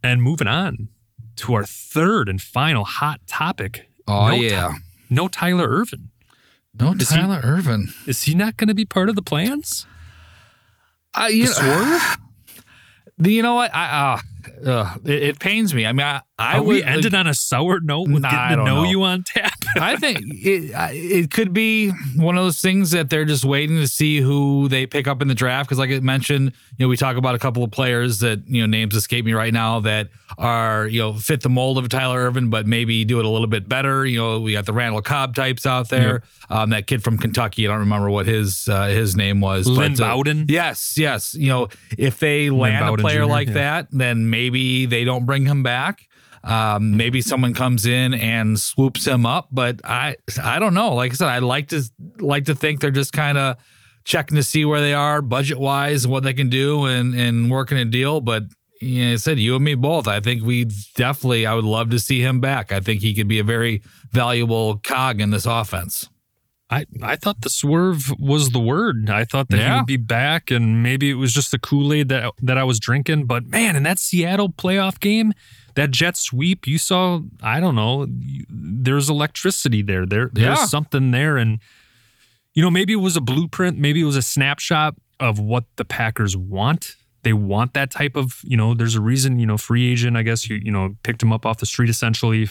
And 0.04 0.22
moving 0.22 0.46
on 0.46 0.86
to 1.36 1.54
our 1.54 1.64
third 1.64 2.28
and 2.28 2.40
final 2.40 2.84
hot 2.84 3.20
topic. 3.26 3.90
Oh, 4.06 4.28
No 4.28 4.34
yeah. 4.36 4.68
Ty- 4.68 4.78
no 5.10 5.26
Tyler 5.26 5.68
Ervin. 5.68 6.09
No 6.78 6.92
Is 6.92 7.10
he- 7.10 7.16
Tyler 7.16 7.40
Ervin. 7.42 7.88
Is 8.06 8.22
he 8.22 8.34
not 8.34 8.56
going 8.56 8.68
to 8.68 8.74
be 8.74 8.84
part 8.84 9.08
of 9.08 9.16
the 9.16 9.22
plans? 9.22 9.86
I, 11.14 11.28
you 11.28 11.46
The 13.18 13.28
know, 13.28 13.28
you 13.28 13.42
know 13.42 13.54
what? 13.54 13.74
I 13.74 14.22
uh, 14.64 14.68
uh, 14.70 14.94
it, 15.04 15.22
it 15.22 15.38
pains 15.40 15.74
me. 15.74 15.84
I 15.84 15.92
mean, 15.92 16.06
I, 16.06 16.22
I 16.38 16.56
Are 16.58 16.62
would 16.62 16.68
we 16.76 16.82
ended 16.82 17.14
on 17.14 17.26
a 17.26 17.34
sour 17.34 17.80
note 17.80 18.08
with 18.08 18.22
Nah, 18.22 18.28
I 18.28 18.48
getting 18.50 18.64
to 18.64 18.70
know, 18.70 18.82
know. 18.84 18.90
you 18.90 19.02
on 19.02 19.24
tap? 19.24 19.59
I 19.80 19.96
think 19.96 20.20
it, 20.22 20.72
it 20.92 21.30
could 21.30 21.52
be 21.52 21.90
one 22.16 22.36
of 22.36 22.44
those 22.44 22.60
things 22.60 22.90
that 22.92 23.10
they're 23.10 23.24
just 23.24 23.44
waiting 23.44 23.76
to 23.76 23.88
see 23.88 24.20
who 24.20 24.68
they 24.68 24.86
pick 24.86 25.06
up 25.06 25.22
in 25.22 25.28
the 25.28 25.34
draft. 25.34 25.68
Because, 25.68 25.78
like 25.78 25.90
I 25.90 26.00
mentioned, 26.00 26.52
you 26.76 26.84
know, 26.84 26.88
we 26.88 26.96
talk 26.96 27.16
about 27.16 27.34
a 27.34 27.38
couple 27.38 27.62
of 27.62 27.70
players 27.70 28.20
that 28.20 28.46
you 28.48 28.60
know 28.60 28.66
names 28.66 28.94
escape 28.94 29.24
me 29.24 29.32
right 29.32 29.52
now 29.52 29.80
that 29.80 30.08
are 30.38 30.86
you 30.86 31.00
know 31.00 31.12
fit 31.14 31.42
the 31.42 31.48
mold 31.48 31.78
of 31.78 31.88
Tyler 31.88 32.20
Ervin, 32.20 32.50
but 32.50 32.66
maybe 32.66 33.04
do 33.04 33.18
it 33.18 33.24
a 33.24 33.28
little 33.28 33.46
bit 33.46 33.68
better. 33.68 34.04
You 34.04 34.18
know, 34.18 34.40
we 34.40 34.52
got 34.52 34.66
the 34.66 34.72
Randall 34.72 35.02
Cobb 35.02 35.34
types 35.34 35.66
out 35.66 35.88
there. 35.88 36.22
Um, 36.48 36.70
that 36.70 36.86
kid 36.86 37.04
from 37.04 37.16
Kentucky, 37.16 37.66
I 37.66 37.70
don't 37.70 37.80
remember 37.80 38.10
what 38.10 38.26
his 38.26 38.68
uh, 38.68 38.86
his 38.86 39.16
name 39.16 39.40
was. 39.40 39.66
Lynn 39.66 39.94
but, 39.94 40.02
uh, 40.02 40.14
Bowden? 40.14 40.46
Yes, 40.48 40.98
yes. 40.98 41.34
You 41.34 41.48
know, 41.48 41.68
if 41.96 42.18
they 42.18 42.50
land 42.50 42.88
a 42.88 43.00
player 43.00 43.22
Jr., 43.22 43.30
like 43.30 43.48
yeah. 43.48 43.54
that, 43.54 43.88
then 43.92 44.30
maybe 44.30 44.86
they 44.86 45.04
don't 45.04 45.26
bring 45.26 45.46
him 45.46 45.62
back. 45.62 46.08
Um, 46.42 46.96
maybe 46.96 47.20
someone 47.20 47.52
comes 47.52 47.84
in 47.84 48.14
and 48.14 48.58
swoops 48.58 49.06
him 49.06 49.26
up, 49.26 49.48
but 49.52 49.80
I 49.84 50.16
I 50.42 50.58
don't 50.58 50.74
know. 50.74 50.94
Like 50.94 51.12
I 51.12 51.14
said, 51.14 51.28
I 51.28 51.38
like 51.40 51.68
to 51.68 51.82
like 52.18 52.46
to 52.46 52.54
think 52.54 52.80
they're 52.80 52.90
just 52.90 53.12
kind 53.12 53.36
of 53.36 53.56
checking 54.04 54.36
to 54.36 54.42
see 54.42 54.64
where 54.64 54.80
they 54.80 54.94
are 54.94 55.20
budget 55.20 55.58
wise, 55.58 56.04
and 56.04 56.12
what 56.12 56.22
they 56.22 56.32
can 56.32 56.48
do, 56.48 56.86
and 56.86 57.14
and 57.14 57.50
working 57.50 57.76
a 57.76 57.84
deal. 57.84 58.22
But 58.22 58.44
you 58.80 59.04
know, 59.04 59.12
I 59.12 59.16
said 59.16 59.38
you 59.38 59.54
and 59.54 59.64
me 59.64 59.74
both. 59.74 60.08
I 60.08 60.20
think 60.20 60.42
we 60.42 60.64
definitely. 60.96 61.44
I 61.44 61.54
would 61.54 61.64
love 61.64 61.90
to 61.90 61.98
see 61.98 62.20
him 62.20 62.40
back. 62.40 62.72
I 62.72 62.80
think 62.80 63.02
he 63.02 63.14
could 63.14 63.28
be 63.28 63.38
a 63.38 63.44
very 63.44 63.82
valuable 64.10 64.78
cog 64.78 65.20
in 65.20 65.30
this 65.30 65.44
offense. 65.44 66.08
I, 66.70 66.86
I 67.02 67.16
thought 67.16 67.40
the 67.40 67.50
swerve 67.50 68.12
was 68.18 68.50
the 68.50 68.60
word. 68.60 69.10
I 69.10 69.24
thought 69.24 69.48
that 69.48 69.58
he 69.58 69.76
would 69.76 69.86
be 69.86 69.96
back, 69.96 70.52
and 70.52 70.84
maybe 70.84 71.10
it 71.10 71.14
was 71.14 71.34
just 71.34 71.50
the 71.50 71.58
Kool 71.58 71.92
Aid 71.92 72.08
that 72.10 72.32
that 72.42 72.56
I 72.58 72.64
was 72.64 72.78
drinking. 72.78 73.26
But 73.26 73.46
man, 73.46 73.74
in 73.74 73.82
that 73.82 73.98
Seattle 73.98 74.50
playoff 74.50 75.00
game, 75.00 75.32
that 75.74 75.90
jet 75.90 76.16
sweep, 76.16 76.66
you 76.66 76.78
saw. 76.78 77.20
I 77.42 77.60
don't 77.60 77.74
know. 77.74 78.06
There's 78.48 79.08
electricity 79.10 79.82
there. 79.82 80.06
There 80.06 80.30
there's 80.32 80.58
Yeah. 80.58 80.64
something 80.66 81.10
there, 81.10 81.36
and 81.36 81.58
you 82.54 82.62
know 82.62 82.70
maybe 82.70 82.92
it 82.92 82.96
was 83.00 83.16
a 83.16 83.20
blueprint. 83.20 83.78
Maybe 83.78 84.00
it 84.00 84.04
was 84.04 84.16
a 84.16 84.22
snapshot 84.22 84.94
of 85.18 85.38
what 85.38 85.64
the 85.76 85.84
Packers 85.84 86.36
want. 86.36 86.96
They 87.22 87.32
want 87.34 87.74
that 87.74 87.90
type 87.90 88.16
of 88.16 88.40
you 88.44 88.56
know. 88.56 88.74
There's 88.74 88.94
a 88.94 89.00
reason 89.00 89.38
you 89.38 89.46
know 89.46 89.58
free 89.58 89.90
agent. 89.92 90.16
I 90.16 90.22
guess 90.22 90.48
you 90.48 90.56
you 90.56 90.70
know 90.72 90.96
picked 91.02 91.22
him 91.22 91.32
up 91.32 91.44
off 91.46 91.58
the 91.58 91.66
street 91.66 91.90
essentially 91.90 92.48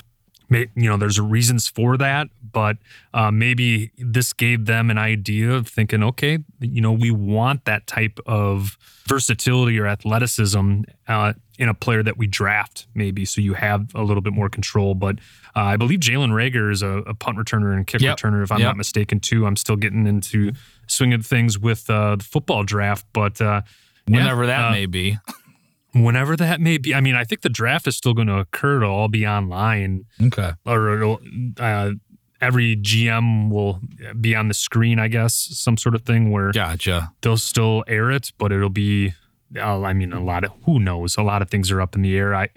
you 0.50 0.70
know, 0.76 0.97
there's 0.97 1.20
reasons 1.20 1.68
for 1.68 1.97
that, 1.97 2.28
but 2.52 2.78
uh, 3.14 3.30
maybe 3.32 3.91
this 3.97 4.34
gave 4.34 4.66
them 4.66 4.89
an 4.89 4.97
idea 4.97 5.52
of 5.52 5.68
thinking, 5.68 6.04
okay, 6.04 6.39
you 6.60 6.82
know, 6.82 6.91
we 6.91 7.12
want 7.12 7.66
that 7.66 7.86
type 7.88 8.20
of 8.26 8.78
versatility 9.08 9.80
or 9.80 9.86
athleticism 9.88 10.82
uh, 11.08 11.34
in 11.58 11.70
a 11.70 11.74
player 11.74 12.02
that 12.04 12.18
we 12.18 12.26
draft, 12.28 12.88
maybe, 12.95 13.26
so 13.26 13.41
you 13.41 13.54
have 13.54 13.93
a 13.95 14.02
little 14.04 14.22
bit 14.22 14.34
more 14.34 14.50
control. 14.50 14.95
But 14.95 15.20
uh, 15.56 15.62
I 15.62 15.78
believe 15.78 16.00
Jalen 16.00 16.32
Reagor 16.32 16.72
is 16.72 16.82
a, 16.82 17.00
a 17.00 17.14
punt 17.14 17.38
returner 17.38 17.76
and 17.76 17.86
kick 17.86 18.02
Yep. 18.02 18.18
returner, 18.18 18.43
if 18.43 18.52
I'm 18.52 18.60
Yep. 18.60 18.68
not 18.70 18.78
mistaken, 18.78 19.20
too. 19.20 19.45
I'm 19.45 19.56
still 19.56 19.76
getting 19.76 20.08
into 20.08 20.52
swinging 20.88 21.22
things 21.22 21.60
with 21.60 21.89
uh, 21.89 22.16
the 22.16 22.24
football 22.24 22.64
draft, 22.64 23.06
but 23.14 23.39
uh, 23.41 23.62
yeah, 24.08 24.16
Whenever 24.18 24.47
that 24.47 24.70
uh, 24.70 24.72
may 24.72 24.86
be. 24.86 25.18
Whenever 25.94 26.36
that 26.38 26.62
may 26.62 26.78
be. 26.78 26.94
I 26.94 27.02
mean, 27.02 27.16
I 27.16 27.24
think 27.24 27.42
the 27.42 27.50
draft 27.50 27.88
is 27.88 27.96
still 27.98 28.14
going 28.14 28.28
to 28.28 28.38
occur. 28.38 28.78
It'll 28.84 28.94
all 28.96 29.08
be 29.08 29.26
online 29.28 30.06
Okay. 30.22 30.52
or 30.66 30.96
it'll, 30.96 31.20
uh, 31.60 31.92
every 32.42 32.76
GM 32.78 33.50
will 33.50 33.82
be 34.20 34.36
on 34.36 34.48
the 34.48 34.54
screen, 34.54 35.00
I 35.00 35.08
guess, 35.08 35.34
some 35.36 35.78
sort 35.78 35.96
of 35.96 36.04
thing 36.04 36.32
where 36.32 36.52
Gotcha. 36.52 37.12
they'll 37.22 37.38
still 37.38 37.84
air 37.88 38.12
it, 38.12 38.32
but 38.38 38.52
it'll 38.52 38.70
be, 38.70 39.14
uh, 39.58 39.82
I 39.82 39.94
mean, 39.94 40.14
a 40.14 40.24
lot 40.24 40.44
of, 40.44 40.52
who 40.66 40.80
knows? 40.80 41.18
A 41.18 41.24
lot 41.24 41.42
of 41.42 41.50
things 41.50 41.72
are 41.72 41.82
up 41.82 41.96
in 41.96 42.02
the 42.02 42.16
air. 42.18 42.34
I, 42.36 42.50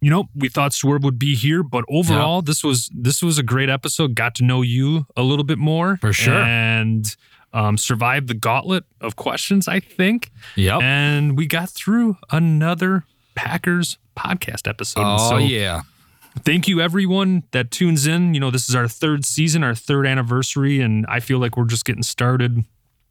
you 0.00 0.10
know, 0.10 0.24
we 0.34 0.48
thought 0.48 0.72
Swerve 0.74 1.04
would 1.04 1.18
be 1.18 1.34
here, 1.34 1.62
but 1.62 1.84
overall, 1.88 2.42
this 2.42 2.62
was 2.62 2.90
this 2.94 3.22
was 3.22 3.38
a 3.38 3.42
great 3.42 3.70
episode. 3.70 4.14
Got 4.14 4.34
to 4.36 4.44
know 4.44 4.60
you 4.62 5.06
a 5.16 5.22
little 5.22 5.44
bit 5.44 5.58
more 5.58 5.96
For 6.02 6.12
sure. 6.12 6.34
and 6.42 7.16
um, 7.52 7.76
survived 7.78 8.28
the 8.28 8.34
gauntlet 8.34 8.84
of 9.00 9.16
questions. 9.16 9.66
I 9.68 9.80
think, 9.80 10.30
Yep. 10.56 10.82
and 10.82 11.36
we 11.36 11.46
got 11.46 11.70
through 11.70 12.16
another 12.30 13.04
Packers 13.34 13.98
podcast 14.16 14.66
episode. 14.68 15.02
Oh 15.04 15.30
so 15.30 15.36
yeah. 15.36 15.82
thank 16.44 16.66
you 16.68 16.80
everyone 16.80 17.42
that 17.52 17.70
tunes 17.70 18.06
in 18.06 18.32
you 18.34 18.40
know 18.40 18.50
this 18.50 18.68
is 18.68 18.74
our 18.74 18.88
third 18.88 19.24
season 19.26 19.62
our 19.62 19.74
third 19.74 20.06
anniversary 20.06 20.80
and 20.80 21.04
i 21.08 21.18
feel 21.20 21.38
like 21.38 21.56
we're 21.56 21.64
just 21.66 21.84
getting 21.84 22.02
started 22.02 22.64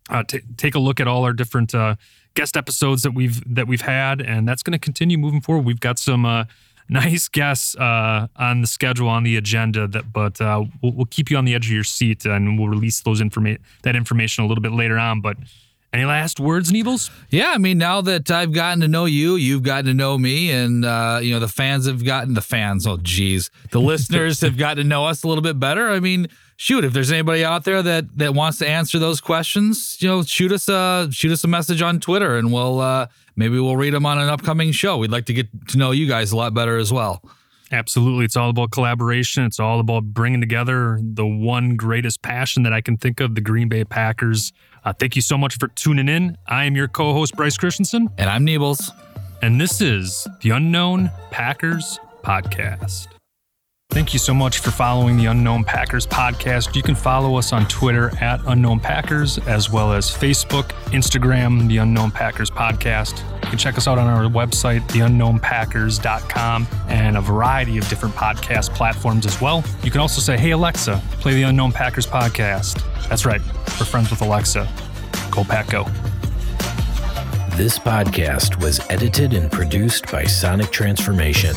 uh, 0.10 0.24
t- 0.24 0.42
take 0.58 0.74
a 0.76 0.80
look 0.80 1.00
at 1.00 1.08
all 1.08 1.24
our 1.24 1.34
different 1.34 1.74
uh, 1.76 1.96
guest 2.36 2.56
episodes 2.58 3.02
that 3.04 3.12
we've 3.16 3.42
that 3.52 3.68
we've 3.68 3.82
had 3.82 4.20
and 4.22 4.48
that's 4.48 4.62
going 4.64 4.72
to 4.74 4.80
continue 4.80 5.18
moving 5.18 5.42
forward 5.42 5.64
we've 5.66 5.80
got 5.80 5.98
some 6.00 6.26
uh, 6.26 6.44
nice 6.90 7.28
guests 7.28 7.76
uh, 7.76 8.28
on 8.36 8.62
the 8.62 8.68
schedule 8.68 9.10
on 9.10 9.24
the 9.24 9.38
agenda 9.38 9.88
that 9.88 10.12
but 10.12 10.40
uh, 10.42 10.64
we'll, 10.82 10.94
we'll 10.94 11.06
keep 11.06 11.30
you 11.30 11.38
on 11.38 11.46
the 11.46 11.56
edge 11.56 11.68
of 11.68 11.72
your 11.72 11.84
seat 11.84 12.26
and 12.26 12.60
we'll 12.60 12.70
release 12.70 13.02
those 13.02 13.22
informa- 13.22 13.60
that 13.84 13.96
information 13.96 14.44
a 14.44 14.48
little 14.48 14.62
bit 14.62 14.72
later 14.72 14.98
on 14.98 15.22
but 15.22 15.38
any 15.96 16.04
last 16.04 16.42
words 16.42 16.74
Neebles? 16.74 17.10
Yeah, 17.30 17.54
I 17.56 17.58
mean, 17.58 17.78
now 17.78 18.02
that 18.02 18.30
I've 18.30 18.52
gotten 18.52 18.82
to 18.82 18.88
know 18.88 19.06
you, 19.06 19.38
you've 19.38 19.64
gotten 19.64 19.86
to 19.86 19.94
know 19.94 20.18
me, 20.18 20.52
and 20.52 20.84
uh, 20.84 21.20
you 21.22 21.34
know 21.34 21.40
the 21.40 21.48
fans 21.48 21.88
have 21.88 22.04
gotten 22.04 22.34
the 22.34 22.42
fans. 22.42 22.86
Oh, 22.86 22.98
geez, 22.98 23.50
the 23.72 23.80
listeners 23.80 24.42
have 24.42 24.58
gotten 24.58 24.84
to 24.84 24.84
know 24.84 25.06
us 25.06 25.24
a 25.24 25.28
little 25.30 25.42
bit 25.42 25.58
better. 25.58 25.90
I 25.90 26.02
mean, 26.02 26.28
shoot, 26.58 26.84
if 26.84 26.92
there's 26.92 27.14
anybody 27.14 27.46
out 27.46 27.64
there 27.64 27.82
that 27.82 28.18
that 28.18 28.34
wants 28.34 28.58
to 28.58 28.68
answer 28.68 29.00
those 29.00 29.22
questions, 29.22 29.96
you 30.02 30.10
know, 30.10 30.22
shoot 30.22 30.52
us 30.52 30.68
a 30.68 31.08
shoot 31.12 31.32
us 31.32 31.46
a 31.46 31.48
message 31.48 31.82
on 31.82 32.02
Twitter, 32.02 32.36
and 32.36 32.52
we'll 32.52 32.82
uh, 32.82 33.08
maybe 33.36 33.60
we'll 33.60 33.78
read 33.78 33.94
them 33.94 34.06
on 34.06 34.18
an 34.20 34.30
upcoming 34.30 34.72
show. 34.72 34.98
We'd 34.98 35.12
like 35.12 35.26
to 35.26 35.34
get 35.34 35.48
to 35.70 35.78
know 35.78 35.92
you 35.92 36.08
guys 36.08 36.32
a 36.32 36.38
lot 36.38 36.54
better 36.54 36.78
as 36.78 36.92
well. 36.92 37.22
Absolutely. 37.72 38.26
It's 38.26 38.36
all 38.38 38.52
about 38.52 38.72
collaboration. 38.72 39.44
It's 39.46 39.60
all 39.60 39.80
about 39.80 40.04
bringing 40.06 40.40
together 40.40 41.00
the 41.02 41.26
one 41.26 41.76
greatest 41.76 42.22
passion 42.22 42.64
that 42.64 42.74
I 42.74 42.80
can 42.82 42.96
think 42.96 43.20
of 43.20 43.34
the 43.36 43.42
Green 43.42 43.68
Bay 43.70 43.84
Packers. 43.84 44.54
Uh, 44.84 44.94
thank 44.94 45.16
you 45.16 45.22
so 45.22 45.38
much 45.38 45.58
for 45.58 45.68
tuning 45.70 46.08
in. 46.08 46.38
I 46.48 46.66
am 46.66 46.76
your 46.76 46.88
co 46.88 47.12
host, 47.14 47.36
Brice 47.36 47.58
Christensen, 47.58 48.08
And 48.20 48.30
I'm 48.30 48.46
Neebles. 48.46 48.92
and 49.42 49.60
this 49.60 49.82
is 49.82 50.28
the 50.42 50.52
Unknown 50.52 51.10
Packers 51.32 52.00
Podcast. 52.24 53.15
Thank 53.96 54.12
you 54.12 54.20
so 54.20 54.34
much 54.34 54.60
for 54.60 54.72
following 54.72 55.16
the 55.16 55.28
Unknown 55.28 55.64
Packers 55.64 56.06
podcast. 56.06 56.76
You 56.76 56.84
can 56.84 56.96
follow 56.96 57.38
us 57.38 57.54
on 57.54 57.66
Twitter 57.70 58.12
at 58.20 58.42
Unknown 58.46 58.82
Packers, 58.82 59.38
as 59.48 59.70
well 59.70 59.94
as 59.94 60.12
Facebook, 60.12 60.66
Instagram, 60.92 61.70
the 61.70 61.78
Unknown 61.78 62.12
Packers 62.12 62.52
podcast. 62.52 63.24
You 63.42 63.50
can 63.52 63.58
check 63.58 63.78
us 63.78 63.88
out 63.88 63.98
on 63.98 64.06
our 64.06 64.30
website, 64.30 64.82
theunknownpackers.com, 64.90 66.68
and 66.90 67.16
a 67.16 67.22
variety 67.22 67.78
of 67.78 67.88
different 67.88 68.14
podcast 68.16 68.76
platforms 68.76 69.26
as 69.26 69.40
well. 69.40 69.64
You 69.82 69.92
can 69.92 70.02
also 70.02 70.20
say, 70.20 70.38
Hey, 70.38 70.52
Alexa, 70.52 71.02
play 71.22 71.36
the 71.36 71.44
Unknown 71.44 71.72
Packers 71.72 72.06
podcast. 72.06 72.84
That's 73.08 73.26
right, 73.26 73.40
we're 73.80 73.86
friends 73.86 74.10
with 74.10 74.22
Alexa. 74.22 74.68
Go 75.32 75.46
Pack 75.46 75.70
Go. 75.70 75.86
This 77.56 77.80
podcast 77.80 78.62
was 78.62 78.82
edited 78.90 79.34
and 79.34 79.50
produced 79.50 80.12
by 80.12 80.26
Sonic 80.26 80.70
Transformation. 80.72 81.56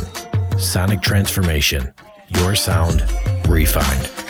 Sonic 0.56 1.02
Transformation, 1.02 1.92
your 2.28 2.54
sound 2.54 3.02
refined. 3.48 4.27